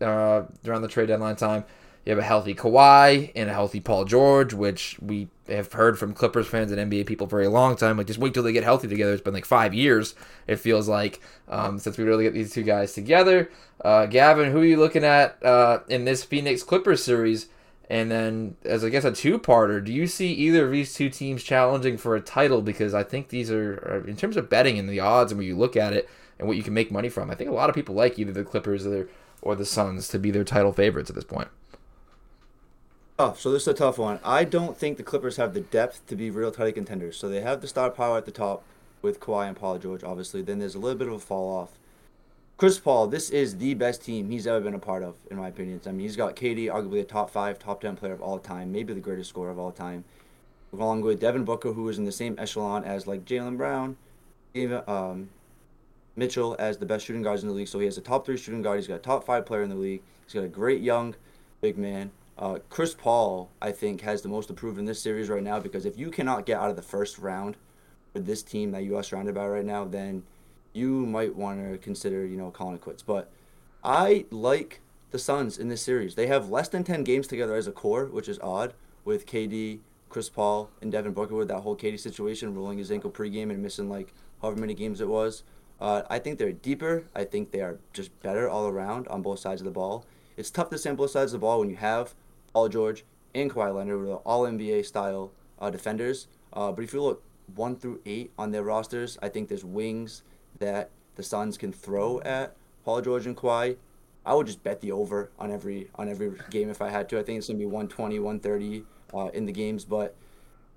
uh, 0.00 0.44
around 0.64 0.82
the 0.82 0.88
trade 0.88 1.08
deadline 1.08 1.36
time. 1.36 1.64
You 2.06 2.10
have 2.10 2.20
a 2.20 2.22
healthy 2.22 2.54
Kawhi 2.54 3.32
and 3.34 3.50
a 3.50 3.52
healthy 3.52 3.80
Paul 3.80 4.04
George, 4.04 4.54
which 4.54 4.96
we 5.00 5.26
have 5.48 5.72
heard 5.72 5.98
from 5.98 6.14
Clippers 6.14 6.46
fans 6.46 6.72
and 6.72 6.90
NBA 6.90 7.06
people 7.06 7.26
for 7.26 7.42
a 7.42 7.48
long 7.48 7.76
time. 7.76 7.96
Like, 7.96 8.06
just 8.06 8.18
wait 8.18 8.34
till 8.34 8.42
they 8.42 8.52
get 8.52 8.64
healthy 8.64 8.88
together. 8.88 9.12
It's 9.12 9.22
been 9.22 9.34
like 9.34 9.44
five 9.44 9.74
years, 9.74 10.14
it 10.46 10.56
feels 10.56 10.88
like, 10.88 11.20
um, 11.48 11.78
since 11.78 11.98
we 11.98 12.04
really 12.04 12.24
get 12.24 12.34
these 12.34 12.52
two 12.52 12.62
guys 12.62 12.92
together. 12.92 13.50
Uh, 13.84 14.06
Gavin, 14.06 14.50
who 14.50 14.60
are 14.60 14.64
you 14.64 14.78
looking 14.78 15.04
at 15.04 15.42
uh, 15.44 15.80
in 15.88 16.04
this 16.04 16.24
Phoenix 16.24 16.62
Clippers 16.62 17.04
series? 17.04 17.48
And 17.90 18.10
then, 18.10 18.56
as 18.64 18.82
I 18.82 18.88
guess 18.88 19.04
a 19.04 19.12
two-parter, 19.12 19.84
do 19.84 19.92
you 19.92 20.06
see 20.06 20.32
either 20.32 20.64
of 20.64 20.72
these 20.72 20.94
two 20.94 21.10
teams 21.10 21.42
challenging 21.42 21.98
for 21.98 22.16
a 22.16 22.20
title? 22.20 22.62
Because 22.62 22.94
I 22.94 23.02
think 23.02 23.28
these 23.28 23.50
are, 23.50 24.04
in 24.08 24.16
terms 24.16 24.38
of 24.38 24.48
betting 24.48 24.78
and 24.78 24.88
the 24.88 25.00
odds, 25.00 25.32
and 25.32 25.38
when 25.38 25.46
you 25.46 25.56
look 25.56 25.76
at 25.76 25.92
it 25.92 26.08
and 26.38 26.48
what 26.48 26.56
you 26.56 26.62
can 26.62 26.72
make 26.72 26.90
money 26.90 27.10
from, 27.10 27.30
I 27.30 27.34
think 27.34 27.50
a 27.50 27.54
lot 27.54 27.68
of 27.68 27.74
people 27.74 27.94
like 27.94 28.18
either 28.18 28.32
the 28.32 28.42
Clippers 28.42 28.86
or 29.42 29.54
the 29.54 29.66
Suns 29.66 30.08
to 30.08 30.18
be 30.18 30.30
their 30.30 30.44
title 30.44 30.72
favorites 30.72 31.10
at 31.10 31.14
this 31.14 31.24
point. 31.24 31.48
Oh, 33.18 33.34
so 33.38 33.52
this 33.52 33.62
is 33.62 33.68
a 33.68 33.74
tough 33.74 33.98
one. 33.98 34.18
I 34.24 34.44
don't 34.44 34.76
think 34.76 34.96
the 34.96 35.02
Clippers 35.04 35.36
have 35.36 35.54
the 35.54 35.60
depth 35.60 36.06
to 36.08 36.16
be 36.16 36.30
real 36.30 36.50
title 36.50 36.72
contenders. 36.72 37.16
So 37.16 37.28
they 37.28 37.40
have 37.40 37.60
the 37.60 37.68
star 37.68 37.90
power 37.90 38.18
at 38.18 38.26
the 38.26 38.32
top 38.32 38.64
with 39.02 39.20
Kawhi 39.20 39.46
and 39.46 39.56
Paul 39.56 39.78
George, 39.78 40.02
obviously. 40.02 40.42
Then 40.42 40.58
there's 40.58 40.74
a 40.74 40.80
little 40.80 40.98
bit 40.98 41.06
of 41.06 41.14
a 41.14 41.18
fall 41.18 41.56
off 41.56 41.78
Chris 42.56 42.78
Paul, 42.78 43.08
this 43.08 43.30
is 43.30 43.58
the 43.58 43.74
best 43.74 44.04
team 44.04 44.30
he's 44.30 44.46
ever 44.46 44.60
been 44.60 44.74
a 44.74 44.78
part 44.78 45.02
of, 45.02 45.16
in 45.28 45.36
my 45.36 45.48
opinion. 45.48 45.80
I 45.86 45.90
mean, 45.90 46.00
he's 46.00 46.14
got 46.14 46.36
KD, 46.36 46.66
arguably 46.66 47.00
a 47.00 47.04
top 47.04 47.28
five, 47.30 47.58
top 47.58 47.80
ten 47.80 47.96
player 47.96 48.12
of 48.12 48.22
all 48.22 48.38
time, 48.38 48.70
maybe 48.70 48.94
the 48.94 49.00
greatest 49.00 49.30
scorer 49.30 49.50
of 49.50 49.58
all 49.58 49.72
time, 49.72 50.04
along 50.72 51.00
with 51.00 51.18
Devin 51.18 51.44
Booker, 51.44 51.72
who 51.72 51.88
is 51.88 51.98
in 51.98 52.04
the 52.04 52.12
same 52.12 52.36
echelon 52.38 52.84
as 52.84 53.08
like 53.08 53.24
Jaylen 53.24 53.56
Brown, 53.56 53.96
even 54.54 54.82
um, 54.86 55.30
Mitchell 56.14 56.54
as 56.60 56.78
the 56.78 56.86
best 56.86 57.04
shooting 57.04 57.22
guards 57.22 57.42
in 57.42 57.48
the 57.48 57.54
league. 57.54 57.66
So 57.66 57.80
he 57.80 57.86
has 57.86 57.98
a 57.98 58.00
top 58.00 58.24
three 58.24 58.36
shooting 58.36 58.62
guard. 58.62 58.78
He's 58.78 58.86
got 58.86 58.94
a 58.94 58.98
top 58.98 59.24
five 59.24 59.44
player 59.44 59.64
in 59.64 59.70
the 59.70 59.74
league. 59.74 60.02
He's 60.24 60.34
got 60.34 60.44
a 60.44 60.48
great 60.48 60.80
young 60.80 61.16
big 61.60 61.76
man. 61.76 62.12
Uh, 62.36 62.58
Chris 62.68 62.94
Paul, 62.94 63.50
I 63.62 63.70
think, 63.70 64.00
has 64.00 64.22
the 64.22 64.28
most 64.28 64.46
to 64.48 64.54
prove 64.54 64.78
in 64.78 64.86
this 64.86 65.00
series 65.00 65.28
right 65.28 65.42
now 65.42 65.60
because 65.60 65.86
if 65.86 65.96
you 65.96 66.10
cannot 66.10 66.46
get 66.46 66.58
out 66.58 66.70
of 66.70 66.76
the 66.76 66.82
first 66.82 67.18
round 67.18 67.56
with 68.12 68.26
this 68.26 68.42
team 68.42 68.72
that 68.72 68.82
you 68.82 68.96
are 68.96 69.02
surrounded 69.02 69.34
by 69.34 69.46
right 69.46 69.64
now, 69.64 69.84
then 69.84 70.24
you 70.72 71.06
might 71.06 71.36
want 71.36 71.60
to 71.60 71.78
consider, 71.78 72.26
you 72.26 72.36
know, 72.36 72.50
calling 72.50 72.74
it 72.74 72.80
quits. 72.80 73.02
But 73.02 73.30
I 73.84 74.26
like 74.30 74.80
the 75.12 75.18
Suns 75.18 75.58
in 75.58 75.68
this 75.68 75.82
series. 75.82 76.16
They 76.16 76.26
have 76.26 76.50
less 76.50 76.68
than 76.68 76.82
10 76.82 77.04
games 77.04 77.28
together 77.28 77.54
as 77.54 77.68
a 77.68 77.72
core, 77.72 78.06
which 78.06 78.28
is 78.28 78.40
odd, 78.40 78.74
with 79.04 79.26
KD, 79.26 79.78
Chris 80.08 80.28
Paul, 80.28 80.70
and 80.82 80.90
Devin 80.90 81.12
Booker 81.12 81.36
with 81.36 81.48
that 81.48 81.60
whole 81.60 81.76
KD 81.76 82.00
situation, 82.00 82.54
rolling 82.54 82.78
his 82.78 82.90
ankle 82.90 83.10
pregame 83.10 83.50
and 83.50 83.62
missing 83.62 83.88
like 83.88 84.12
however 84.42 84.60
many 84.60 84.74
games 84.74 85.00
it 85.00 85.08
was. 85.08 85.44
Uh, 85.80 86.02
I 86.10 86.18
think 86.18 86.38
they're 86.38 86.52
deeper. 86.52 87.04
I 87.14 87.24
think 87.24 87.52
they 87.52 87.60
are 87.60 87.78
just 87.92 88.20
better 88.22 88.48
all 88.48 88.66
around 88.66 89.06
on 89.08 89.22
both 89.22 89.38
sides 89.38 89.60
of 89.60 89.64
the 89.66 89.70
ball. 89.70 90.04
It's 90.36 90.50
tough 90.50 90.70
to 90.70 90.94
both 90.94 91.10
sides 91.10 91.32
of 91.32 91.40
the 91.40 91.44
ball 91.44 91.60
when 91.60 91.70
you 91.70 91.76
have 91.76 92.14
Paul 92.54 92.70
George 92.70 93.04
and 93.34 93.50
Kawhi 93.50 93.74
Leonard, 93.74 94.00
with 94.00 94.18
all 94.24 94.44
NBA 94.44 94.86
style 94.86 95.32
uh, 95.58 95.68
defenders. 95.68 96.28
Uh, 96.52 96.72
but 96.72 96.84
if 96.84 96.94
you 96.94 97.02
look 97.02 97.22
one 97.54 97.76
through 97.76 98.00
eight 98.06 98.32
on 98.38 98.52
their 98.52 98.62
rosters, 98.62 99.18
I 99.20 99.28
think 99.28 99.48
there's 99.48 99.64
wings 99.64 100.22
that 100.58 100.90
the 101.16 101.22
Suns 101.22 101.58
can 101.58 101.72
throw 101.72 102.20
at 102.20 102.56
Paul 102.84 103.00
George 103.00 103.26
and 103.26 103.36
Kawhi, 103.36 103.76
I 104.26 104.34
would 104.34 104.46
just 104.46 104.62
bet 104.62 104.80
the 104.80 104.92
over 104.92 105.30
on 105.38 105.50
every 105.50 105.90
on 105.96 106.08
every 106.08 106.32
game 106.50 106.70
if 106.70 106.80
I 106.80 106.90
had 106.90 107.08
to. 107.10 107.18
I 107.18 107.22
think 107.22 107.38
it's 107.38 107.48
gonna 107.48 107.58
be 107.58 107.66
120, 107.66 108.18
130 108.18 108.84
uh, 109.12 109.28
in 109.34 109.46
the 109.46 109.52
games. 109.52 109.84
But 109.84 110.16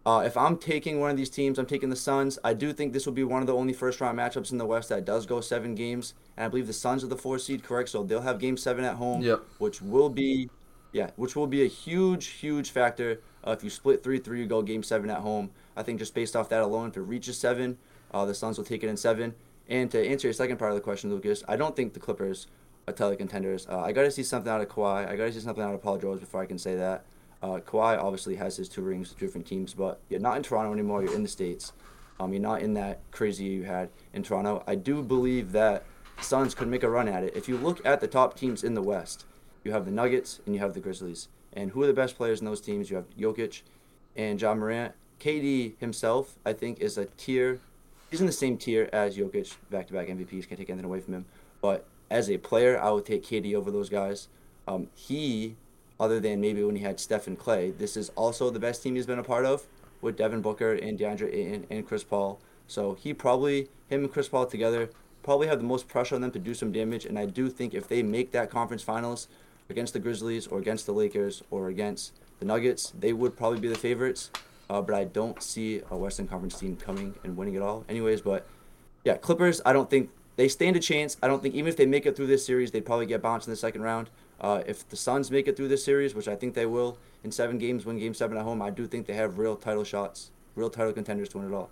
uh, 0.05 0.23
if 0.25 0.35
I'm 0.35 0.57
taking 0.57 0.99
one 0.99 1.11
of 1.11 1.17
these 1.17 1.29
teams, 1.29 1.57
I'm 1.57 1.65
taking 1.65 1.89
the 1.89 1.95
Suns. 1.95 2.39
I 2.43 2.53
do 2.53 2.73
think 2.73 2.93
this 2.93 3.05
will 3.05 3.13
be 3.13 3.23
one 3.23 3.41
of 3.41 3.47
the 3.47 3.55
only 3.55 3.73
first 3.73 4.01
round 4.01 4.17
matchups 4.17 4.51
in 4.51 4.57
the 4.57 4.65
West 4.65 4.89
that 4.89 5.05
does 5.05 5.25
go 5.25 5.41
seven 5.41 5.75
games, 5.75 6.13
and 6.35 6.45
I 6.45 6.49
believe 6.49 6.67
the 6.67 6.73
Suns 6.73 7.03
are 7.03 7.07
the 7.07 7.17
four 7.17 7.39
seed, 7.39 7.63
correct? 7.63 7.89
So 7.89 8.03
they'll 8.03 8.21
have 8.21 8.39
Game 8.39 8.57
Seven 8.57 8.83
at 8.83 8.95
home, 8.95 9.21
yep. 9.21 9.43
which 9.59 9.81
will 9.81 10.09
be 10.09 10.49
Yeah, 10.97 11.11
which 11.15 11.35
will 11.35 11.45
be 11.45 11.61
a 11.61 11.67
huge, 11.67 12.25
huge 12.25 12.71
factor. 12.71 13.21
Uh, 13.45 13.51
if 13.51 13.63
you 13.63 13.69
split 13.69 14.03
3 14.03 14.17
3, 14.17 14.39
you 14.39 14.47
go 14.47 14.63
game 14.63 14.81
seven 14.81 15.11
at 15.11 15.19
home. 15.19 15.51
I 15.75 15.83
think 15.83 15.99
just 15.99 16.15
based 16.15 16.35
off 16.35 16.49
that 16.49 16.63
alone, 16.63 16.89
if 16.89 16.97
it 16.97 17.01
reaches 17.01 17.37
seven, 17.37 17.77
uh, 18.11 18.25
the 18.25 18.33
Suns 18.33 18.57
will 18.57 18.65
take 18.65 18.83
it 18.83 18.87
in 18.87 18.97
seven. 18.97 19.35
And 19.69 19.91
to 19.91 20.03
answer 20.03 20.27
your 20.27 20.33
second 20.33 20.57
part 20.57 20.71
of 20.71 20.75
the 20.75 20.81
question, 20.81 21.11
Lucas, 21.11 21.43
I 21.47 21.55
don't 21.55 21.75
think 21.75 21.93
the 21.93 21.99
Clippers 21.99 22.47
are 22.87 22.95
title 22.95 23.15
contenders. 23.15 23.67
Uh, 23.69 23.79
I 23.79 23.91
got 23.91 24.03
to 24.03 24.11
see 24.11 24.23
something 24.23 24.51
out 24.51 24.59
of 24.59 24.69
Kawhi. 24.69 25.07
I 25.07 25.15
got 25.15 25.25
to 25.25 25.33
see 25.33 25.39
something 25.39 25.63
out 25.63 25.75
of 25.75 25.83
Paul 25.83 25.99
George 25.99 26.19
before 26.19 26.41
I 26.41 26.47
can 26.47 26.57
say 26.57 26.75
that. 26.77 27.05
Uh, 27.43 27.59
Kawhi 27.59 28.01
obviously 28.01 28.35
has 28.37 28.57
his 28.57 28.67
two 28.67 28.81
rings 28.81 29.09
with 29.09 29.19
different 29.19 29.45
teams, 29.45 29.75
but 29.75 29.99
you're 30.09 30.19
not 30.19 30.35
in 30.35 30.41
Toronto 30.41 30.73
anymore. 30.73 31.03
You're 31.03 31.13
in 31.13 31.21
the 31.21 31.29
States. 31.29 31.73
Um, 32.19 32.33
you're 32.33 32.41
not 32.41 32.63
in 32.63 32.73
that 32.73 33.01
crazy 33.11 33.43
you 33.43 33.65
had 33.65 33.89
in 34.13 34.23
Toronto. 34.23 34.63
I 34.65 34.73
do 34.73 35.03
believe 35.03 35.51
that 35.51 35.85
Suns 36.21 36.55
could 36.55 36.67
make 36.67 36.81
a 36.81 36.89
run 36.89 37.07
at 37.07 37.23
it. 37.23 37.35
If 37.35 37.47
you 37.47 37.55
look 37.55 37.85
at 37.85 38.01
the 38.01 38.07
top 38.07 38.35
teams 38.35 38.63
in 38.63 38.73
the 38.73 38.81
West, 38.81 39.25
you 39.67 39.73
have 39.73 39.85
the 39.85 39.91
Nuggets 39.91 40.39
and 40.45 40.55
you 40.55 40.61
have 40.61 40.73
the 40.73 40.79
Grizzlies. 40.79 41.27
And 41.53 41.71
who 41.71 41.83
are 41.83 41.87
the 41.87 41.93
best 41.93 42.17
players 42.17 42.39
in 42.39 42.45
those 42.45 42.61
teams? 42.61 42.89
You 42.89 42.95
have 42.95 43.17
Jokic 43.17 43.61
and 44.15 44.41
Ja 44.41 44.53
Morant. 44.55 44.93
KD 45.19 45.73
himself, 45.79 46.35
I 46.45 46.53
think, 46.53 46.79
is 46.79 46.97
a 46.97 47.05
tier. 47.05 47.59
He's 48.09 48.21
in 48.21 48.27
the 48.27 48.31
same 48.31 48.57
tier 48.57 48.89
as 48.93 49.17
Jokic, 49.17 49.55
back-to-back 49.69 50.07
MVPs. 50.07 50.47
Can't 50.47 50.59
take 50.59 50.69
anything 50.69 50.85
away 50.85 50.99
from 51.01 51.15
him. 51.15 51.25
But 51.61 51.85
as 52.09 52.29
a 52.29 52.37
player, 52.37 52.79
I 52.79 52.91
would 52.91 53.05
take 53.05 53.23
KD 53.23 53.55
over 53.55 53.71
those 53.71 53.89
guys. 53.89 54.27
Um, 54.67 54.87
he, 54.95 55.55
other 55.99 56.19
than 56.19 56.39
maybe 56.39 56.63
when 56.63 56.75
he 56.75 56.83
had 56.83 56.99
Steph 56.99 57.27
and 57.27 57.37
Clay, 57.37 57.71
this 57.71 57.97
is 57.97 58.09
also 58.09 58.49
the 58.49 58.59
best 58.59 58.83
team 58.83 58.95
he's 58.95 59.05
been 59.05 59.19
a 59.19 59.23
part 59.23 59.45
of 59.45 59.65
with 60.01 60.17
Devin 60.17 60.41
Booker 60.41 60.73
and 60.73 60.97
DeAndre 60.97 61.33
Ayton 61.33 61.67
and 61.69 61.87
Chris 61.87 62.03
Paul. 62.03 62.39
So 62.67 62.93
he 62.93 63.13
probably, 63.13 63.69
him 63.89 64.01
and 64.01 64.11
Chris 64.11 64.29
Paul 64.29 64.45
together, 64.45 64.89
probably 65.23 65.47
have 65.47 65.57
the 65.57 65.65
most 65.65 65.87
pressure 65.87 66.15
on 66.15 66.21
them 66.21 66.31
to 66.31 66.39
do 66.39 66.53
some 66.53 66.71
damage. 66.71 67.05
And 67.05 67.17
I 67.17 67.25
do 67.25 67.49
think 67.49 67.73
if 67.73 67.87
they 67.87 68.03
make 68.03 68.31
that 68.31 68.49
conference 68.49 68.83
finals 68.83 69.27
against 69.69 69.93
the 69.93 69.99
Grizzlies 69.99 70.47
or 70.47 70.59
against 70.59 70.85
the 70.85 70.93
Lakers 70.93 71.43
or 71.51 71.67
against 71.67 72.13
the 72.39 72.45
Nuggets, 72.45 72.93
they 72.99 73.13
would 73.13 73.35
probably 73.35 73.59
be 73.59 73.67
the 73.67 73.75
favorites. 73.75 74.31
Uh, 74.69 74.81
but 74.81 74.95
I 74.95 75.05
don't 75.05 75.41
see 75.41 75.81
a 75.89 75.95
Western 75.95 76.27
Conference 76.27 76.59
team 76.59 76.75
coming 76.75 77.15
and 77.23 77.37
winning 77.37 77.55
it 77.55 77.61
all. 77.61 77.85
Anyways, 77.87 78.21
but 78.21 78.45
yeah, 79.03 79.15
Clippers, 79.15 79.61
I 79.65 79.71
don't 79.71 79.89
think 79.89 80.09
they 80.35 80.47
stand 80.47 80.75
a 80.75 80.79
chance. 80.79 81.15
I 81.23 81.27
don't 81.27 81.41
think 81.41 81.55
even 81.55 81.69
if 81.69 81.77
they 81.77 81.85
make 81.85 82.05
it 82.05 82.15
through 82.15 82.27
this 82.27 82.45
series, 82.45 82.71
they'd 82.71 82.85
probably 82.85 83.05
get 83.05 83.21
bounced 83.21 83.47
in 83.47 83.51
the 83.51 83.57
second 83.57 83.81
round. 83.81 84.09
Uh, 84.39 84.61
if 84.67 84.87
the 84.89 84.95
Suns 84.95 85.31
make 85.31 85.47
it 85.47 85.57
through 85.57 85.69
this 85.69 85.83
series, 85.83 86.13
which 86.13 86.27
I 86.27 86.35
think 86.35 86.53
they 86.53 86.65
will, 86.65 86.97
in 87.23 87.31
seven 87.31 87.57
games, 87.57 87.85
win 87.85 87.97
game 87.97 88.13
seven 88.13 88.37
at 88.37 88.43
home, 88.43 88.61
I 88.61 88.69
do 88.69 88.85
think 88.85 89.07
they 89.07 89.13
have 89.13 89.39
real 89.39 89.55
title 89.55 89.83
shots, 89.83 90.31
real 90.55 90.69
title 90.69 90.93
contenders 90.93 91.29
to 91.29 91.39
win 91.39 91.51
it 91.51 91.55
all. 91.55 91.69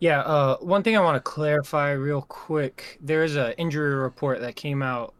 Yeah, 0.00 0.20
uh, 0.20 0.56
one 0.58 0.82
thing 0.82 0.96
I 0.96 1.00
want 1.00 1.16
to 1.16 1.20
clarify 1.20 1.90
real 1.90 2.22
quick. 2.22 2.98
There 3.00 3.24
is 3.24 3.34
an 3.34 3.52
injury 3.58 3.96
report 3.96 4.40
that 4.40 4.54
came 4.54 4.80
out, 4.80 5.12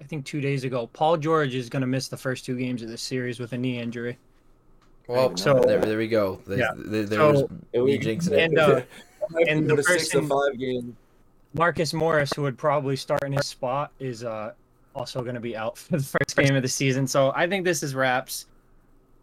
I 0.00 0.04
think, 0.04 0.24
two 0.24 0.40
days 0.40 0.64
ago. 0.64 0.88
Paul 0.92 1.16
George 1.16 1.54
is 1.54 1.68
going 1.68 1.82
to 1.82 1.86
miss 1.86 2.08
the 2.08 2.16
first 2.16 2.44
two 2.44 2.56
games 2.56 2.82
of 2.82 2.88
this 2.88 3.02
series 3.02 3.38
with 3.38 3.52
a 3.52 3.58
knee 3.58 3.78
injury. 3.78 4.18
Well, 5.06 5.36
So- 5.36 5.60
there, 5.60 5.80
there 5.80 5.98
we 5.98 6.08
go. 6.08 6.40
There, 6.46 6.58
Yeah. 6.58 6.70
there, 6.76 7.04
there's 7.04 7.38
So- 7.40 7.48
me 7.74 7.98
jinxing 7.98 8.32
it. 8.32 8.38
And, 8.38 8.58
uh, 8.58 8.80
and 9.48 9.68
the 9.68 9.76
to 9.76 9.82
six 9.82 10.08
person- 10.08 10.28
five 10.28 10.58
games. 10.58 10.94
Marcus 11.52 11.92
Morris, 11.92 12.32
who 12.34 12.42
would 12.42 12.56
probably 12.56 12.94
start 12.94 13.24
in 13.24 13.32
his 13.32 13.46
spot, 13.46 13.90
is 13.98 14.22
uh, 14.22 14.52
also 14.94 15.20
going 15.22 15.34
to 15.34 15.40
be 15.40 15.56
out 15.56 15.76
for 15.78 15.96
the 15.98 16.02
first 16.02 16.36
game 16.36 16.54
of 16.54 16.62
the 16.62 16.68
season. 16.68 17.06
So 17.06 17.32
I 17.34 17.48
think 17.48 17.64
this 17.64 17.82
is 17.82 17.94
wraps. 17.94 18.46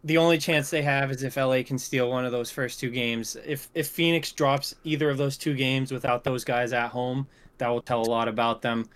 The 0.04 0.18
only 0.18 0.38
chance 0.38 0.70
they 0.70 0.82
have 0.82 1.10
is 1.10 1.22
if 1.24 1.36
LA 1.36 1.62
can 1.62 1.76
steal 1.78 2.08
one 2.10 2.24
of 2.24 2.30
those 2.32 2.50
first 2.50 2.78
two 2.78 2.90
games. 2.90 3.36
If 3.44 3.68
if 3.74 3.88
Phoenix 3.88 4.30
drops 4.30 4.74
either 4.84 5.10
of 5.10 5.16
those 5.16 5.36
two 5.36 5.54
games 5.54 5.90
without 5.90 6.22
those 6.22 6.44
guys 6.44 6.72
at 6.72 6.90
home, 6.90 7.26
that 7.56 7.68
will 7.68 7.82
tell 7.82 8.02
a 8.02 8.08
lot 8.10 8.28
about 8.28 8.62
them. 8.62 8.88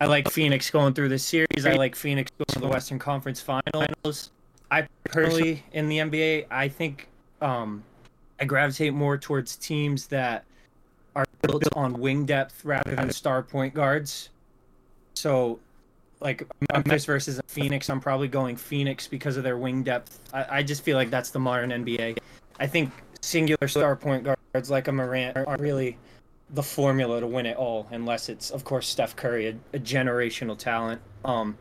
I 0.00 0.06
like 0.06 0.30
Phoenix 0.30 0.70
going 0.70 0.94
through 0.94 1.10
this 1.10 1.24
series. 1.24 1.66
I 1.66 1.74
like 1.74 1.94
Phoenix 1.94 2.30
going 2.38 2.46
to 2.48 2.58
the 2.58 2.68
Western 2.68 2.98
Conference 2.98 3.40
Finals. 3.40 4.30
I 4.70 4.86
personally, 5.04 5.62
in 5.72 5.88
the 5.88 5.98
NBA, 5.98 6.46
I 6.50 6.68
think 6.68 7.08
um, 7.42 7.84
I 8.40 8.44
gravitate 8.44 8.94
more 8.94 9.18
towards 9.18 9.56
teams 9.56 10.06
that 10.06 10.44
are 11.14 11.26
built 11.42 11.64
on 11.74 11.92
wing 11.94 12.24
depth 12.24 12.64
rather 12.64 12.96
than 12.96 13.10
star 13.10 13.42
point 13.42 13.74
guards. 13.74 14.30
So, 15.14 15.58
like 16.20 16.46
Memphis 16.72 17.04
versus 17.04 17.38
Phoenix, 17.46 17.90
I'm 17.90 18.00
probably 18.00 18.28
going 18.28 18.56
Phoenix 18.56 19.06
because 19.06 19.36
of 19.36 19.42
their 19.42 19.58
wing 19.58 19.82
depth. 19.82 20.18
I, 20.32 20.58
I 20.58 20.62
just 20.62 20.82
feel 20.82 20.96
like 20.96 21.10
that's 21.10 21.30
the 21.30 21.40
modern 21.40 21.70
NBA. 21.70 22.16
I 22.58 22.66
think 22.66 22.90
singular 23.20 23.68
star 23.68 23.96
point 23.96 24.24
guards 24.24 24.70
like 24.70 24.88
a 24.88 24.92
Morant 24.92 25.36
are 25.36 25.56
really 25.58 25.98
the 26.52 26.62
formula 26.62 27.20
to 27.20 27.26
win 27.26 27.46
it 27.46 27.56
all, 27.56 27.86
unless 27.90 28.28
it's, 28.28 28.50
of 28.50 28.64
course, 28.64 28.88
Steph 28.88 29.16
Curry, 29.16 29.48
a, 29.48 29.76
a 29.76 29.78
generational 29.78 30.58
talent. 30.58 31.00
Um, 31.24 31.56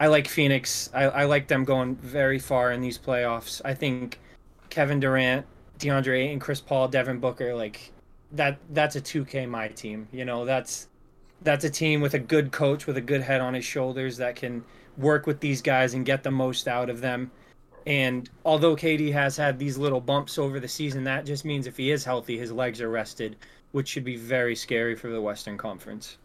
I 0.00 0.08
like 0.08 0.26
Phoenix. 0.26 0.90
I, 0.92 1.04
I 1.04 1.24
like 1.24 1.48
them 1.48 1.64
going 1.64 1.96
very 1.96 2.38
far 2.38 2.72
in 2.72 2.80
these 2.80 2.98
playoffs. 2.98 3.60
I 3.64 3.74
think 3.74 4.18
Kevin 4.70 5.00
Durant, 5.00 5.46
DeAndre 5.78 6.24
Ayton, 6.24 6.40
Chris 6.40 6.60
Paul, 6.60 6.88
Devin 6.88 7.18
Booker, 7.18 7.54
like 7.54 7.92
that 8.32 8.58
that's 8.70 8.96
a 8.96 9.00
2K 9.00 9.48
my 9.48 9.68
team. 9.68 10.08
You 10.12 10.24
know, 10.24 10.44
that's 10.44 10.88
that's 11.42 11.64
a 11.64 11.70
team 11.70 12.00
with 12.00 12.14
a 12.14 12.18
good 12.18 12.50
coach 12.50 12.86
with 12.86 12.96
a 12.96 13.00
good 13.00 13.20
head 13.20 13.40
on 13.40 13.54
his 13.54 13.64
shoulders 13.64 14.16
that 14.16 14.34
can 14.34 14.64
work 14.96 15.26
with 15.26 15.40
these 15.40 15.62
guys 15.62 15.94
and 15.94 16.04
get 16.04 16.22
the 16.22 16.30
most 16.30 16.66
out 16.66 16.90
of 16.90 17.00
them. 17.00 17.30
And 17.86 18.30
although 18.44 18.74
KD 18.74 19.12
has 19.12 19.36
had 19.36 19.58
these 19.58 19.76
little 19.76 20.00
bumps 20.00 20.38
over 20.38 20.58
the 20.58 20.68
season, 20.68 21.04
that 21.04 21.26
just 21.26 21.44
means 21.44 21.66
if 21.66 21.76
he 21.76 21.90
is 21.90 22.04
healthy, 22.04 22.38
his 22.38 22.50
legs 22.50 22.80
are 22.80 22.88
rested, 22.88 23.36
which 23.74 23.88
should 23.88 24.04
be 24.04 24.14
very 24.14 24.54
scary 24.54 24.94
for 24.94 25.10
the 25.10 25.20
Western 25.20 25.58
Conference. 25.58 26.16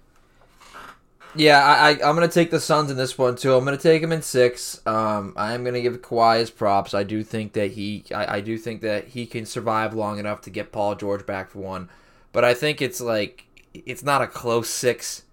Yeah, 1.33 1.57
I, 1.57 1.89
I 1.89 2.07
I'm 2.07 2.13
gonna 2.13 2.27
take 2.27 2.51
the 2.51 2.59
Suns 2.59 2.91
in 2.91 2.97
this 2.97 3.17
one 3.17 3.35
too. 3.35 3.55
I'm 3.55 3.65
gonna 3.65 3.75
take 3.75 4.03
him 4.03 4.11
in 4.11 4.21
six. 4.21 4.85
Um, 4.85 5.33
I 5.35 5.55
am 5.55 5.63
gonna 5.63 5.81
give 5.81 5.99
Kawhi 6.03 6.41
his 6.41 6.51
props. 6.51 6.93
I 6.93 7.01
do 7.01 7.23
think 7.23 7.53
that 7.53 7.71
he 7.71 8.03
I, 8.13 8.37
I 8.37 8.41
do 8.41 8.55
think 8.55 8.81
that 8.81 9.07
he 9.07 9.25
can 9.25 9.47
survive 9.47 9.95
long 9.95 10.19
enough 10.19 10.41
to 10.41 10.51
get 10.51 10.71
Paul 10.71 10.93
George 10.93 11.25
back 11.25 11.49
for 11.49 11.57
one, 11.57 11.89
but 12.33 12.45
I 12.45 12.53
think 12.53 12.83
it's 12.83 13.01
like 13.01 13.47
it's 13.73 14.03
not 14.03 14.21
a 14.21 14.27
close 14.27 14.69
six. 14.69 15.23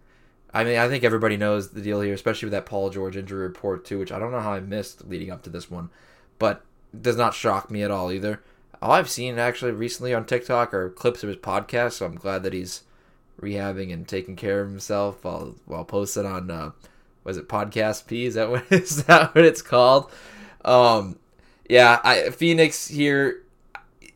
I 0.54 0.64
mean, 0.64 0.78
I 0.78 0.88
think 0.88 1.04
everybody 1.04 1.36
knows 1.36 1.68
the 1.68 1.82
deal 1.82 2.00
here, 2.00 2.14
especially 2.14 2.46
with 2.46 2.52
that 2.52 2.64
Paul 2.64 2.88
George 2.88 3.18
injury 3.18 3.42
report 3.42 3.84
too, 3.84 3.98
which 3.98 4.10
I 4.10 4.18
don't 4.18 4.32
know 4.32 4.40
how 4.40 4.54
I 4.54 4.60
missed 4.60 5.06
leading 5.06 5.30
up 5.30 5.42
to 5.42 5.50
this 5.50 5.70
one, 5.70 5.90
but 6.38 6.64
does 6.98 7.18
not 7.18 7.34
shock 7.34 7.70
me 7.70 7.82
at 7.82 7.90
all 7.90 8.10
either. 8.10 8.40
All 8.86 8.92
I've 8.92 9.10
seen 9.10 9.36
actually 9.36 9.72
recently 9.72 10.14
on 10.14 10.26
TikTok 10.26 10.72
are 10.72 10.90
clips 10.90 11.24
of 11.24 11.28
his 11.28 11.38
podcast, 11.38 11.94
so 11.94 12.06
I'm 12.06 12.14
glad 12.14 12.44
that 12.44 12.52
he's 12.52 12.82
rehabbing 13.42 13.92
and 13.92 14.06
taking 14.06 14.36
care 14.36 14.60
of 14.60 14.68
himself 14.68 15.24
while 15.24 15.56
while 15.64 15.84
posted 15.84 16.24
on 16.24 16.52
uh 16.52 16.70
was 17.24 17.36
it 17.36 17.48
podcast 17.48 18.06
P? 18.06 18.26
Is 18.26 18.34
that 18.34 18.48
what 18.50 18.62
is 18.70 19.02
that 19.06 19.34
what 19.34 19.44
it's 19.44 19.60
called? 19.60 20.08
Um 20.64 21.18
yeah, 21.68 22.00
I 22.04 22.30
Phoenix 22.30 22.86
here 22.86 23.42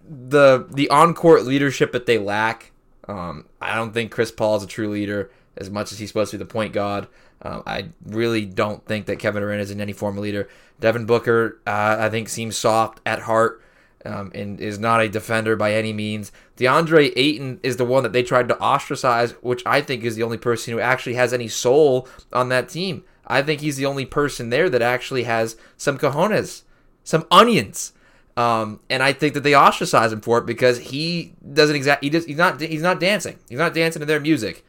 the 0.08 0.68
the 0.70 0.88
on 0.88 1.14
court 1.14 1.44
leadership 1.44 1.90
that 1.90 2.06
they 2.06 2.18
lack. 2.18 2.70
Um 3.08 3.46
I 3.60 3.74
don't 3.74 3.92
think 3.92 4.12
Chris 4.12 4.30
Paul 4.30 4.54
is 4.54 4.62
a 4.62 4.68
true 4.68 4.88
leader 4.88 5.32
as 5.56 5.68
much 5.68 5.90
as 5.90 5.98
he's 5.98 6.10
supposed 6.10 6.30
to 6.30 6.38
be 6.38 6.44
the 6.44 6.48
point 6.48 6.72
guard. 6.72 7.08
Um, 7.42 7.64
I 7.66 7.88
really 8.06 8.44
don't 8.44 8.86
think 8.86 9.06
that 9.06 9.18
Kevin 9.18 9.42
Durant 9.42 9.62
is 9.62 9.72
in 9.72 9.80
any 9.80 9.94
form 9.94 10.16
of 10.16 10.22
leader. 10.22 10.48
Devin 10.78 11.06
Booker, 11.06 11.58
uh, 11.66 11.96
I 11.98 12.08
think, 12.08 12.28
seems 12.28 12.56
soft 12.56 13.00
at 13.04 13.22
heart 13.22 13.62
um, 14.04 14.30
and 14.34 14.60
is 14.60 14.78
not 14.78 15.00
a 15.00 15.08
defender 15.08 15.56
by 15.56 15.74
any 15.74 15.92
means. 15.92 16.32
DeAndre 16.56 17.12
Ayton 17.16 17.60
is 17.62 17.76
the 17.76 17.84
one 17.84 18.02
that 18.02 18.12
they 18.12 18.22
tried 18.22 18.48
to 18.48 18.58
ostracize, 18.58 19.32
which 19.42 19.62
I 19.66 19.80
think 19.80 20.04
is 20.04 20.16
the 20.16 20.22
only 20.22 20.38
person 20.38 20.72
who 20.72 20.80
actually 20.80 21.14
has 21.14 21.32
any 21.32 21.48
soul 21.48 22.08
on 22.32 22.48
that 22.48 22.68
team. 22.68 23.04
I 23.26 23.42
think 23.42 23.60
he's 23.60 23.76
the 23.76 23.86
only 23.86 24.06
person 24.06 24.50
there 24.50 24.68
that 24.70 24.82
actually 24.82 25.24
has 25.24 25.56
some 25.76 25.98
cojones, 25.98 26.62
some 27.04 27.26
onions. 27.30 27.92
Um, 28.36 28.80
and 28.88 29.02
I 29.02 29.12
think 29.12 29.34
that 29.34 29.42
they 29.42 29.54
ostracize 29.54 30.12
him 30.12 30.20
for 30.20 30.38
it 30.38 30.46
because 30.46 30.78
he 30.78 31.34
doesn't 31.52 31.76
exactly 31.76 32.08
he 32.08 32.10
does, 32.10 32.24
he's 32.24 32.36
not 32.36 32.60
he's 32.60 32.82
not 32.82 33.00
dancing. 33.00 33.38
He's 33.48 33.58
not 33.58 33.74
dancing 33.74 34.00
to 34.00 34.06
their 34.06 34.20
music. 34.20 34.64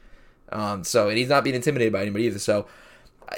Um, 0.51 0.83
so 0.83 1.09
and 1.09 1.17
he's 1.17 1.29
not 1.29 1.43
being 1.43 1.55
intimidated 1.55 1.93
by 1.93 2.01
anybody 2.01 2.25
either. 2.25 2.39
So 2.39 2.67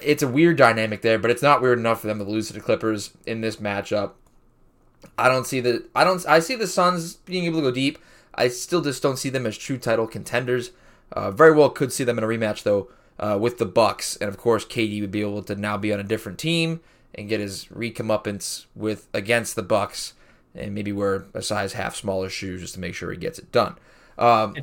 it's 0.02 0.24
a 0.24 0.28
weird 0.28 0.58
dynamic 0.58 1.02
there, 1.02 1.20
but 1.20 1.30
it's 1.30 1.44
not 1.44 1.62
weird 1.62 1.78
enough 1.78 2.02
for 2.02 2.08
them 2.08 2.18
to 2.18 2.24
lose 2.24 2.48
to 2.48 2.54
the 2.54 2.62
Clippers 2.62 3.12
in 3.26 3.41
this 3.41 3.58
matchup. 3.58 4.14
I 5.18 5.30
don't 5.30 5.45
see 5.45 5.60
the 5.60 5.86
I 5.95 6.04
don't 6.04 6.26
I 6.28 6.39
see 6.39 6.56
the 6.56 6.68
Suns 6.68 7.16
being 7.16 7.45
able 7.45 7.60
to 7.60 7.68
go 7.68 7.72
deep. 7.72 7.99
I 8.36 8.47
still 8.47 8.82
just 8.82 9.04
don't 9.04 9.18
see 9.18 9.30
them 9.30 9.45
as 9.45 9.58
true 9.58 9.78
title 9.78 10.08
contenders. 10.08 10.72
Uh, 11.12 11.30
very 11.30 11.51
well 11.51 11.70
could 11.70 11.93
see 11.93 12.04
them 12.04 12.18
in 12.18 12.24
a 12.24 12.28
rematch 12.28 12.64
though 12.64 12.89
uh, 13.20 13.38
with 13.39 13.58
the 13.58 13.66
Bucks, 13.66 14.16
and 14.18 14.30
of 14.30 14.38
course 14.38 14.66
KD 14.66 15.01
would 15.01 15.12
be 15.12 15.22
able 15.22 15.43
to 15.43 15.56
now 15.56 15.78
be 15.78 15.93
on 15.93 15.99
a 15.99 16.04
different 16.04 16.39
team 16.39 16.82
and 17.16 17.30
get 17.30 17.39
his 17.39 17.66
recomeuppance 17.66 18.66
with 18.76 19.08
against 19.14 19.56
the 19.56 19.62
Bucks, 19.62 20.14
and 20.56 20.74
maybe 20.74 20.91
wear 20.91 21.26
a 21.34 21.41
size 21.41 21.74
half 21.74 21.95
smaller 21.95 22.30
shoes 22.30 22.62
just 22.62 22.74
to 22.74 22.80
make 22.80 22.95
sure 22.95 23.12
he 23.12 23.18
gets 23.18 23.38
it 23.38 23.51
done. 23.51 23.76
Um, 24.18 24.56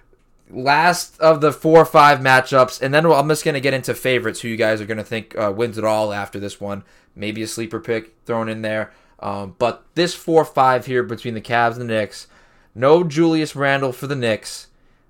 last 0.50 1.18
of 1.20 1.40
the 1.40 1.52
four 1.52 1.78
or 1.78 1.84
five 1.84 2.18
matchups, 2.18 2.82
and 2.82 2.92
then 2.92 3.06
I'm 3.06 3.28
just 3.28 3.44
going 3.44 3.54
to 3.54 3.60
get 3.60 3.74
into 3.74 3.94
favorites 3.94 4.40
who 4.40 4.48
you 4.48 4.56
guys 4.56 4.80
are 4.80 4.86
going 4.86 4.98
to 4.98 5.04
think 5.04 5.36
uh, 5.38 5.52
wins 5.54 5.78
it 5.78 5.84
all 5.84 6.12
after 6.12 6.38
this 6.40 6.60
one. 6.60 6.84
Maybe 7.14 7.42
a 7.42 7.46
sleeper 7.46 7.80
pick 7.80 8.14
thrown 8.24 8.48
in 8.48 8.62
there. 8.62 8.92
Um, 9.22 9.54
but 9.58 9.84
this 9.94 10.14
4 10.14 10.44
5 10.44 10.86
here 10.86 11.02
between 11.02 11.34
the 11.34 11.40
Cavs 11.40 11.72
and 11.72 11.82
the 11.82 11.94
Knicks, 11.94 12.26
no 12.74 13.04
Julius 13.04 13.54
Randle 13.54 13.92
for 13.92 14.06
the 14.06 14.16
Knicks. 14.16 14.66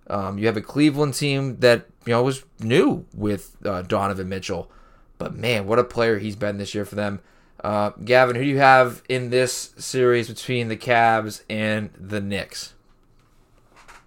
Um, 0.09 0.39
you 0.39 0.47
have 0.47 0.57
a 0.57 0.63
Cleveland 0.63 1.15
team 1.15 1.59
that 1.61 1.87
you 2.05 2.13
know 2.13 2.23
was 2.23 2.45
new 2.61 3.07
with 3.15 3.57
uh, 3.65 3.83
Donovan 3.83 4.29
Mitchell, 4.29 4.71
but 5.17 5.35
man, 5.35 5.67
what 5.67 5.79
a 5.79 5.85
player 5.85 6.19
he's 6.19 6.37
been 6.37 6.59
this 6.59 6.75
year 6.75 6.85
for 6.85 6.97
them. 6.97 7.21
Uh, 7.65 7.91
Gavin, 8.05 8.37
who 8.37 8.43
do 8.43 8.49
you 8.49 8.59
have 8.59 9.03
in 9.09 9.31
this 9.31 9.73
series 9.79 10.29
between 10.29 10.69
the 10.69 10.77
Cavs 10.77 11.43
and 11.49 11.91
the 11.97 12.21
Knicks? 12.21 12.75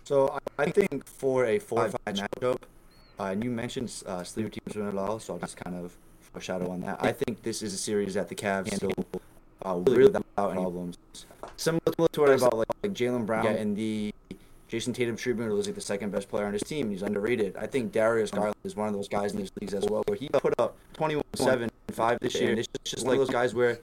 So 0.03 0.38
I 0.60 0.70
think 0.70 1.08
for 1.08 1.45
a 1.45 1.58
four-five 1.58 2.16
matchup, 2.16 2.58
uh, 3.20 3.24
and 3.24 3.43
you 3.43 3.49
mentioned 3.49 4.03
uh, 4.06 4.24
sleeper 4.24 4.49
teams 4.49 4.76
as 4.76 4.93
well, 4.93 5.20
so 5.20 5.34
I'll 5.34 5.39
just 5.39 5.58
kind 5.58 5.76
of 5.78 5.97
foreshadow 6.20 6.70
on 6.70 6.82
that. 6.82 6.99
I 7.01 7.14
think 7.14 7.41
this 7.41 7.64
is 7.64 7.74
a 7.74 7.78
series 7.78 8.14
that 8.16 8.28
the 8.28 8.36
Cavs 8.36 8.70
handle 8.70 8.91
uh, 9.64 9.76
really 9.76 10.06
without 10.06 10.51
any 10.51 10.62
problems. 10.62 10.97
Similar 11.58 11.82
to 12.12 12.22
what 12.22 12.30
I 12.30 12.34
about 12.34 12.58
like, 12.58 12.68
like 12.84 12.93
Jaylen 12.93 13.26
Brown 13.26 13.47
and 13.47 13.76
the 13.76 14.14
Jayson 14.68 14.93
Tatum 14.93 15.16
treatment 15.16 15.51
was 15.53 15.68
like 15.68 15.76
the 15.76 15.82
second 15.82 16.12
best 16.12 16.30
player 16.30 16.45
on 16.45 16.53
his 16.53 16.64
team. 16.64 16.89
He's 16.89 17.03
underrated. 17.03 17.56
I 17.56 17.68
think 17.68 17.91
Darius 17.91 18.32
Garland 18.32 18.56
is 18.64 18.76
one 18.76 18.88
of 18.88 18.93
those 18.93 19.08
guys 19.08 19.32
in 19.32 19.38
these 19.38 19.51
leagues 19.62 19.74
as 19.74 19.86
well, 19.86 20.03
where 20.08 20.18
he 20.18 20.28
put 20.30 20.53
up 20.60 20.76
21, 20.93 21.24
7, 21.36 21.70
5 21.91 22.20
this 22.20 22.36
year. 22.36 22.49
And 22.49 22.60
it's 22.60 22.68
just 22.84 23.06
like 23.06 23.18
those 23.18 23.30
guys 23.30 23.53
where 23.53 23.80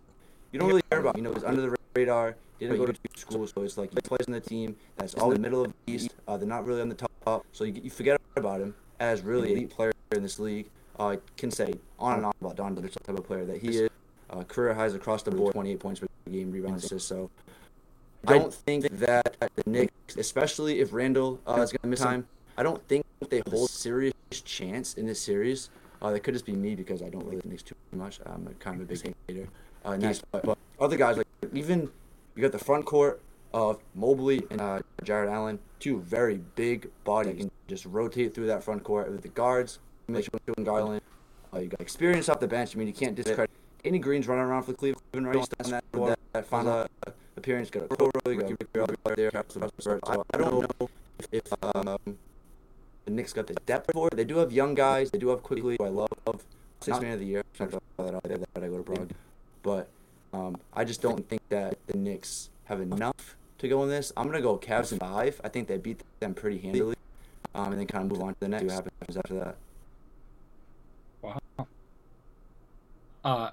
you 0.51 0.59
don't 0.59 0.69
really 0.69 0.83
care 0.91 1.01
about. 1.01 1.17
You 1.17 1.23
know, 1.23 1.33
he's 1.33 1.45
under 1.45 1.63
the 1.63 1.77
radar. 1.95 2.37
Didn't 2.59 2.77
go 2.77 2.87
to 2.87 2.95
school, 3.17 3.47
so 3.47 3.63
it's 3.63 3.77
like 3.77 3.91
he 3.93 4.01
plays 4.01 4.27
in 4.27 4.33
the 4.33 4.41
team 4.41 4.77
that's 4.97 5.15
all 5.15 5.31
in 5.33 5.35
the 5.35 5.41
middle 5.41 5.65
of 5.65 5.73
the 5.87 5.93
East. 5.93 6.11
Uh, 6.29 6.37
they're 6.37 6.47
not 6.47 6.65
really 6.65 6.81
on 6.81 6.89
the 6.89 7.09
top, 7.25 7.45
so 7.53 7.65
you, 7.65 7.81
you 7.83 7.91
forget 7.91 8.21
about 8.37 8.61
him 8.61 8.75
as 9.01 9.23
really 9.23 9.53
elite 9.53 9.71
player 9.71 9.93
in 10.13 10.23
this 10.23 10.39
league. 10.39 10.71
Uh, 10.99 11.09
I 11.09 11.19
can 11.37 11.51
say 11.51 11.75
on 11.99 12.19
and 12.19 12.27
on 12.27 12.33
about 12.41 12.57
Don 12.57 12.75
Butler, 12.75 12.91
type 12.91 13.19
of 13.19 13.25
player 13.25 13.45
that 13.47 13.61
he 13.61 13.69
is. 13.69 13.91
Uh, 14.33 14.43
career 14.45 14.73
highs 14.73 14.95
across 14.95 15.23
the 15.23 15.31
board, 15.31 15.53
28 15.53 15.79
points 15.79 16.01
per 16.01 16.07
game, 16.31 16.51
rebounds, 16.51 16.85
assists. 16.85 17.07
So 17.07 17.31
I 18.27 18.39
don't 18.39 18.55
think 18.55 18.89
that 19.01 19.37
the 19.55 19.63
Knicks, 19.67 20.17
especially 20.17 20.81
if 20.81 20.93
Randle 20.93 21.39
uh, 21.47 21.61
is 21.61 21.71
going 21.71 21.83
to 21.83 21.89
miss 21.89 22.01
time, 22.01 22.27
I 22.57 22.63
don't 22.63 22.83
think 22.89 23.05
they 23.29 23.43
hold 23.51 23.69
serious 23.69 24.15
chance 24.31 24.95
in 24.95 25.07
this 25.07 25.21
series. 25.21 25.69
Uh, 26.01 26.11
that 26.11 26.21
could 26.21 26.35
just 26.35 26.47
be 26.47 26.53
me 26.53 26.75
because 26.75 27.03
I 27.03 27.11
don't 27.11 27.23
really 27.25 27.37
like 27.37 27.43
the 27.43 27.51
Knicks 27.51 27.63
too 27.63 27.75
much. 27.93 28.21
I'm 28.25 28.47
a, 28.47 28.55
kind 28.55 28.81
of 28.81 28.89
a 28.89 28.93
big 28.93 29.15
hater. 29.29 29.49
Uh, 29.85 29.97
Knicks, 29.97 30.23
but, 30.33 30.45
but 30.45 30.59
other 30.81 30.97
guys 30.97 31.19
like 31.19 31.27
even 31.53 31.91
you 32.35 32.43
got 32.43 32.53
the 32.53 32.59
front 32.59 32.87
court 32.87 33.21
of 33.53 33.81
Mobley 33.95 34.43
and 34.51 34.61
uh, 34.61 34.81
Jarrett 35.05 35.31
Allen, 35.31 35.59
two 35.79 36.01
very 36.01 36.41
big 36.57 36.89
bodies, 37.05 37.37
can 37.37 37.51
just 37.69 37.85
rotate 37.85 38.35
through 38.35 38.47
that 38.47 38.65
front 38.65 38.83
court 38.83 39.11
with 39.11 39.23
the 39.23 39.29
guards. 39.29 39.79
Garland, 40.65 41.03
uh, 41.55 41.59
you 41.59 41.69
got 41.69 41.81
experience 41.81 42.29
off 42.29 42.41
the 42.41 42.49
bench. 42.49 42.75
I 42.75 42.79
mean, 42.79 42.89
you 42.89 42.95
can't 42.95 43.15
discredit 43.15 43.51
any 43.85 43.99
Green's 43.99 44.29
running 44.29 44.45
around 44.45 44.63
for 44.65 44.73
Cleveland 44.73 45.27
right 45.27 45.37
on 45.37 45.71
that, 45.71 45.85
that, 45.93 46.19
that 46.33 46.47
final 46.47 46.73
uh, 46.73 47.11
appearance. 47.37 47.71
Got 47.71 47.85
a 47.85 47.89
Coro, 47.89 48.11
you 48.27 48.37
got 48.37 48.51
Ricky 48.51 48.67
there. 49.17 49.31
So 49.79 49.99
I 50.05 50.37
don't 50.37 50.61
know 50.61 50.89
if, 51.19 51.29
if 51.33 51.53
um, 51.75 52.19
the 53.05 53.11
Knicks 53.11 53.33
got 53.33 53.47
the 53.47 53.55
depth 53.67 53.93
for 53.93 54.09
it. 54.09 54.17
They 54.17 54.25
do 54.25 54.39
have 54.39 54.53
young 54.53 54.75
guys. 54.75 55.11
They 55.11 55.19
do 55.19 55.29
have 55.29 55.43
Quickley. 55.43 55.77
Who 55.79 55.85
I 55.85 55.89
love. 55.89 56.09
Six 56.81 57.01
man 57.01 57.13
of 57.13 57.21
the 57.21 57.27
year. 57.27 57.45
that 57.59 57.75
out 57.99 58.23
there 58.25 58.39
that 58.39 58.65
I 58.65 58.69
go 58.69 58.79
to 58.79 58.83
Prague, 58.83 59.11
but 59.63 59.89
um, 60.33 60.57
I 60.75 60.85
just 60.85 61.01
don't 61.01 61.29
think 61.29 61.43
that 61.49 61.79
the 61.87 61.97
Knicks 61.97 62.51
have 62.65 62.81
enough 62.81 63.37
to 63.59 63.69
go 63.69 63.85
in 63.85 63.89
this. 63.89 64.13
I'm 64.17 64.27
gonna 64.27 64.41
go 64.41 64.59
Cavs 64.59 64.91
in 64.91 64.99
five. 64.99 65.41
I 65.45 65.49
think 65.49 65.69
they 65.69 65.79
beat 65.79 66.03
them 66.19 66.35
pretty 66.35 66.59
handily, 66.59 66.97
um, 67.55 67.71
and 67.71 67.79
then 67.79 67.87
kind 67.87 68.05
of 68.05 68.11
move 68.11 68.21
on 68.27 68.35
to 68.35 68.41
the 68.41 68.49
next. 68.49 68.63
See 68.63 68.67
what 68.67 68.85
happens 68.99 69.17
after 69.17 69.35
that. 69.35 69.57
Wow. 71.23 71.67
Uh, 73.25 73.51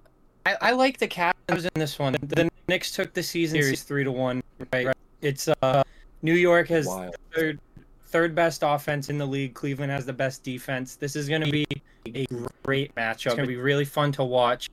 I, 0.49 0.69
I 0.69 0.71
like 0.71 0.97
the 0.97 1.07
Cavs 1.07 1.33
in 1.49 1.69
this 1.75 1.99
one. 1.99 2.15
The 2.21 2.49
Knicks 2.67 2.91
took 2.91 3.13
the 3.13 3.21
season 3.21 3.61
series 3.61 3.83
three 3.83 4.03
to 4.03 4.11
one. 4.11 4.41
Right. 4.73 4.87
It's 5.21 5.47
uh, 5.61 5.83
New 6.21 6.33
York 6.33 6.67
has 6.69 6.87
third 7.33 7.59
third 8.05 8.33
best 8.33 8.63
offense 8.65 9.09
in 9.09 9.19
the 9.19 9.25
league. 9.25 9.53
Cleveland 9.53 9.91
has 9.91 10.05
the 10.05 10.13
best 10.13 10.43
defense. 10.43 10.95
This 10.95 11.15
is 11.15 11.29
going 11.29 11.43
to 11.43 11.51
be 11.51 11.67
a 12.07 12.25
great 12.63 12.95
matchup. 12.95 13.27
It's 13.27 13.35
going 13.35 13.39
to 13.39 13.47
be 13.47 13.57
really 13.57 13.85
fun 13.85 14.11
to 14.13 14.23
watch. 14.23 14.71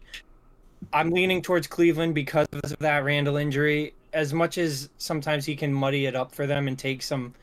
I'm 0.93 1.11
leaning 1.11 1.43
towards 1.43 1.67
Cleveland 1.67 2.15
because 2.15 2.47
of 2.53 2.79
that 2.79 3.05
Randle 3.05 3.37
injury. 3.37 3.93
As 4.15 4.33
much 4.33 4.57
as 4.57 4.89
sometimes 4.97 5.45
he 5.45 5.55
can 5.55 5.73
muddy 5.73 6.07
it 6.07 6.17
up 6.17 6.35
for 6.35 6.47
them 6.47 6.69
and 6.69 6.79
take 6.79 7.03
some 7.03 7.35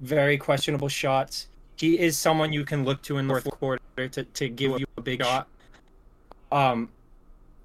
very 0.00 0.36
questionable 0.36 0.88
shots, 0.88 1.48
he 1.76 1.98
is 1.98 2.18
someone 2.18 2.52
you 2.52 2.66
can 2.66 2.84
look 2.84 3.00
to 3.02 3.16
in 3.16 3.26
the 3.28 3.40
fourth 3.40 3.58
quarter 3.58 4.08
to, 4.08 4.24
to 4.24 4.48
give 4.50 4.78
you 4.78 4.86
a 4.98 5.00
big 5.00 5.22
shot. 5.22 5.48
Um, 6.52 6.90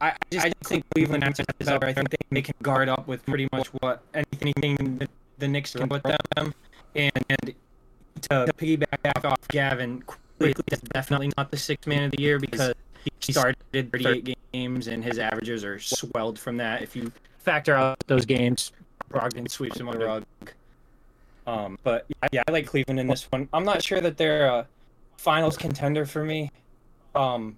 I, 0.01 0.15
just, 0.31 0.45
I 0.45 0.51
think 0.63 0.85
Cleveland 0.93 1.23
answers 1.23 1.45
up. 1.67 1.83
I 1.83 1.93
think 1.93 2.13
they, 2.31 2.41
can 2.41 2.55
guard 2.61 2.89
up 2.89 3.07
with 3.07 3.25
pretty 3.25 3.47
much 3.51 3.67
what 3.67 4.03
anything 4.13 4.97
the, 4.97 5.07
the 5.37 5.47
Knicks 5.47 5.73
can 5.73 5.87
put 5.87 6.03
them. 6.03 6.53
And, 6.95 7.11
and 7.29 7.55
to, 8.21 8.45
to 8.45 8.53
piggyback 8.53 9.25
off 9.25 9.47
Gavin, 9.47 10.01
Quickley 10.01 10.63
is 10.71 10.79
definitely 10.79 11.31
not 11.37 11.51
the 11.51 11.57
sixth 11.57 11.87
man 11.87 12.03
of 12.03 12.11
the 12.11 12.21
year 12.21 12.39
because 12.39 12.73
he 13.19 13.31
started 13.31 13.57
38 13.71 14.37
games 14.51 14.87
and 14.87 15.03
his 15.03 15.19
averages 15.19 15.63
are 15.63 15.79
swelled 15.79 16.37
from 16.37 16.57
that. 16.57 16.81
If 16.81 16.95
you 16.95 17.11
factor 17.39 17.75
out 17.75 17.97
those 18.07 18.25
games, 18.25 18.71
Brogdon 19.09 19.49
sweeps 19.49 19.79
him 19.79 19.89
on 19.89 19.99
the 19.99 20.05
rug. 20.05 20.23
Um, 21.45 21.77
but 21.83 22.05
yeah, 22.31 22.43
I 22.47 22.51
like 22.51 22.67
Cleveland 22.67 22.99
in 22.99 23.07
this 23.07 23.29
one. 23.31 23.49
I'm 23.53 23.65
not 23.65 23.83
sure 23.83 24.01
that 24.01 24.17
they're 24.17 24.47
a 24.47 24.67
finals 25.17 25.57
contender 25.57 26.05
for 26.05 26.23
me. 26.23 26.51
Um, 27.15 27.57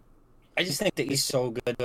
I 0.58 0.64
just 0.64 0.80
think 0.80 0.96
the 0.96 1.12
East 1.12 1.28
so 1.28 1.52
good 1.52 1.76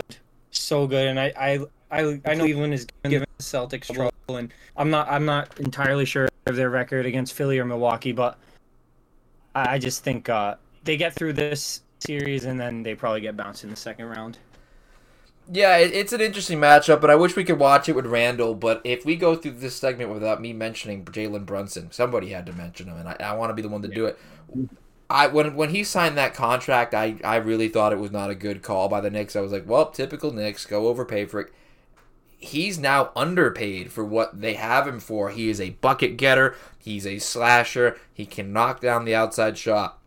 so 0.50 0.86
good, 0.86 1.08
and 1.08 1.20
I 1.20 1.32
I 1.36 1.58
I, 1.90 2.20
I 2.24 2.34
know 2.34 2.44
Cleveland 2.44 2.74
is 2.74 2.86
giving 3.04 3.26
the 3.36 3.42
Celtics 3.42 3.92
trouble, 3.92 4.12
and 4.28 4.52
I'm 4.76 4.90
not 4.90 5.08
I'm 5.10 5.24
not 5.24 5.58
entirely 5.58 6.04
sure 6.04 6.28
of 6.46 6.56
their 6.56 6.70
record 6.70 7.06
against 7.06 7.34
Philly 7.34 7.58
or 7.58 7.64
Milwaukee, 7.64 8.12
but 8.12 8.38
I 9.54 9.78
just 9.78 10.04
think 10.04 10.28
uh, 10.28 10.56
they 10.84 10.96
get 10.96 11.14
through 11.14 11.34
this 11.34 11.82
series 11.98 12.44
and 12.44 12.58
then 12.58 12.82
they 12.82 12.94
probably 12.94 13.20
get 13.20 13.36
bounced 13.36 13.64
in 13.64 13.70
the 13.70 13.76
second 13.76 14.06
round. 14.06 14.38
Yeah, 15.52 15.78
it's 15.78 16.12
an 16.12 16.20
interesting 16.20 16.60
matchup, 16.60 17.00
but 17.00 17.10
I 17.10 17.16
wish 17.16 17.34
we 17.34 17.42
could 17.42 17.58
watch 17.58 17.88
it 17.88 17.96
with 17.96 18.06
Randle. 18.06 18.54
But 18.54 18.80
if 18.84 19.04
we 19.04 19.16
go 19.16 19.34
through 19.34 19.52
this 19.52 19.74
segment 19.74 20.12
without 20.12 20.40
me 20.40 20.52
mentioning 20.52 21.04
Jalen 21.04 21.44
Brunson, 21.44 21.90
somebody 21.90 22.28
had 22.28 22.46
to 22.46 22.52
mention 22.52 22.86
him, 22.86 22.96
and 22.96 23.08
I, 23.08 23.16
I 23.18 23.32
want 23.32 23.50
to 23.50 23.54
be 23.54 23.62
the 23.62 23.68
one 23.68 23.82
to 23.82 23.88
do 23.88 24.06
it. 24.06 24.16
I 25.10 25.26
when 25.26 25.56
when 25.56 25.70
he 25.70 25.82
signed 25.82 26.16
that 26.16 26.34
contract, 26.34 26.94
I, 26.94 27.16
I 27.24 27.36
really 27.36 27.68
thought 27.68 27.92
it 27.92 27.98
was 27.98 28.12
not 28.12 28.30
a 28.30 28.34
good 28.34 28.62
call 28.62 28.88
by 28.88 29.00
the 29.00 29.10
Knicks. 29.10 29.34
I 29.34 29.40
was 29.40 29.50
like, 29.50 29.68
well, 29.68 29.90
typical 29.90 30.32
Knicks, 30.32 30.64
go 30.64 30.86
overpay 30.86 31.24
for 31.26 31.40
it. 31.40 31.52
He's 32.38 32.78
now 32.78 33.10
underpaid 33.16 33.92
for 33.92 34.04
what 34.04 34.40
they 34.40 34.54
have 34.54 34.86
him 34.86 35.00
for. 35.00 35.30
He 35.30 35.50
is 35.50 35.60
a 35.60 35.70
bucket 35.70 36.16
getter. 36.16 36.54
He's 36.78 37.06
a 37.06 37.18
slasher. 37.18 37.98
He 38.14 38.24
can 38.24 38.52
knock 38.52 38.80
down 38.80 39.04
the 39.04 39.14
outside 39.14 39.58
shot. 39.58 39.98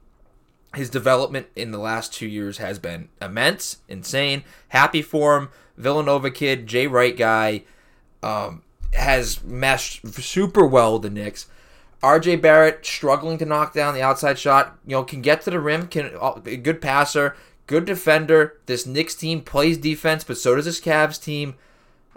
His 0.74 0.90
development 0.90 1.48
in 1.56 1.72
the 1.72 1.78
last 1.78 2.14
two 2.14 2.26
years 2.26 2.58
has 2.58 2.80
been 2.80 3.10
immense, 3.22 3.78
insane. 3.88 4.44
Happy 4.70 5.04
for 5.04 5.38
him. 5.38 5.50
Villanova 5.78 6.32
kid, 6.32 6.66
Jay 6.66 6.88
Wright 6.88 7.16
guy, 7.16 7.64
um, 8.24 8.64
has 8.94 9.44
meshed 9.44 10.08
super 10.14 10.66
well 10.66 10.94
with 10.94 11.04
the 11.04 11.10
Knicks. 11.12 11.48
RJ 12.04 12.42
Barrett 12.42 12.86
struggling 12.86 13.38
to 13.38 13.46
knock 13.46 13.74
down 13.74 13.94
the 13.94 14.02
outside 14.02 14.38
shot. 14.38 14.78
You 14.86 14.98
know, 14.98 15.04
can 15.04 15.22
get 15.22 15.42
to 15.44 15.50
the 15.50 15.60
rim. 15.60 15.88
Can 15.88 16.12
a 16.46 16.58
good 16.58 16.82
passer, 16.82 17.36
good 17.66 17.86
defender. 17.86 18.58
This 18.66 18.86
Knicks 18.86 19.16
team 19.16 19.42
plays 19.42 19.78
defense, 19.78 20.24
but 20.24 20.38
so 20.38 20.56
does 20.56 20.66
this 20.66 20.82
Cavs 20.82 21.22
team. 21.22 21.56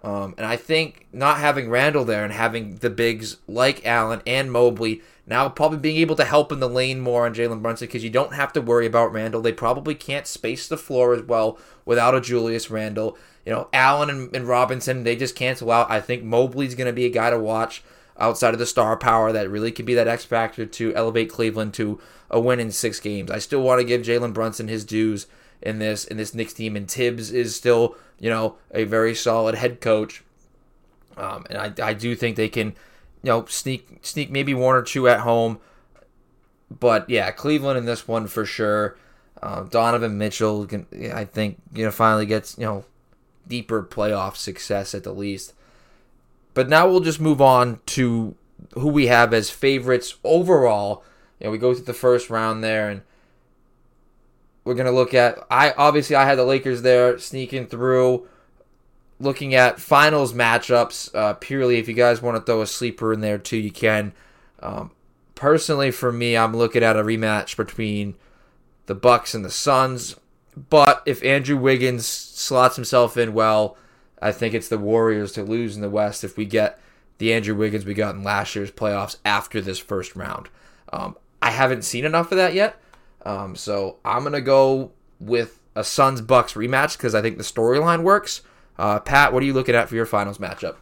Um, 0.03 0.35
and 0.37 0.47
I 0.47 0.57
think 0.57 1.07
not 1.13 1.39
having 1.39 1.71
Randle 1.71 2.05
there 2.05 2.25
and 2.25 2.33
having 2.33 2.77
the 2.77 2.91
bigs 2.91 3.39
like 3.49 3.87
Allen 3.87 4.23
and 4.27 4.53
Mobley 4.53 5.03
now 5.27 5.49
probably 5.49 5.79
being 5.79 5.97
able 5.97 6.15
to 6.17 6.25
help 6.25 6.53
in 6.53 6.61
the 6.61 6.69
lane 6.69 7.01
more 7.01 7.27
on 7.27 7.35
Jalen 7.35 7.61
Brunson 7.61 7.89
because 7.89 8.05
you 8.05 8.11
don't 8.11 8.35
have 8.35 8.53
to 8.53 8.61
worry 8.63 8.87
about 8.87 9.13
Randle. 9.13 9.43
They 9.43 9.53
probably 9.53 9.95
can't 9.95 10.27
space 10.27 10.69
the 10.69 10.77
floor 10.77 11.15
as 11.15 11.23
well 11.23 11.59
without 11.85 12.15
a 12.15 12.21
Julius 12.21 12.71
Randle. 12.71 13.19
You 13.45 13.53
know, 13.53 13.69
Allen 13.73 14.11
and, 14.11 14.37
and 14.37 14.47
Robinson, 14.47 15.03
they 15.03 15.17
just 15.17 15.35
cancel 15.35 15.73
out. 15.73 15.91
I 15.91 16.01
think 16.01 16.23
Mobley's 16.23 16.77
going 16.77 16.87
to 16.87 16.93
be 16.93 17.07
a 17.07 17.11
guy 17.11 17.31
to 17.31 17.39
watch 17.39 17.83
outside 18.19 18.55
of 18.55 18.59
the 18.59 18.67
star 18.67 18.97
power 18.97 19.33
that 19.33 19.51
really 19.51 19.73
could 19.73 19.87
be 19.87 19.95
that 19.95 20.09
X 20.09 20.25
factor 20.25 20.67
to 20.67 20.95
elevate 20.95 21.31
Cleveland 21.31 21.75
to 21.75 22.01
a 22.31 22.41
win 22.41 22.61
in 22.61 22.71
six 22.71 23.01
games. 23.01 23.31
I 23.31 23.39
still 23.39 23.63
want 23.63 23.81
to 23.81 23.87
give 23.87 24.03
Jalen 24.03 24.33
Brunson 24.33 24.69
his 24.69 24.85
dues 24.85 25.27
in 25.63 25.79
this 25.79 26.05
in 26.05 26.17
this 26.17 26.35
Knicks 26.35 26.53
team, 26.53 26.77
and 26.77 26.91
Thibs 26.91 27.31
is 27.33 27.55
still 27.55 27.97
you 28.19 28.31
know 28.31 28.57
a 28.73 28.85
very 28.85 29.15
solid 29.15 29.55
head 29.55 29.81
coach, 29.81 30.23
um, 31.17 31.47
and 31.51 31.59
I, 31.59 31.89
I 31.89 31.95
do 31.95 32.15
think 32.15 32.37
they 32.37 32.49
can 32.49 32.69
you 33.23 33.31
know 33.31 33.45
sneak 33.47 34.01
sneak 34.03 34.31
maybe 34.31 34.55
one 34.55 34.75
or 34.75 34.83
two 34.83 35.09
at 35.09 35.21
home, 35.21 35.59
but 36.71 37.09
yeah, 37.09 37.31
Cleveland 37.31 37.79
in 37.79 37.85
this 37.85 38.07
one 38.09 38.27
for 38.27 38.45
sure. 38.45 38.97
Uh, 39.43 39.65
Donovan 39.65 40.17
Mitchell, 40.17 40.67
can, 40.67 40.87
I 41.15 41.25
think 41.25 41.61
you 41.75 41.85
know 41.85 41.91
finally 41.91 42.27
gets 42.27 42.57
you 42.59 42.65
know 42.65 42.85
deeper 43.47 43.83
playoff 43.83 44.37
success 44.37 44.95
at 44.95 45.05
the 45.05 45.13
least. 45.13 45.53
But 46.57 46.71
now 46.71 46.89
we'll 46.89 47.01
just 47.01 47.21
move 47.21 47.43
on 47.43 47.81
to 47.85 48.35
who 48.73 48.89
we 48.89 49.09
have 49.09 49.35
as 49.35 49.51
favorites 49.51 50.15
overall. 50.25 51.05
You 51.39 51.45
know, 51.45 51.51
we 51.51 51.59
go 51.59 51.75
through 51.75 51.85
the 51.85 51.93
first 51.93 52.31
round 52.31 52.65
there, 52.65 52.89
and 52.89 53.03
we're 54.65 54.73
gonna 54.75 54.91
look 54.91 55.13
at. 55.13 55.39
I 55.51 55.73
obviously 55.73 56.17
I 56.17 56.25
had 56.25 56.39
the 56.39 56.47
Lakers 56.47 56.81
there 56.81 57.19
sneaking 57.19 57.67
through. 57.67 58.27
Looking 59.21 59.55
at 59.55 59.79
finals 59.79 60.33
matchups, 60.33 61.15
uh, 61.15 61.35
purely 61.35 61.77
if 61.77 61.89
you 61.89 61.95
guys 61.95 62.23
want 62.23 62.39
to 62.39 62.43
throw 62.43 62.63
a 62.63 62.67
sleeper 62.67 63.13
in 63.13 63.21
there 63.21 63.37
too, 63.37 63.59
you 63.59 63.71
can. 63.71 64.15
Um, 64.61 64.93
personally, 65.35 65.91
for 65.91 66.11
me, 66.11 66.39
I'm 66.39 66.57
looking 66.57 66.83
at 66.83 66.97
a 66.97 67.03
rematch 67.03 67.59
between 67.59 68.15
the 68.87 68.95
Bucks 68.95 69.35
and 69.35 69.45
the 69.45 69.51
Suns. 69.51 70.17
but 70.71 71.03
if 71.05 71.23
Andrew 71.23 71.59
Wiggins 71.59 72.07
slots 72.07 72.77
himself 72.77 73.19
in 73.19 73.35
well, 73.35 73.77
I 74.21 74.33
think 74.33 74.55
it's 74.55 74.69
the 74.69 74.79
Warriors 74.79 75.33
to 75.33 75.43
lose 75.43 75.77
in 75.77 75.83
the 75.83 75.91
West 75.91 76.25
if 76.25 76.37
we 76.37 76.47
get 76.47 76.79
the 77.19 77.33
Andrew 77.33 77.55
Wiggins 77.55 77.85
we 77.85 77.95
got 77.95 78.15
in 78.15 78.23
last 78.23 78.55
year's 78.55 78.71
playoffs 78.71 79.17
after 79.25 79.61
this 79.61 79.79
first 79.79 80.17
round. 80.17 80.49
Um, 80.93 81.17
I 81.43 81.51
haven't 81.51 81.83
seen 81.83 82.05
enough 82.05 82.33
of 82.33 82.39
that 82.39 82.55
yet, 82.55 82.81
um, 83.25 83.57
so 83.57 83.97
I'm 84.05 84.23
gonna 84.23 84.41
go 84.41 84.93
with 85.21 85.61
a 85.75 85.85
Suns 85.85 86.21
Bucks 86.21 86.55
rematch 86.55 86.97
because 86.97 87.15
I 87.15 87.23
think 87.23 87.37
the 87.37 87.45
storyline 87.45 88.03
works. 88.03 88.43
Uh, 88.79 89.01
Pat, 89.01 89.33
what 89.33 89.43
are 89.43 89.47
you 89.47 89.53
looking 89.53 89.75
at 89.75 89.89
for 89.89 89.95
your 89.95 90.07
finals 90.07 90.39
matchup? 90.39 90.77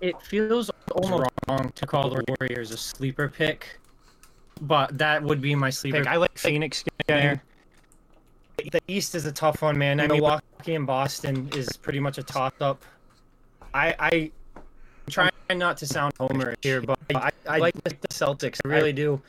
It 0.00 0.20
feels 0.22 0.70
almost 0.94 1.30
wrong 1.48 1.72
to 1.74 1.86
call 1.86 2.08
the 2.10 2.24
Warriors 2.28 2.70
a 2.70 2.76
sleeper 2.76 3.28
pick, 3.28 3.78
but 4.62 4.96
that 4.96 5.22
would 5.22 5.40
be 5.40 5.54
my 5.54 5.70
sleeper 5.70 5.98
pick. 5.98 6.06
I 6.06 6.16
like 6.16 6.36
Phoenix 6.38 6.84
there. 7.06 7.42
The 8.70 8.80
East 8.88 9.14
is 9.14 9.26
a 9.26 9.32
tough 9.32 9.62
one, 9.62 9.78
man. 9.78 10.00
I 10.00 10.06
mean, 10.06 10.20
Milwaukee 10.20 10.74
and 10.74 10.86
Boston 10.86 11.48
is 11.54 11.76
pretty 11.76 12.00
much 12.00 12.18
a 12.18 12.22
toss-up. 12.22 12.82
I, 13.72 13.94
I 13.98 14.30
trying 15.08 15.30
not 15.54 15.76
to 15.78 15.86
sound 15.86 16.12
homer 16.18 16.54
here, 16.62 16.80
but 16.80 16.98
I, 17.14 17.30
I 17.48 17.58
like 17.58 17.74
the 17.82 18.08
Celtics. 18.08 18.60
I 18.64 18.68
really 18.68 18.92
do. 18.92 19.20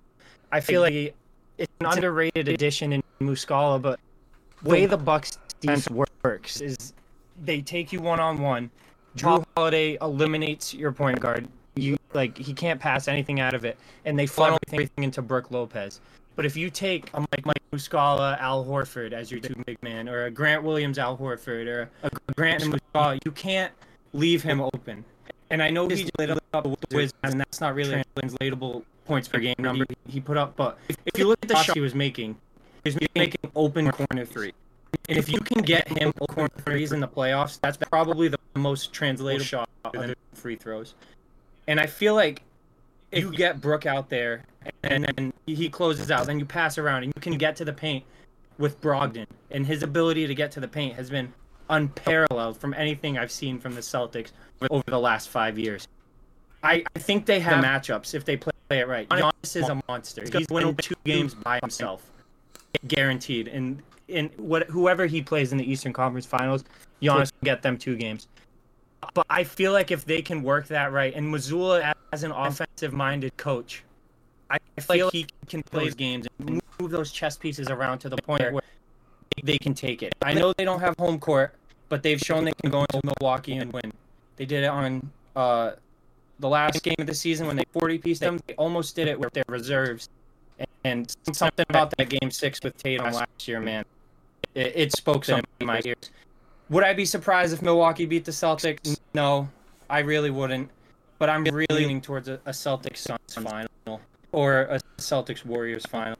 I 0.51 0.59
feel 0.59 0.81
like 0.81 1.15
it's 1.57 1.71
an 1.79 1.85
underrated 1.85 2.47
addition 2.47 2.93
in 2.93 3.03
Muscala, 3.19 3.81
but 3.81 3.99
the 4.63 4.69
way 4.69 4.85
the 4.85 4.97
Bucks 4.97 5.37
defense 5.59 5.87
works 6.23 6.61
is 6.61 6.93
they 7.43 7.61
take 7.61 7.91
you 7.91 7.99
one 7.99 8.19
on 8.19 8.39
one. 8.39 8.69
Jrue 9.15 9.43
Holiday 9.55 9.97
eliminates 10.01 10.73
your 10.73 10.91
point 10.91 11.19
guard. 11.19 11.47
You 11.75 11.97
like 12.13 12.37
he 12.37 12.53
can't 12.53 12.79
pass 12.79 13.07
anything 13.07 13.39
out 13.39 13.53
of 13.53 13.65
it, 13.65 13.77
and 14.05 14.17
they 14.17 14.25
funnel 14.25 14.59
everything 14.71 15.03
into 15.03 15.21
Brook 15.21 15.51
Lopez. 15.51 16.01
But 16.35 16.45
if 16.45 16.55
you 16.55 16.69
take 16.69 17.09
um, 17.13 17.23
a 17.23 17.27
Mike, 17.31 17.45
Mike 17.45 17.63
Muscala, 17.71 18.39
Al 18.39 18.65
Horford 18.65 19.13
as 19.13 19.31
your 19.31 19.39
two 19.39 19.55
big 19.65 19.81
man, 19.83 20.07
or 20.09 20.25
a 20.25 20.31
Grant 20.31 20.63
Williams, 20.63 20.97
Al 20.97 21.17
Horford, 21.17 21.67
or 21.67 21.89
a 22.03 22.33
Grant 22.33 22.63
Muscala, 22.63 23.19
you 23.25 23.31
can't 23.31 23.71
leave 24.13 24.41
him 24.41 24.61
open. 24.61 25.03
And 25.49 25.61
I 25.61 25.69
know 25.69 25.87
he 25.87 25.95
just 26.03 26.17
lit 26.17 26.29
up 26.29 26.65
with 26.65 26.79
the 26.81 26.95
Wizards, 26.95 27.13
and 27.23 27.39
that's 27.39 27.59
not 27.59 27.75
really 27.75 28.03
translatable 28.15 28.85
points 29.05 29.27
per 29.27 29.39
game 29.39 29.55
number 29.59 29.85
he 30.07 30.21
put 30.21 30.37
up. 30.37 30.55
But 30.55 30.77
if 30.87 31.17
you 31.17 31.27
look 31.27 31.39
at 31.41 31.49
the 31.49 31.55
shots 31.55 31.73
he 31.73 31.81
was 31.81 31.93
making, 31.93 32.37
he 32.83 32.89
was 32.89 32.97
making 33.15 33.51
open 33.55 33.91
corner 33.91 34.25
three. 34.25 34.53
And 35.09 35.17
if 35.17 35.29
you 35.29 35.39
can 35.39 35.61
get 35.61 35.87
him 35.87 36.13
corner 36.13 36.49
threes 36.59 36.93
in 36.93 36.99
the 37.01 37.07
playoffs, 37.07 37.59
that's 37.59 37.77
probably 37.77 38.29
the 38.29 38.39
most 38.55 38.93
translatable 38.93 39.43
shot 39.43 39.69
than 39.93 40.15
free 40.33 40.55
throws. 40.55 40.95
And 41.67 41.79
I 41.79 41.85
feel 41.85 42.15
like 42.15 42.41
if 43.11 43.23
you 43.23 43.31
get 43.31 43.61
Brook 43.61 43.85
out 43.85 44.09
there 44.09 44.43
and 44.83 45.05
then 45.05 45.33
he 45.45 45.69
closes 45.69 46.11
out, 46.11 46.25
then 46.25 46.39
you 46.39 46.45
pass 46.45 46.77
around 46.77 47.03
and 47.03 47.13
you 47.15 47.21
can 47.21 47.37
get 47.37 47.55
to 47.57 47.65
the 47.65 47.73
paint 47.73 48.03
with 48.57 48.79
Brogdon. 48.81 49.27
And 49.51 49.65
his 49.65 49.83
ability 49.83 50.27
to 50.27 50.35
get 50.35 50.51
to 50.53 50.59
the 50.59 50.67
paint 50.67 50.95
has 50.95 51.09
been 51.09 51.33
unparalleled 51.69 52.57
from 52.57 52.73
anything 52.73 53.17
I've 53.17 53.31
seen 53.31 53.59
from 53.59 53.75
the 53.75 53.81
Celtics 53.81 54.31
over 54.69 54.83
the 54.87 54.99
last 54.99 55.29
five 55.29 55.57
years. 55.57 55.87
I, 56.63 56.83
I 56.95 56.99
think 56.99 57.25
they 57.25 57.39
have 57.39 57.63
matchups 57.63 58.13
if 58.13 58.23
they 58.23 58.37
play 58.37 58.51
play 58.69 58.79
it 58.79 58.87
right. 58.87 59.09
Giannis 59.09 59.55
is 59.55 59.67
a 59.67 59.81
monster. 59.89 60.23
He's 60.31 60.47
winning 60.49 60.75
two 60.75 60.95
games 61.03 61.33
by 61.33 61.59
himself, 61.61 62.09
guaranteed. 62.87 63.49
And 63.49 63.81
in 64.07 64.29
what 64.37 64.69
whoever 64.69 65.07
he 65.07 65.21
plays 65.21 65.51
in 65.51 65.57
the 65.57 65.69
Eastern 65.69 65.91
Conference 65.91 66.25
Finals, 66.25 66.63
Giannis 67.01 67.31
will 67.33 67.45
get 67.45 67.61
them 67.61 67.77
two 67.77 67.97
games. 67.97 68.27
But 69.13 69.25
I 69.29 69.43
feel 69.43 69.71
like 69.73 69.91
if 69.91 70.05
they 70.05 70.21
can 70.21 70.43
work 70.43 70.67
that 70.67 70.91
right, 70.91 71.13
and 71.13 71.33
Mazzulla 71.33 71.93
as 72.13 72.23
an 72.23 72.31
offensive-minded 72.31 73.35
coach, 73.37 73.83
I 74.49 74.59
feel 74.79 75.07
like 75.07 75.13
he 75.13 75.25
can 75.47 75.63
play 75.63 75.85
those 75.85 75.95
games 75.95 76.27
and 76.39 76.61
move 76.79 76.91
those 76.91 77.11
chess 77.11 77.37
pieces 77.37 77.69
around 77.69 77.99
to 77.99 78.09
the 78.09 78.17
point 78.17 78.51
where 78.51 78.61
they 79.43 79.57
can 79.57 79.73
take 79.73 80.03
it. 80.03 80.13
I 80.21 80.33
know 80.33 80.53
they 80.57 80.65
don't 80.65 80.81
have 80.81 80.95
home 80.99 81.19
court, 81.19 81.55
but 81.89 82.03
they've 82.03 82.19
shown 82.19 82.45
they 82.45 82.53
can 82.61 82.69
go 82.69 82.81
into 82.81 83.01
Milwaukee 83.03 83.57
and 83.57 83.71
win. 83.73 83.91
They 84.35 84.45
did 84.45 84.63
it 84.63 84.67
on 84.67 85.09
uh, 85.35 85.71
the 86.39 86.49
last 86.49 86.83
game 86.83 86.95
of 86.99 87.07
the 87.07 87.13
season 87.13 87.47
when 87.47 87.55
they 87.55 87.63
40 87.71 87.97
pieced 87.99 88.21
them. 88.21 88.39
They 88.47 88.55
almost 88.55 88.95
did 88.95 89.07
it 89.07 89.19
with 89.19 89.33
their 89.33 89.43
reserves. 89.47 90.09
And 90.83 91.15
something 91.31 91.65
about 91.69 91.93
that 91.97 92.09
game 92.09 92.31
six 92.31 92.59
with 92.63 92.77
Tatum 92.77 93.13
last 93.13 93.47
year, 93.47 93.59
man, 93.59 93.85
it, 94.53 94.73
it 94.75 94.91
spoke 94.91 95.27
in 95.29 95.41
my 95.61 95.81
ears. 95.85 96.11
Would 96.71 96.85
I 96.85 96.93
be 96.93 97.03
surprised 97.03 97.53
if 97.53 97.61
Milwaukee 97.61 98.05
beat 98.05 98.23
the 98.23 98.31
Celtics? 98.31 98.97
No, 99.13 99.49
I 99.89 99.99
really 99.99 100.31
wouldn't. 100.31 100.69
But 101.19 101.29
I'm 101.29 101.43
really 101.43 101.67
leaning 101.69 101.99
towards 102.01 102.29
a, 102.29 102.39
a 102.45 102.51
Celtics 102.51 102.97
Suns 102.97 103.19
final 103.29 104.01
or 104.31 104.61
a 104.61 104.79
Celtics 104.97 105.45
Warriors 105.45 105.85
final. 105.85 106.17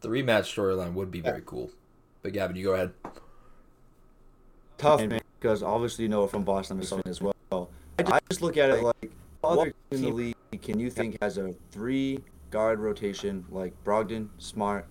The 0.00 0.08
rematch 0.08 0.54
storyline 0.54 0.94
would 0.94 1.10
be 1.10 1.20
very 1.20 1.42
cool. 1.44 1.70
But 2.22 2.32
Gavin, 2.32 2.56
you 2.56 2.64
go 2.64 2.74
ahead. 2.74 2.92
Tough, 4.78 5.00
man, 5.00 5.20
because 5.40 5.62
obviously 5.62 6.04
you 6.04 6.08
know 6.08 6.26
from 6.28 6.44
Boston 6.44 6.80
as 7.04 7.20
well. 7.20 7.68
I 7.98 8.20
just 8.30 8.42
look 8.42 8.56
at 8.56 8.70
it 8.70 8.82
like 8.82 9.10
other 9.42 9.64
team 9.66 9.74
in 9.90 10.02
the 10.02 10.10
league 10.10 10.36
can 10.62 10.78
you 10.78 10.88
think 10.88 11.18
has 11.20 11.38
a 11.38 11.52
three 11.72 12.20
guard 12.50 12.78
rotation 12.78 13.44
like 13.50 13.72
Brogdon, 13.84 14.28
Smart, 14.38 14.86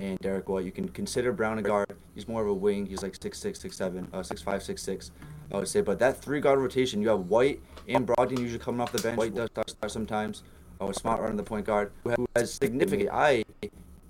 and 0.00 0.18
Derrick 0.20 0.48
White. 0.48 0.64
You 0.64 0.72
can 0.72 0.88
consider 0.88 1.32
Brown 1.32 1.58
a 1.58 1.62
guard. 1.62 1.96
He's 2.14 2.28
more 2.28 2.42
of 2.42 2.48
a 2.48 2.54
wing. 2.54 2.86
He's 2.86 3.02
like 3.02 3.16
six 3.20 3.38
six, 3.38 3.60
six 3.60 3.76
seven, 3.76 4.08
uh, 4.12 4.22
six 4.22 4.42
five, 4.42 4.62
six 4.62 4.82
six. 4.82 5.10
I 5.52 5.58
would 5.58 5.68
say, 5.68 5.80
but 5.80 5.98
that 6.00 6.20
three 6.20 6.40
guard 6.40 6.58
rotation, 6.58 7.00
you 7.00 7.08
have 7.08 7.28
White 7.28 7.60
and 7.88 8.06
Brogdon 8.06 8.38
usually 8.38 8.58
coming 8.58 8.80
off 8.80 8.92
the 8.92 9.00
bench. 9.00 9.16
White 9.16 9.34
does 9.34 9.50
start 9.50 9.90
sometimes. 9.90 10.42
Oh, 10.80 10.92
Smart 10.92 11.20
running 11.20 11.36
the 11.38 11.42
point 11.42 11.64
guard, 11.64 11.90
who 12.04 12.26
has 12.36 12.52
significant. 12.52 13.08
I 13.10 13.44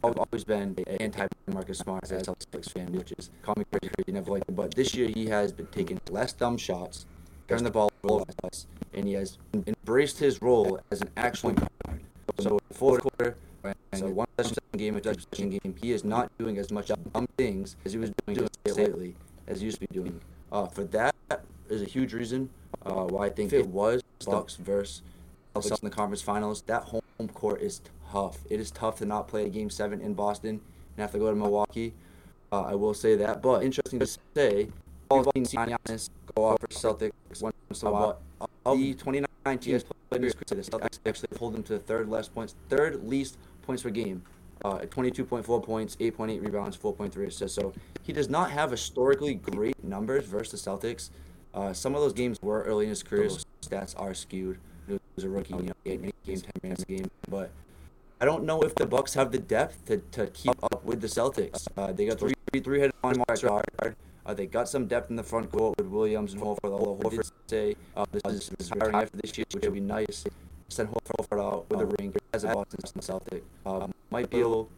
have 0.02 0.18
always 0.18 0.44
been 0.44 0.76
anti 1.00 1.26
Marcus 1.46 1.78
Smart 1.78 2.02
as 2.04 2.10
a 2.10 2.16
Celtics 2.16 2.72
fan, 2.72 2.92
which 2.92 3.12
is 3.18 3.30
call 3.42 3.54
me 3.56 3.64
crazy, 3.70 3.92
crazy, 3.94 4.12
never 4.12 4.32
liked 4.32 4.48
it. 4.48 4.56
But 4.56 4.74
this 4.74 4.94
year 4.94 5.08
he 5.08 5.26
has 5.26 5.52
been 5.52 5.66
taking 5.66 6.00
less 6.10 6.32
dumb 6.32 6.56
shots, 6.56 7.06
turning 7.46 7.64
the 7.64 7.70
ball 7.70 7.92
over 8.02 8.24
less, 8.42 8.66
and 8.92 9.06
he 9.06 9.14
has 9.14 9.38
embraced 9.66 10.18
his 10.18 10.42
role 10.42 10.80
as 10.90 11.02
an 11.02 11.10
actual 11.16 11.52
guard. 11.52 12.02
So 12.40 12.58
fourth 12.72 13.02
quarter, 13.02 13.36
so 13.94 14.08
one 14.08 14.26
possession 14.36 14.62
game, 14.76 14.96
a 14.96 15.00
possession 15.00 15.50
game, 15.50 15.74
he 15.80 15.92
is 15.92 16.04
not 16.04 16.30
doing 16.38 16.58
as 16.58 16.70
much 16.70 16.88
dumb 16.88 17.26
things 17.36 17.76
as 17.84 17.92
he 17.92 17.98
was 17.98 18.10
doing 18.26 18.48
lately 18.66 19.16
as 19.46 19.60
he 19.60 19.66
used 19.66 19.80
to 19.80 19.86
be 19.86 19.94
doing. 19.94 20.20
Uh, 20.52 20.66
for 20.66 20.84
that 20.84 21.14
is 21.68 21.82
a 21.82 21.84
huge 21.84 22.12
reason 22.12 22.50
uh, 22.84 23.04
why 23.04 23.26
I 23.26 23.30
think 23.30 23.52
it 23.52 23.66
was 23.66 24.02
Bucks 24.24 24.56
versus 24.56 25.02
Celtics 25.54 25.82
in 25.82 25.88
the 25.88 25.94
conference 25.94 26.22
finals. 26.22 26.62
That 26.62 26.84
home 26.84 27.02
court 27.34 27.62
is 27.62 27.80
tough. 28.10 28.38
It 28.50 28.60
is 28.60 28.70
tough 28.70 28.98
to 28.98 29.04
not 29.04 29.28
play 29.28 29.46
a 29.46 29.48
game 29.48 29.70
seven 29.70 30.00
in 30.00 30.14
Boston 30.14 30.60
and 30.96 31.02
have 31.02 31.12
to 31.12 31.18
go 31.18 31.30
to 31.30 31.36
Milwaukee. 31.36 31.94
Uh, 32.52 32.62
I 32.62 32.74
will 32.74 32.94
say 32.94 33.16
that, 33.16 33.42
but 33.42 33.64
interesting 33.64 33.98
to 33.98 34.06
say, 34.34 34.68
all 35.08 35.24
teams 35.24 35.50
seen 35.50 35.60
Giannis 35.60 36.10
go 36.34 36.44
off 36.44 36.60
for 36.60 36.68
Celtics 36.68 37.12
once 37.40 37.82
in 37.82 37.88
a 37.88 37.90
while. 37.90 38.20
Of 38.64 38.78
the 38.78 38.94
2019 38.94 39.70
years 39.70 39.84
played 39.84 40.18
in 40.18 40.22
his 40.22 40.34
the 40.34 40.56
Celtics 40.56 40.98
actually 41.06 41.28
pulled 41.36 41.54
him 41.54 41.62
to 41.64 41.74
the 41.74 41.78
third 41.78 42.08
less 42.08 42.28
points, 42.28 42.54
third 42.68 43.04
least 43.04 43.38
points 43.66 43.82
per 43.82 43.90
game. 43.90 44.22
Uh, 44.64 44.78
22.4 44.78 45.62
points, 45.62 45.96
8.8 45.96 46.42
rebounds, 46.42 46.76
4.3 46.76 47.26
assists. 47.26 47.54
So 47.54 47.74
he 48.02 48.12
does 48.12 48.30
not 48.30 48.50
have 48.50 48.70
historically 48.70 49.34
great 49.34 49.82
numbers 49.84 50.24
versus 50.24 50.62
the 50.62 50.70
Celtics. 50.70 51.10
Uh, 51.52 51.72
some 51.72 51.94
of 51.94 52.00
those 52.00 52.12
games 52.12 52.38
were 52.42 52.62
early 52.62 52.84
in 52.84 52.90
his 52.90 53.02
career, 53.02 53.28
so 53.28 53.40
stats 53.62 53.94
are 53.98 54.14
skewed. 54.14 54.58
He 54.88 54.98
was 55.14 55.24
a 55.24 55.28
rookie, 55.28 55.54
you 55.54 55.62
know, 55.62 55.72
eight 55.84 56.00
games, 56.24 56.42
10 56.42 56.50
minutes 56.62 56.82
a 56.82 56.86
game. 56.86 57.10
But 57.28 57.50
I 58.20 58.24
don't 58.24 58.44
know 58.44 58.62
if 58.62 58.74
the 58.74 58.86
Bucks 58.86 59.14
have 59.14 59.30
the 59.30 59.38
depth 59.38 59.84
to, 59.86 59.98
to 60.12 60.26
keep 60.28 60.62
up 60.62 60.84
with 60.84 61.00
the 61.00 61.06
Celtics. 61.06 61.66
Uh, 61.76 61.92
they 61.92 62.06
got 62.06 62.18
three 62.18 62.32
three-headed 62.60 62.94
on 63.04 63.14
guard. 63.42 63.96
Uh, 64.24 64.34
they 64.34 64.46
got 64.46 64.68
some 64.68 64.86
depth 64.86 65.10
in 65.10 65.16
the 65.16 65.22
front 65.22 65.50
court 65.52 65.76
with 65.78 65.86
Williams 65.86 66.32
and 66.32 66.42
Horford. 66.42 66.72
Although 66.72 67.08
Horford 67.08 67.30
say 67.46 67.76
uh, 67.96 68.04
this 68.10 68.50
is, 68.58 68.70
retired 68.74 69.10
for 69.10 69.16
this 69.18 69.36
year, 69.36 69.44
which 69.52 69.64
would 69.64 69.74
be 69.74 69.80
nice. 69.80 70.24
Send 70.68 70.88
Horford 70.90 71.40
out 71.40 71.70
with 71.70 71.80
a 71.80 71.86
ring 71.86 72.14
as 72.32 72.44
a 72.44 72.48
Boston 72.48 73.00
Celtic. 73.00 73.44
Uh, 73.64 73.86
might 74.10 74.28
be 74.30 74.40
a 74.40 74.48
little 74.48 74.68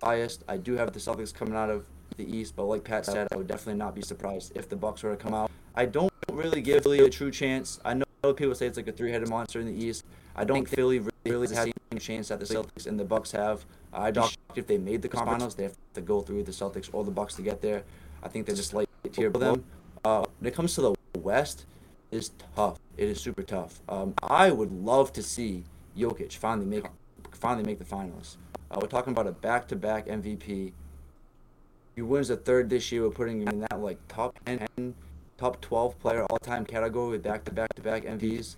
biased. 0.00 0.44
I 0.48 0.56
do 0.56 0.74
have 0.74 0.92
the 0.92 0.98
Celtics 0.98 1.32
coming 1.32 1.54
out 1.54 1.70
of 1.70 1.84
the 2.16 2.36
East, 2.36 2.54
but 2.56 2.64
like 2.64 2.84
Pat 2.84 3.06
said, 3.06 3.28
I 3.32 3.36
would 3.36 3.46
definitely 3.46 3.78
not 3.78 3.94
be 3.94 4.02
surprised 4.02 4.52
if 4.56 4.68
the 4.68 4.76
Bucks 4.76 5.02
were 5.02 5.10
to 5.10 5.16
come 5.16 5.34
out. 5.34 5.50
I 5.74 5.86
don't 5.86 6.12
really 6.32 6.60
give 6.60 6.82
Philly 6.82 7.00
a 7.00 7.10
true 7.10 7.30
chance. 7.30 7.80
I 7.84 7.94
know 7.94 8.04
people 8.34 8.54
say 8.54 8.66
it's 8.66 8.76
like 8.76 8.88
a 8.88 8.92
three-headed 8.92 9.28
monster 9.28 9.60
in 9.60 9.66
the 9.66 9.84
East. 9.84 10.04
I 10.34 10.44
don't 10.44 10.56
think 10.56 10.68
Philly 10.68 10.98
really, 10.98 11.12
really 11.24 11.54
has 11.54 11.68
a 11.92 11.98
chance 11.98 12.28
that 12.28 12.40
the 12.40 12.46
Celtics 12.46 12.86
and 12.86 12.98
the 12.98 13.04
Bucks 13.04 13.32
have. 13.32 13.64
I'd 13.92 14.14
be 14.14 14.20
shocked 14.20 14.36
if 14.56 14.66
they 14.66 14.78
made 14.78 15.02
the 15.02 15.08
finals. 15.08 15.54
They 15.54 15.64
have 15.64 15.76
to 15.94 16.00
go 16.00 16.20
through 16.20 16.42
the 16.42 16.52
Celtics 16.52 16.88
or 16.92 17.04
the 17.04 17.10
Bucks 17.10 17.34
to 17.34 17.42
get 17.42 17.62
there. 17.62 17.84
I 18.22 18.28
think 18.28 18.46
they're 18.46 18.56
just 18.56 18.74
like 18.74 18.88
tier 19.12 19.30
below 19.30 19.52
them. 19.52 19.64
Uh, 20.04 20.24
when 20.38 20.48
it 20.48 20.54
comes 20.54 20.74
to 20.74 20.80
the 20.82 20.94
West, 21.18 21.66
is 22.10 22.30
tough. 22.54 22.78
It 22.96 23.08
is 23.08 23.20
super 23.20 23.42
tough. 23.42 23.80
Um, 23.88 24.14
I 24.22 24.50
would 24.50 24.72
love 24.72 25.12
to 25.14 25.22
see 25.22 25.64
Jokic 25.96 26.34
finally 26.34 26.66
make 26.66 26.86
finally 27.32 27.64
make 27.64 27.78
the 27.78 27.84
finals. 27.84 28.36
Uh, 28.70 28.78
we're 28.80 28.88
talking 28.88 29.12
about 29.12 29.26
a 29.26 29.32
back-to-back 29.32 30.06
MVP. 30.06 30.72
He 31.96 32.02
wins 32.02 32.30
a 32.30 32.36
third 32.36 32.70
this 32.70 32.92
year. 32.92 33.02
We're 33.02 33.10
putting 33.10 33.40
him 33.42 33.48
in 33.48 33.60
that 33.60 33.80
like 33.80 33.98
top 34.08 34.38
10, 34.44 34.94
top 35.38 35.60
12 35.60 35.98
player 35.98 36.24
all-time 36.26 36.64
category 36.66 37.12
with 37.12 37.22
back-to-back-to-back 37.22 38.04
MVPs. 38.04 38.56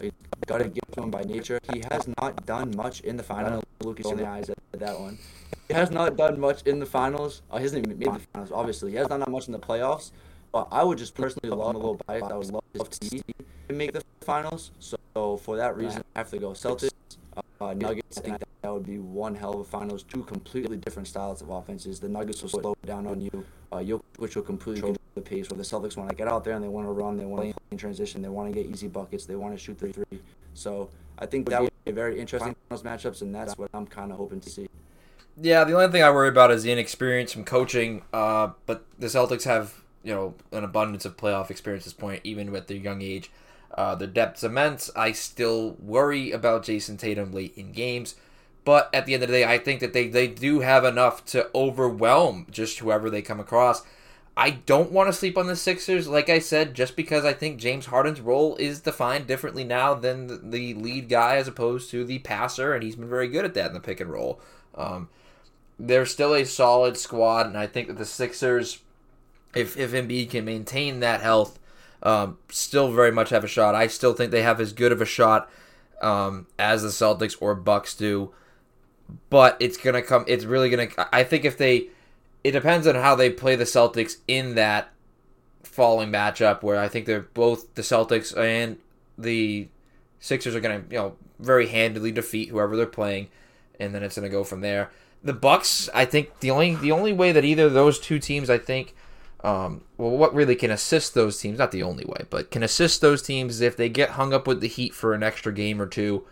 You 0.00 0.10
got 0.46 0.58
to 0.58 0.68
give 0.68 0.82
to 0.92 1.02
him 1.02 1.10
by 1.10 1.22
nature. 1.22 1.60
He 1.72 1.82
has 1.90 2.08
not 2.20 2.46
done 2.46 2.74
much 2.74 3.00
in 3.02 3.16
the 3.16 3.22
finals. 3.22 3.62
Lucas 3.82 4.10
in 4.10 4.16
the 4.16 4.26
eyes 4.26 4.48
at 4.48 4.56
that 4.80 4.98
one. 4.98 5.18
He 5.68 5.74
has 5.74 5.90
not 5.90 6.16
done 6.16 6.40
much 6.40 6.62
in 6.62 6.78
the 6.80 6.86
finals. 6.86 7.42
Uh, 7.50 7.58
he 7.58 7.64
hasn't 7.64 7.86
even 7.86 7.98
made 7.98 8.14
the 8.14 8.20
finals. 8.32 8.50
Obviously, 8.52 8.92
he 8.92 8.96
has 8.96 9.08
not 9.08 9.20
done 9.20 9.32
much 9.32 9.46
in 9.46 9.52
the 9.52 9.58
playoffs. 9.58 10.10
But 10.52 10.68
I 10.70 10.84
would 10.84 10.98
just 10.98 11.14
personally 11.14 11.48
love 11.54 11.70
him 11.70 11.76
a 11.76 11.78
little 11.78 12.00
biased. 12.06 12.30
I 12.30 12.36
would 12.36 12.50
love 12.50 12.61
to 12.74 13.74
make 13.74 13.92
the 13.92 14.02
finals. 14.20 14.70
So 14.78 15.36
for 15.38 15.56
that 15.56 15.76
reason, 15.76 16.02
I 16.14 16.20
have 16.20 16.30
to 16.30 16.38
go 16.38 16.50
Celtics. 16.50 16.90
Uh, 17.60 17.74
Nuggets, 17.74 18.18
I 18.18 18.20
think 18.22 18.38
that, 18.40 18.48
that 18.62 18.72
would 18.72 18.84
be 18.84 18.98
one 18.98 19.36
hell 19.36 19.54
of 19.54 19.60
a 19.60 19.64
finals. 19.64 20.02
Two 20.02 20.24
completely 20.24 20.76
different 20.76 21.06
styles 21.06 21.42
of 21.42 21.50
offenses. 21.50 22.00
The 22.00 22.08
Nuggets 22.08 22.42
will 22.42 22.48
slow 22.48 22.76
down 22.84 23.06
on 23.06 23.20
you. 23.20 23.44
Uh, 23.70 23.76
Jokic 23.76 24.34
will 24.36 24.42
completely 24.42 24.80
control 24.80 24.96
the 25.14 25.20
pace. 25.20 25.48
Where 25.48 25.56
the 25.56 25.62
Celtics 25.62 25.96
want 25.96 26.10
to 26.10 26.16
get 26.16 26.26
out 26.26 26.44
there 26.44 26.54
and 26.54 26.64
they 26.64 26.68
want 26.68 26.88
to 26.88 26.92
run, 26.92 27.16
they 27.16 27.24
want 27.24 27.42
to 27.42 27.54
play 27.54 27.64
in 27.70 27.78
transition, 27.78 28.20
they 28.20 28.28
want 28.28 28.52
to 28.52 28.54
get 28.54 28.70
easy 28.70 28.88
buckets, 28.88 29.26
they 29.26 29.36
want 29.36 29.56
to 29.56 29.62
shoot 29.62 29.78
the 29.78 29.92
three. 29.92 30.20
So 30.54 30.90
I 31.18 31.26
think 31.26 31.48
that 31.50 31.62
would 31.62 31.72
be 31.84 31.92
a 31.92 31.94
very 31.94 32.18
interesting 32.18 32.56
finals 32.68 32.82
matchups, 32.82 33.22
and 33.22 33.34
that's 33.34 33.56
what 33.56 33.70
I'm 33.72 33.86
kind 33.86 34.10
of 34.10 34.18
hoping 34.18 34.40
to 34.40 34.50
see. 34.50 34.68
Yeah, 35.40 35.64
the 35.64 35.74
only 35.74 35.90
thing 35.90 36.02
I 36.02 36.10
worry 36.10 36.28
about 36.28 36.50
is 36.50 36.64
the 36.64 36.72
inexperience 36.72 37.32
from 37.32 37.44
coaching. 37.44 38.02
Uh, 38.12 38.50
but 38.66 38.84
the 38.98 39.06
Celtics 39.06 39.44
have 39.44 39.81
you 40.02 40.14
know 40.14 40.34
an 40.52 40.64
abundance 40.64 41.04
of 41.04 41.16
playoff 41.16 41.50
experience 41.50 41.84
at 41.84 41.92
this 41.92 41.92
point, 41.94 42.20
even 42.24 42.52
with 42.52 42.66
their 42.66 42.76
young 42.76 43.02
age. 43.02 43.30
Uh, 43.74 43.94
their 43.94 44.08
depth's 44.08 44.44
immense. 44.44 44.90
I 44.94 45.12
still 45.12 45.76
worry 45.80 46.30
about 46.30 46.64
Jayson 46.64 46.98
Tatum 46.98 47.32
late 47.32 47.54
in 47.56 47.72
games. 47.72 48.16
But 48.64 48.90
at 48.94 49.06
the 49.06 49.14
end 49.14 49.22
of 49.22 49.28
the 49.28 49.36
day, 49.36 49.44
I 49.44 49.58
think 49.58 49.80
that 49.80 49.92
they, 49.92 50.08
they 50.08 50.28
do 50.28 50.60
have 50.60 50.84
enough 50.84 51.24
to 51.26 51.50
overwhelm 51.54 52.46
just 52.50 52.78
whoever 52.78 53.10
they 53.10 53.22
come 53.22 53.40
across. 53.40 53.82
I 54.36 54.50
don't 54.50 54.92
want 54.92 55.08
to 55.08 55.12
sleep 55.12 55.36
on 55.36 55.46
the 55.46 55.56
Sixers, 55.56 56.08
like 56.08 56.30
I 56.30 56.38
said, 56.38 56.72
just 56.74 56.96
because 56.96 57.24
I 57.24 57.34
think 57.34 57.58
James 57.58 57.86
Harden's 57.86 58.20
role 58.20 58.56
is 58.56 58.80
defined 58.80 59.26
differently 59.26 59.64
now 59.64 59.92
than 59.94 60.50
the 60.50 60.74
lead 60.74 61.08
guy 61.08 61.36
as 61.36 61.48
opposed 61.48 61.90
to 61.90 62.04
the 62.04 62.20
passer, 62.20 62.72
and 62.72 62.82
he's 62.82 62.96
been 62.96 63.08
very 63.08 63.28
good 63.28 63.44
at 63.44 63.52
that 63.54 63.66
in 63.66 63.74
the 63.74 63.80
pick 63.80 64.00
and 64.00 64.10
roll. 64.10 64.40
Um, 64.74 65.10
they're 65.78 66.06
still 66.06 66.34
a 66.34 66.46
solid 66.46 66.96
squad, 66.96 67.46
and 67.46 67.58
I 67.58 67.66
think 67.66 67.88
that 67.88 67.98
the 67.98 68.06
Sixers, 68.06 68.78
if 69.54 69.76
if 69.76 69.92
Embiid 69.92 70.30
can 70.30 70.44
maintain 70.44 71.00
that 71.00 71.20
health, 71.20 71.58
um, 72.02 72.38
still 72.50 72.90
very 72.90 73.12
much 73.12 73.30
have 73.30 73.44
a 73.44 73.48
shot. 73.48 73.74
I 73.74 73.86
still 73.86 74.12
think 74.12 74.30
they 74.30 74.42
have 74.42 74.60
as 74.60 74.72
good 74.72 74.92
of 74.92 75.00
a 75.00 75.06
shot 75.06 75.50
um, 76.00 76.46
as 76.58 76.82
the 76.82 76.88
Celtics 76.88 77.36
or 77.40 77.54
Bucks 77.54 77.94
do, 77.94 78.32
but 79.30 79.56
it's 79.60 79.76
gonna 79.76 80.02
come. 80.02 80.24
It's 80.26 80.44
really 80.44 80.70
gonna. 80.70 80.88
I 81.12 81.24
think 81.24 81.44
if 81.44 81.56
they, 81.56 81.88
it 82.42 82.52
depends 82.52 82.86
on 82.86 82.94
how 82.96 83.14
they 83.14 83.30
play 83.30 83.56
the 83.56 83.64
Celtics 83.64 84.16
in 84.26 84.56
that 84.56 84.90
following 85.62 86.10
matchup, 86.10 86.62
where 86.62 86.78
I 86.78 86.88
think 86.88 87.06
they're 87.06 87.20
both 87.20 87.74
the 87.74 87.82
Celtics 87.82 88.36
and 88.36 88.78
the 89.16 89.68
Sixers 90.20 90.54
are 90.54 90.60
gonna, 90.60 90.82
you 90.90 90.98
know, 90.98 91.16
very 91.38 91.68
handily 91.68 92.12
defeat 92.12 92.48
whoever 92.48 92.76
they're 92.76 92.86
playing, 92.86 93.28
and 93.78 93.94
then 93.94 94.02
it's 94.02 94.16
gonna 94.16 94.28
go 94.28 94.44
from 94.44 94.60
there. 94.60 94.90
The 95.24 95.32
Bucks, 95.32 95.88
I 95.94 96.04
think 96.04 96.40
the 96.40 96.50
only 96.50 96.74
the 96.74 96.90
only 96.90 97.12
way 97.12 97.30
that 97.30 97.44
either 97.44 97.66
of 97.66 97.74
those 97.74 98.00
two 98.00 98.18
teams, 98.18 98.50
I 98.50 98.58
think 98.58 98.94
um, 99.42 99.82
well, 99.98 100.10
what 100.10 100.34
really 100.34 100.54
can 100.54 100.70
assist 100.70 101.14
those 101.14 101.40
teams, 101.40 101.58
not 101.58 101.72
the 101.72 101.82
only 101.82 102.04
way, 102.04 102.24
but 102.30 102.50
can 102.50 102.62
assist 102.62 103.00
those 103.00 103.22
teams 103.22 103.60
if 103.60 103.76
they 103.76 103.88
get 103.88 104.10
hung 104.10 104.32
up 104.32 104.46
with 104.46 104.60
the 104.60 104.68
Heat 104.68 104.94
for 104.94 105.14
an 105.14 105.22
extra 105.22 105.52
game 105.52 105.82
or 105.82 105.86
two 105.86 106.24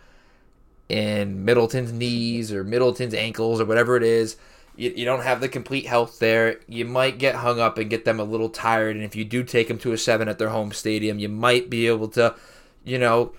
in 0.87 1.43
Middleton's 1.43 1.91
knees 1.91 2.53
or 2.53 2.63
Middleton's 2.63 3.13
ankles 3.13 3.59
or 3.59 3.65
whatever 3.65 3.97
it 3.97 4.03
is. 4.03 4.37
You, 4.77 4.93
you 4.95 5.03
don't 5.03 5.23
have 5.23 5.41
the 5.41 5.49
complete 5.49 5.87
health 5.87 6.19
there. 6.19 6.59
You 6.67 6.85
might 6.85 7.17
get 7.17 7.35
hung 7.35 7.59
up 7.59 7.77
and 7.77 7.89
get 7.89 8.05
them 8.05 8.19
a 8.19 8.23
little 8.23 8.49
tired. 8.49 8.95
And 8.95 9.03
if 9.03 9.15
you 9.15 9.25
do 9.25 9.43
take 9.43 9.67
them 9.67 9.77
to 9.79 9.91
a 9.91 9.97
seven 9.97 10.29
at 10.29 10.37
their 10.37 10.49
home 10.49 10.71
stadium, 10.71 11.19
you 11.19 11.27
might 11.27 11.69
be 11.69 11.87
able 11.87 12.07
to, 12.09 12.35
you 12.85 12.97
know, 12.97 13.33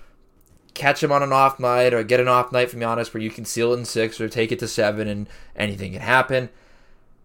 catch 0.74 1.00
them 1.00 1.12
on 1.12 1.22
an 1.22 1.32
off 1.32 1.58
night 1.58 1.94
or 1.94 2.02
get 2.02 2.20
an 2.20 2.28
off 2.28 2.52
night 2.52 2.70
from 2.70 2.80
Giannis 2.80 3.12
where 3.12 3.22
you 3.22 3.30
can 3.30 3.46
seal 3.46 3.72
it 3.72 3.78
in 3.78 3.84
six 3.86 4.20
or 4.20 4.28
take 4.28 4.52
it 4.52 4.58
to 4.58 4.68
seven 4.68 5.08
and 5.08 5.28
anything 5.56 5.92
can 5.92 6.02
happen. 6.02 6.50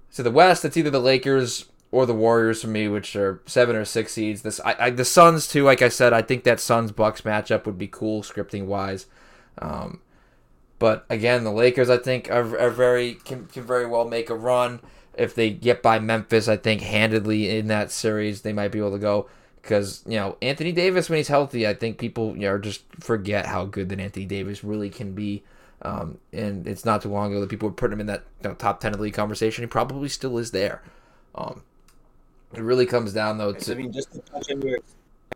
So 0.10 0.24
the 0.24 0.32
West, 0.32 0.64
it's 0.64 0.78
either 0.78 0.90
the 0.90 1.00
Lakers 1.00 1.66
or 1.92 2.06
the 2.06 2.14
Warriors 2.14 2.62
for 2.62 2.68
me, 2.68 2.88
which 2.88 3.16
are 3.16 3.42
seven 3.46 3.76
or 3.76 3.86
six 3.86 4.14
seeds. 4.14 4.42
This 4.42 4.60
I, 4.66 4.76
I, 4.80 4.90
the 4.90 5.06
Suns 5.06 5.48
too. 5.48 5.64
Like 5.64 5.82
I 5.82 5.90
said, 5.90 6.14
I 6.14 6.22
think 6.22 6.44
that 6.44 6.60
Suns 6.60 6.92
Bucks 6.92 7.22
matchup 7.22 7.66
would 7.66 7.78
be 7.78 7.88
cool 7.88 8.24
scripting 8.24 8.66
wise. 8.66 9.06
Um, 9.60 10.02
but 10.80 11.06
again, 11.10 11.44
the 11.44 11.52
Lakers 11.52 11.90
I 11.90 11.98
think 11.98 12.30
are, 12.30 12.58
are 12.58 12.70
very 12.70 13.16
can, 13.16 13.46
can 13.48 13.64
very 13.64 13.86
well 13.86 14.06
make 14.06 14.30
a 14.30 14.36
run 14.36 14.82
if 15.18 15.34
they 15.34 15.50
get 15.50 15.82
by 15.82 16.00
Memphis. 16.00 16.48
I 16.48 16.58
think 16.58 16.82
handedly 16.82 17.58
in 17.58 17.68
that 17.68 17.92
series 17.92 18.42
they 18.42 18.54
might 18.54 18.72
be 18.72 18.80
able 18.80 18.92
to 18.92 19.00
go 19.00 19.30
because 19.62 20.04
you 20.06 20.18
know 20.18 20.38
Anthony 20.42 20.72
Davis 20.72 21.10
when 21.10 21.18
he's 21.18 21.28
healthy, 21.28 21.68
I 21.68 21.74
think 21.74 21.98
people 21.98 22.36
you 22.36 22.44
know 22.44 22.58
just 22.58 22.84
forget 23.00 23.46
how 23.46 23.66
good 23.66 23.90
that 23.90 24.00
Anthony 24.00 24.26
Davis 24.26 24.64
really 24.64 24.90
can 24.90 25.14
be. 25.14 25.44
Um, 25.82 26.18
and 26.34 26.68
it's 26.68 26.86
not 26.86 27.04
too 27.04 27.10
long 27.10 27.32
ago 27.32 27.42
that 27.42 27.50
people 27.50 27.70
were 27.70 27.76
putting 27.76 27.94
him 27.94 28.02
in 28.02 28.08
that 28.08 28.24
you 28.42 28.50
know, 28.50 28.56
top 28.56 28.80
ten 28.80 28.94
of 28.94 28.98
the 28.98 29.04
league 29.04 29.14
conversation. 29.14 29.64
He 29.64 29.68
probably 29.68 30.10
still 30.10 30.38
is 30.38 30.52
there. 30.52 30.82
Um, 31.36 31.62
it 32.54 32.62
really 32.62 32.86
comes 32.86 33.14
down 33.14 33.38
though 33.38 33.54
to. 33.54 33.72
I 33.72 33.76
mean, 33.76 33.92
just 33.92 34.12
to 34.14 34.20
touch 34.20 34.52
on 34.52 34.62
your 34.62 34.80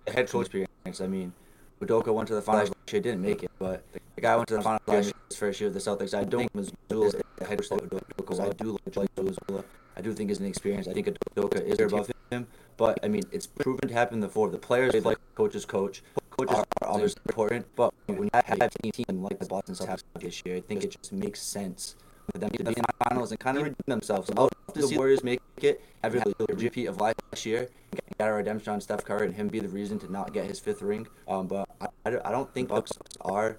head 0.07 0.30
coach 0.30 0.47
experience. 0.47 1.01
I 1.01 1.07
mean, 1.07 1.34
Udoka 1.82 2.14
went 2.14 2.28
to 2.30 2.36
the 2.36 2.41
finals 2.41 2.70
last 2.70 2.93
year, 2.93 3.01
didn't 3.01 3.22
make 3.22 3.43
it, 3.43 3.51
but 3.59 3.84
the 4.16 4.22
guy 4.22 4.36
went 4.36 4.47
to 4.49 4.55
the 4.55 4.62
finals 4.62 4.82
last 4.88 5.05
year, 5.05 5.14
his 5.30 5.38
first 5.38 5.59
year 5.59 5.70
with 5.70 5.84
the 5.84 5.89
Celtics. 5.91 6.14
I 6.14 6.24
don't 6.24 6.49
think 6.53 6.53
Mazzulla 6.53 7.07
is 7.07 7.16
the 7.38 7.45
head 7.45 7.57
coach 7.57 7.70
Udoka. 7.70 8.39
I 8.39 8.49
do 8.53 8.78
like 8.95 9.16
Mazzulla. 9.16 9.64
I 9.97 10.01
do 10.01 10.14
think 10.14 10.30
he's 10.30 10.39
an 10.39 10.45
experience. 10.45 10.88
I 10.88 10.93
think 10.93 11.07
Udoka 11.36 11.62
is 11.62 11.80
above 11.80 12.12
him, 12.30 12.47
but 12.78 12.99
I 13.03 13.07
mean, 13.07 13.24
it's 13.32 13.47
proven 13.47 13.89
to 13.89 13.93
happen 13.93 14.22
before. 14.22 14.49
The 14.49 14.57
players 14.57 14.93
like 15.05 15.18
coaches 15.36 15.66
coach. 15.66 16.03
Coaches 16.30 16.64
are 16.82 16.88
always 16.88 17.16
important, 17.28 17.66
but 17.76 17.93
when 18.07 18.24
you 18.24 18.30
have 18.34 18.62
a 18.62 18.70
team 18.70 19.22
like 19.22 19.38
the 19.38 19.45
Boston 19.45 19.76
Celtics 19.76 20.03
this 20.20 20.41
year, 20.45 20.55
I 20.55 20.62
think 20.62 20.84
it 20.84 20.91
just 20.91 21.12
makes 21.12 21.41
sense 21.41 21.95
for 22.32 22.40
them 22.40 22.50
to 22.52 22.64
be 22.64 22.70
in 22.70 22.74
the 22.76 23.06
finals 23.10 23.32
and 23.32 23.40
kind 23.40 23.58
of 23.58 23.64
redeem 23.64 23.76
themselves. 23.88 24.30
I'd 24.30 24.38
love 24.38 24.50
to 24.74 24.82
see 24.82 24.94
the 24.94 24.98
Warriors 24.98 25.24
make 25.24 25.42
it, 25.62 25.82
have 26.04 26.16
a 26.16 26.24
repeat 26.50 26.86
of 26.88 27.00
life 27.00 27.16
last 27.32 27.46
year, 27.46 27.70
get 28.18 28.28
a 28.28 28.32
redemption 28.32 28.74
on 28.74 28.82
Steph 28.82 29.04
Curry, 29.04 29.26
and 29.26 29.36
him 29.36 29.48
be 29.48 29.60
the 29.60 29.70
reason 29.70 30.00
to 30.00 30.12
not 30.12 30.34
get 30.34 30.46
his 30.46 30.60
fifth 30.60 30.82
ring. 30.82 31.08
Um, 31.28 31.48
but 31.48 31.70
I, 32.06 32.18
I 32.26 32.32
don't 32.32 32.52
think 32.54 32.70
Bucks 32.70 32.92
are. 33.22 33.58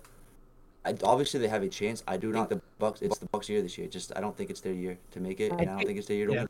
I, 0.84 0.96
obviously, 1.04 1.38
they 1.40 1.48
have 1.48 1.62
a 1.62 1.68
chance. 1.68 2.02
I 2.08 2.16
do 2.16 2.32
not 2.32 2.48
think 2.48 2.60
the 2.60 2.66
Bucks. 2.78 3.02
It's 3.02 3.18
the 3.18 3.26
Bucks' 3.26 3.48
year 3.48 3.62
this 3.62 3.78
year. 3.78 3.86
Just 3.86 4.12
I 4.16 4.20
don't 4.20 4.36
think 4.36 4.50
it's 4.50 4.60
their 4.60 4.72
year 4.72 4.98
to 5.12 5.20
make 5.20 5.40
it, 5.40 5.52
and 5.52 5.60
I 5.60 5.64
don't 5.64 5.86
think 5.86 5.98
it's 5.98 6.08
their 6.08 6.16
year 6.16 6.26
to 6.26 6.32
Yeah. 6.32 6.40
win. 6.40 6.48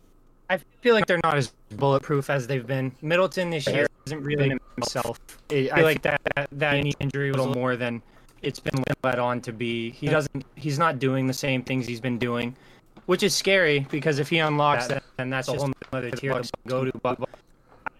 I 0.51 0.59
feel 0.83 0.95
like 0.95 1.07
they're 1.07 1.21
not 1.25 1.37
as 1.37 1.53
bulletproof 1.77 2.29
as 2.29 2.47
they've 2.47 2.67
been. 2.67 2.93
Middleton 3.01 3.51
this 3.51 3.67
year 3.67 3.87
isn't 4.07 4.23
really 4.23 4.59
himself. 4.77 5.19
I 5.51 5.71
I 5.73 5.77
feel 5.77 5.85
like 5.85 6.03
that 6.03 6.21
that, 6.53 6.75
injury 7.01 7.31
was 7.31 7.39
a 7.39 7.43
little 7.43 7.55
more 7.55 7.77
than 7.77 8.03
it's 8.43 8.59
been 8.59 8.83
led 9.05 9.19
on 9.19 9.41
to 9.43 9.53
be. 9.53 9.91
He 9.91 10.09
doesn't. 10.09 10.45
He's 10.55 10.79
not 10.79 10.99
doing 10.99 11.27
the 11.27 11.35
same 11.35 11.63
things 11.63 11.87
he's 11.87 12.01
been 12.01 12.19
doing, 12.19 12.57
which 13.07 13.23
is 13.23 13.35
scary 13.35 13.87
because 13.91 14.19
if 14.19 14.29
he 14.29 14.39
unlocks 14.39 14.87
that, 14.89 15.03
then 15.17 15.31
that's 15.31 15.49
a 15.49 15.55
whole 15.55 15.73
other 15.93 16.11
tier 16.11 16.35
to 16.35 16.51
go 16.67 16.85
to. 16.85 16.93
But 17.03 17.19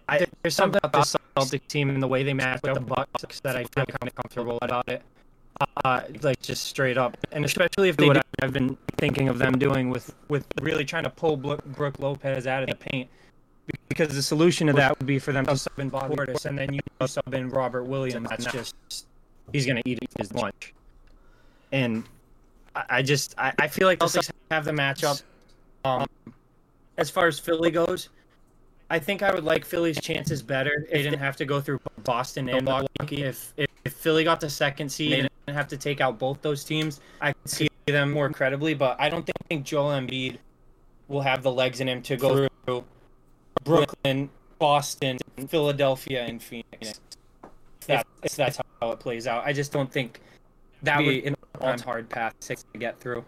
I, 0.09 0.25
there's 0.41 0.55
something 0.55 0.81
about 0.83 1.11
the 1.11 1.19
Celtic 1.35 1.67
team 1.67 1.89
and 1.89 2.01
the 2.01 2.07
way 2.07 2.23
they 2.23 2.33
match 2.33 2.63
up 2.65 2.75
the 2.75 2.79
Bucks 2.79 3.39
that 3.41 3.55
I 3.55 3.63
feel 3.63 3.85
kind 3.85 4.07
of 4.07 4.15
comfortable 4.15 4.59
about 4.61 4.87
it. 4.89 5.01
Uh, 5.85 6.01
like 6.23 6.41
just 6.41 6.65
straight 6.65 6.97
up, 6.97 7.15
and 7.31 7.45
especially 7.45 7.87
if 7.87 7.95
they 7.95 8.05
do 8.05 8.07
what 8.09 8.25
I've 8.41 8.51
been 8.51 8.75
thinking 8.97 9.29
of 9.29 9.37
them 9.37 9.57
doing 9.57 9.91
with 9.91 10.13
with 10.27 10.45
really 10.61 10.83
trying 10.83 11.03
to 11.03 11.11
pull 11.11 11.37
Bro- 11.37 11.59
Brook 11.67 11.99
Lopez 11.99 12.47
out 12.47 12.63
of 12.63 12.69
the 12.69 12.75
paint, 12.75 13.07
because 13.87 14.09
the 14.09 14.21
solution 14.23 14.67
to 14.67 14.73
that 14.73 14.97
would 14.97 15.05
be 15.05 15.19
for 15.19 15.31
them 15.31 15.45
to 15.45 15.55
sub 15.55 15.77
in 15.77 15.89
Bobby 15.89 16.15
Portis 16.15 16.45
and 16.45 16.57
then 16.57 16.73
you 16.73 16.79
sub 17.05 17.33
in 17.33 17.49
Robert 17.49 17.83
Williams. 17.83 18.29
That's 18.29 18.45
just 18.45 18.75
he's 19.53 19.65
gonna 19.65 19.81
eat 19.85 19.99
his 20.17 20.33
lunch, 20.33 20.73
and 21.71 22.03
I, 22.75 22.83
I 22.89 23.01
just 23.01 23.35
I, 23.37 23.53
I 23.59 23.67
feel 23.67 23.87
like 23.87 23.99
the 23.99 24.05
Celtics 24.05 24.31
have 24.51 24.65
the 24.65 24.71
matchup. 24.71 25.23
Um, 25.85 26.07
as 26.97 27.09
far 27.09 27.27
as 27.27 27.39
Philly 27.39 27.71
goes, 27.71 28.09
I 28.89 28.99
think 28.99 29.23
I 29.23 29.33
would 29.33 29.43
like 29.43 29.65
Philly's 29.65 29.99
chances 29.99 30.41
better. 30.41 30.85
They 30.91 31.01
didn't 31.01 31.19
have 31.19 31.35
to 31.37 31.45
go 31.45 31.61
through 31.61 31.79
Boston 32.03 32.49
and 32.49 32.65
Milwaukee. 32.65 33.23
If, 33.23 33.53
if 33.57 33.67
if 33.85 33.93
Philly 33.93 34.23
got 34.23 34.39
the 34.39 34.49
second 34.49 34.89
seed, 34.89 35.11
they 35.11 35.21
didn't 35.21 35.55
have 35.55 35.67
to 35.69 35.77
take 35.77 36.01
out 36.01 36.19
both 36.19 36.41
those 36.41 36.63
teams. 36.63 36.99
I 37.21 37.33
could 37.33 37.49
see 37.49 37.69
them 37.85 38.11
more 38.11 38.29
credibly, 38.29 38.73
but 38.73 38.95
I 38.99 39.09
don't 39.09 39.29
think 39.49 39.65
Joel 39.65 39.91
Embiid 39.91 40.37
will 41.07 41.21
have 41.21 41.43
the 41.43 41.51
legs 41.51 41.81
in 41.81 41.89
him 41.89 42.01
to 42.03 42.15
go 42.15 42.47
through 42.65 42.83
Brooklyn, 43.63 44.29
Boston, 44.57 45.17
Philadelphia, 45.47 46.23
and 46.23 46.41
Phoenix. 46.41 46.99
If 47.87 48.03
that's 48.35 48.57
how 48.57 48.63
it 48.91 48.99
plays 48.99 49.27
out, 49.27 49.45
I 49.45 49.53
just 49.53 49.71
don't 49.71 49.91
think 49.91 50.19
that 50.83 50.97
would 50.97 51.05
be 51.05 51.25
an 51.25 51.35
all-time 51.59 51.79
hard 51.79 52.09
path 52.09 52.33
to 52.41 52.55
get 52.77 52.99
through. 52.99 53.23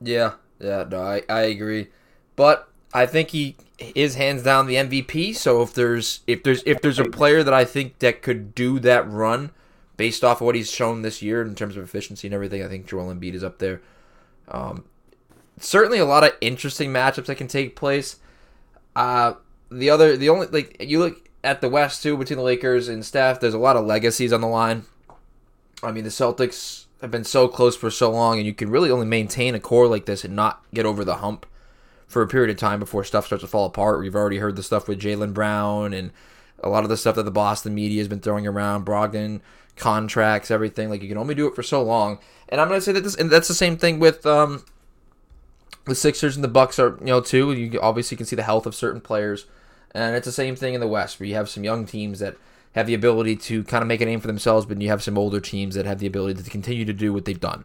Yeah, 0.00 0.34
yeah, 0.60 0.84
no, 0.88 1.02
I, 1.02 1.22
I 1.28 1.42
agree. 1.42 1.88
But 2.36 2.68
I 2.94 3.06
think 3.06 3.30
he 3.30 3.56
is 3.78 4.14
hands 4.14 4.42
down 4.42 4.66
the 4.66 4.76
MVP. 4.76 5.34
So 5.36 5.62
if 5.62 5.74
there's 5.74 6.20
if 6.26 6.42
there's 6.42 6.62
if 6.64 6.80
there's 6.80 6.98
a 6.98 7.04
player 7.04 7.42
that 7.42 7.54
I 7.54 7.64
think 7.64 7.98
that 7.98 8.22
could 8.22 8.54
do 8.54 8.78
that 8.80 9.08
run 9.10 9.50
based 9.96 10.22
off 10.22 10.40
of 10.40 10.46
what 10.46 10.54
he's 10.54 10.70
shown 10.70 11.02
this 11.02 11.20
year 11.20 11.42
in 11.42 11.54
terms 11.54 11.76
of 11.76 11.82
efficiency 11.82 12.28
and 12.28 12.34
everything, 12.34 12.62
I 12.62 12.68
think 12.68 12.86
Joel 12.86 13.12
Embiid 13.12 13.34
is 13.34 13.44
up 13.44 13.58
there. 13.58 13.82
Um, 14.48 14.84
certainly 15.58 15.98
a 15.98 16.04
lot 16.04 16.24
of 16.24 16.32
interesting 16.40 16.92
matchups 16.92 17.26
that 17.26 17.34
can 17.34 17.48
take 17.48 17.76
place. 17.76 18.16
Uh, 18.96 19.34
the 19.70 19.90
other 19.90 20.16
the 20.16 20.28
only 20.28 20.46
like 20.46 20.76
you 20.80 20.98
look 20.98 21.27
at 21.42 21.60
the 21.60 21.68
West 21.68 22.02
too 22.02 22.16
between 22.16 22.38
the 22.38 22.42
Lakers 22.42 22.88
and 22.88 23.04
Steph. 23.04 23.40
There's 23.40 23.54
a 23.54 23.58
lot 23.58 23.76
of 23.76 23.86
legacies 23.86 24.32
on 24.32 24.40
the 24.40 24.48
line. 24.48 24.84
I 25.82 25.92
mean, 25.92 26.04
the 26.04 26.10
Celtics 26.10 26.86
have 27.00 27.10
been 27.10 27.24
so 27.24 27.46
close 27.46 27.76
for 27.76 27.90
so 27.90 28.10
long, 28.10 28.38
and 28.38 28.46
you 28.46 28.54
can 28.54 28.70
really 28.70 28.90
only 28.90 29.06
maintain 29.06 29.54
a 29.54 29.60
core 29.60 29.86
like 29.86 30.06
this 30.06 30.24
and 30.24 30.34
not 30.34 30.62
get 30.74 30.86
over 30.86 31.04
the 31.04 31.16
hump 31.16 31.46
for 32.08 32.22
a 32.22 32.26
period 32.26 32.50
of 32.50 32.56
time 32.56 32.80
before 32.80 33.04
stuff 33.04 33.26
starts 33.26 33.44
to 33.44 33.48
fall 33.48 33.66
apart. 33.66 34.00
We've 34.00 34.16
already 34.16 34.38
heard 34.38 34.56
the 34.56 34.62
stuff 34.62 34.88
with 34.88 35.00
Jaylen 35.00 35.34
Brown 35.34 35.92
and 35.92 36.10
a 36.62 36.68
lot 36.68 36.82
of 36.82 36.88
the 36.88 36.96
stuff 36.96 37.16
that 37.16 37.24
the 37.24 37.30
Boston 37.30 37.74
media 37.74 38.00
has 38.00 38.08
been 38.08 38.20
throwing 38.20 38.46
around, 38.46 38.84
Brogdon 38.84 39.40
contracts, 39.76 40.50
everything. 40.50 40.90
Like 40.90 41.02
you 41.02 41.08
can 41.08 41.18
only 41.18 41.34
do 41.34 41.46
it 41.46 41.54
for 41.54 41.62
so 41.62 41.82
long. 41.82 42.18
And 42.48 42.60
I'm 42.60 42.68
gonna 42.68 42.80
say 42.80 42.92
that 42.92 43.02
this, 43.02 43.14
and 43.14 43.30
that's 43.30 43.46
the 43.46 43.54
same 43.54 43.76
thing 43.76 44.00
with 44.00 44.26
um, 44.26 44.64
the 45.84 45.94
Sixers 45.94 46.34
and 46.34 46.42
the 46.42 46.48
Bucks 46.48 46.78
are, 46.78 46.96
you 47.00 47.06
know, 47.06 47.20
too. 47.20 47.52
You 47.52 47.80
obviously 47.80 48.16
can 48.16 48.26
see 48.26 48.36
the 48.36 48.42
health 48.42 48.66
of 48.66 48.74
certain 48.74 49.00
players, 49.00 49.46
and 49.94 50.16
it's 50.16 50.26
the 50.26 50.32
same 50.32 50.56
thing 50.56 50.74
in 50.74 50.80
the 50.80 50.88
West, 50.88 51.18
where 51.18 51.28
you 51.28 51.34
have 51.34 51.48
some 51.48 51.64
young 51.64 51.86
teams 51.86 52.18
that 52.18 52.36
have 52.72 52.86
the 52.86 52.94
ability 52.94 53.36
to 53.36 53.64
kind 53.64 53.82
of 53.82 53.88
make 53.88 54.00
a 54.00 54.04
name 54.04 54.20
for 54.20 54.26
themselves, 54.26 54.66
but 54.66 54.80
you 54.80 54.88
have 54.88 55.02
some 55.02 55.18
older 55.18 55.40
teams 55.40 55.74
that 55.74 55.86
have 55.86 55.98
the 55.98 56.06
ability 56.06 56.42
to 56.42 56.50
continue 56.50 56.84
to 56.84 56.92
do 56.92 57.12
what 57.12 57.24
they've 57.24 57.40
done. 57.40 57.64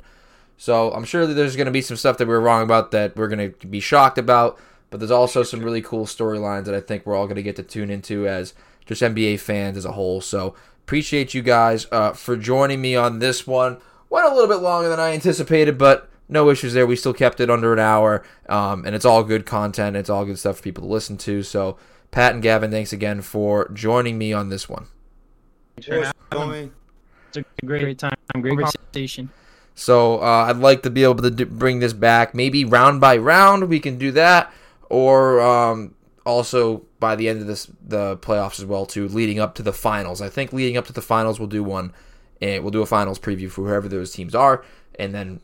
So 0.57 0.91
I'm 0.91 1.03
sure 1.03 1.27
that 1.27 1.33
there's 1.33 1.55
going 1.55 1.65
to 1.65 1.71
be 1.71 1.81
some 1.81 1.97
stuff 1.97 2.17
that 2.17 2.27
we're 2.27 2.39
wrong 2.39 2.63
about 2.63 2.91
that 2.91 3.15
we're 3.15 3.27
going 3.27 3.53
to 3.53 3.67
be 3.67 3.79
shocked 3.79 4.17
about, 4.17 4.59
but 4.89 4.99
there's 4.99 5.11
also 5.11 5.43
some 5.43 5.61
really 5.61 5.81
cool 5.81 6.05
storylines 6.05 6.65
that 6.65 6.75
I 6.75 6.79
think 6.79 7.05
we're 7.05 7.15
all 7.15 7.25
going 7.25 7.35
to 7.35 7.43
get 7.43 7.55
to 7.57 7.63
tune 7.63 7.89
into 7.89 8.27
as 8.27 8.53
just 8.85 9.01
NBA 9.01 9.39
fans 9.39 9.77
as 9.77 9.85
a 9.85 9.91
whole. 9.91 10.21
So 10.21 10.55
appreciate 10.83 11.33
you 11.33 11.41
guys 11.41 11.87
uh, 11.91 12.13
for 12.13 12.37
joining 12.37 12.81
me 12.81 12.95
on 12.95 13.19
this 13.19 13.47
one. 13.47 13.77
Went 14.09 14.27
a 14.27 14.33
little 14.33 14.47
bit 14.47 14.61
longer 14.61 14.89
than 14.89 14.99
I 14.99 15.13
anticipated, 15.13 15.77
but 15.77 16.09
no 16.29 16.49
issues 16.49 16.73
there. 16.73 16.85
We 16.85 16.95
still 16.95 17.13
kept 17.13 17.39
it 17.39 17.49
under 17.49 17.73
an 17.73 17.79
hour, 17.79 18.23
um, 18.47 18.85
and 18.85 18.95
it's 18.95 19.05
all 19.05 19.23
good 19.23 19.45
content. 19.45 19.95
It's 19.95 20.09
all 20.09 20.25
good 20.25 20.39
stuff 20.39 20.57
for 20.57 20.63
people 20.63 20.83
to 20.83 20.89
listen 20.89 21.17
to. 21.17 21.43
So, 21.43 21.77
Pat 22.13 22.33
and 22.35 22.43
Gavin, 22.43 22.69
thanks 22.69 22.93
again 22.93 23.23
for 23.23 23.67
joining 23.69 24.19
me 24.19 24.31
on 24.33 24.49
this 24.49 24.69
one. 24.69 24.85
Thanks 25.75 25.87
for 25.87 26.13
having 26.31 26.51
me. 26.51 26.71
It's 27.29 27.37
a 27.37 27.65
great 27.65 27.97
time, 27.97 28.13
great 28.39 28.59
conversation. 28.59 29.31
So 29.73 30.21
uh, 30.21 30.45
I'd 30.47 30.57
like 30.57 30.83
to 30.83 30.91
be 30.91 31.03
able 31.03 31.23
to 31.23 31.31
do, 31.31 31.47
bring 31.47 31.79
this 31.79 31.93
back, 31.93 32.35
maybe 32.35 32.65
round 32.65 33.01
by 33.01 33.17
round. 33.17 33.67
We 33.67 33.79
can 33.79 33.97
do 33.97 34.11
that, 34.11 34.53
or 34.91 35.41
um, 35.41 35.95
also 36.23 36.85
by 36.99 37.15
the 37.15 37.27
end 37.27 37.41
of 37.41 37.47
this 37.47 37.67
the 37.81 38.17
playoffs 38.17 38.59
as 38.59 38.65
well 38.65 38.85
too, 38.85 39.07
leading 39.07 39.39
up 39.39 39.55
to 39.55 39.63
the 39.63 39.73
finals. 39.73 40.21
I 40.21 40.29
think 40.29 40.53
leading 40.53 40.77
up 40.77 40.85
to 40.85 40.93
the 40.93 41.01
finals, 41.01 41.39
we'll 41.39 41.49
do 41.49 41.63
one, 41.63 41.93
and 42.39 42.63
we'll 42.63 42.69
do 42.69 42.83
a 42.83 42.85
finals 42.85 43.17
preview 43.17 43.49
for 43.49 43.65
whoever 43.65 43.87
those 43.87 44.11
teams 44.11 44.35
are, 44.35 44.63
and 44.99 45.15
then 45.15 45.41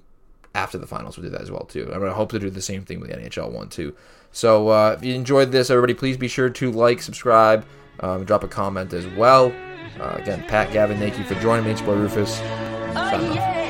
after 0.54 0.78
the 0.78 0.86
finals, 0.86 1.18
we'll 1.18 1.24
do 1.24 1.32
that 1.32 1.42
as 1.42 1.50
well 1.50 1.66
too. 1.66 1.90
I'm 1.92 2.00
gonna 2.00 2.14
hope 2.14 2.30
to 2.34 2.40
do 2.40 2.52
the 2.52 2.62
same 2.62 2.86
thing 2.86 3.00
with 3.00 3.10
the 3.10 3.18
NHL 3.18 3.52
one 3.52 3.70
too. 3.70 3.96
So 4.32 4.70
uh, 4.70 4.96
if 4.98 5.04
you 5.04 5.14
enjoyed 5.14 5.52
this, 5.52 5.70
everybody, 5.70 5.94
please 5.94 6.18
be 6.18 6.28
sure 6.28 6.50
to 6.50 6.72
like, 6.72 7.02
subscribe, 7.02 7.66
um, 8.00 8.26
drop 8.26 8.44
a 8.44 8.48
comment 8.48 8.94
as 8.94 9.08
well. 9.08 9.54
Uh, 10.00 10.16
again, 10.18 10.44
Pat, 10.48 10.72
Gavin, 10.72 10.98
thank 10.98 11.18
you 11.18 11.24
for 11.26 11.36
joining 11.36 11.66
me. 11.66 11.72
It's 11.72 11.82
Boy 11.82 11.96
Rufus. 11.96 12.40
Off. 12.96 13.69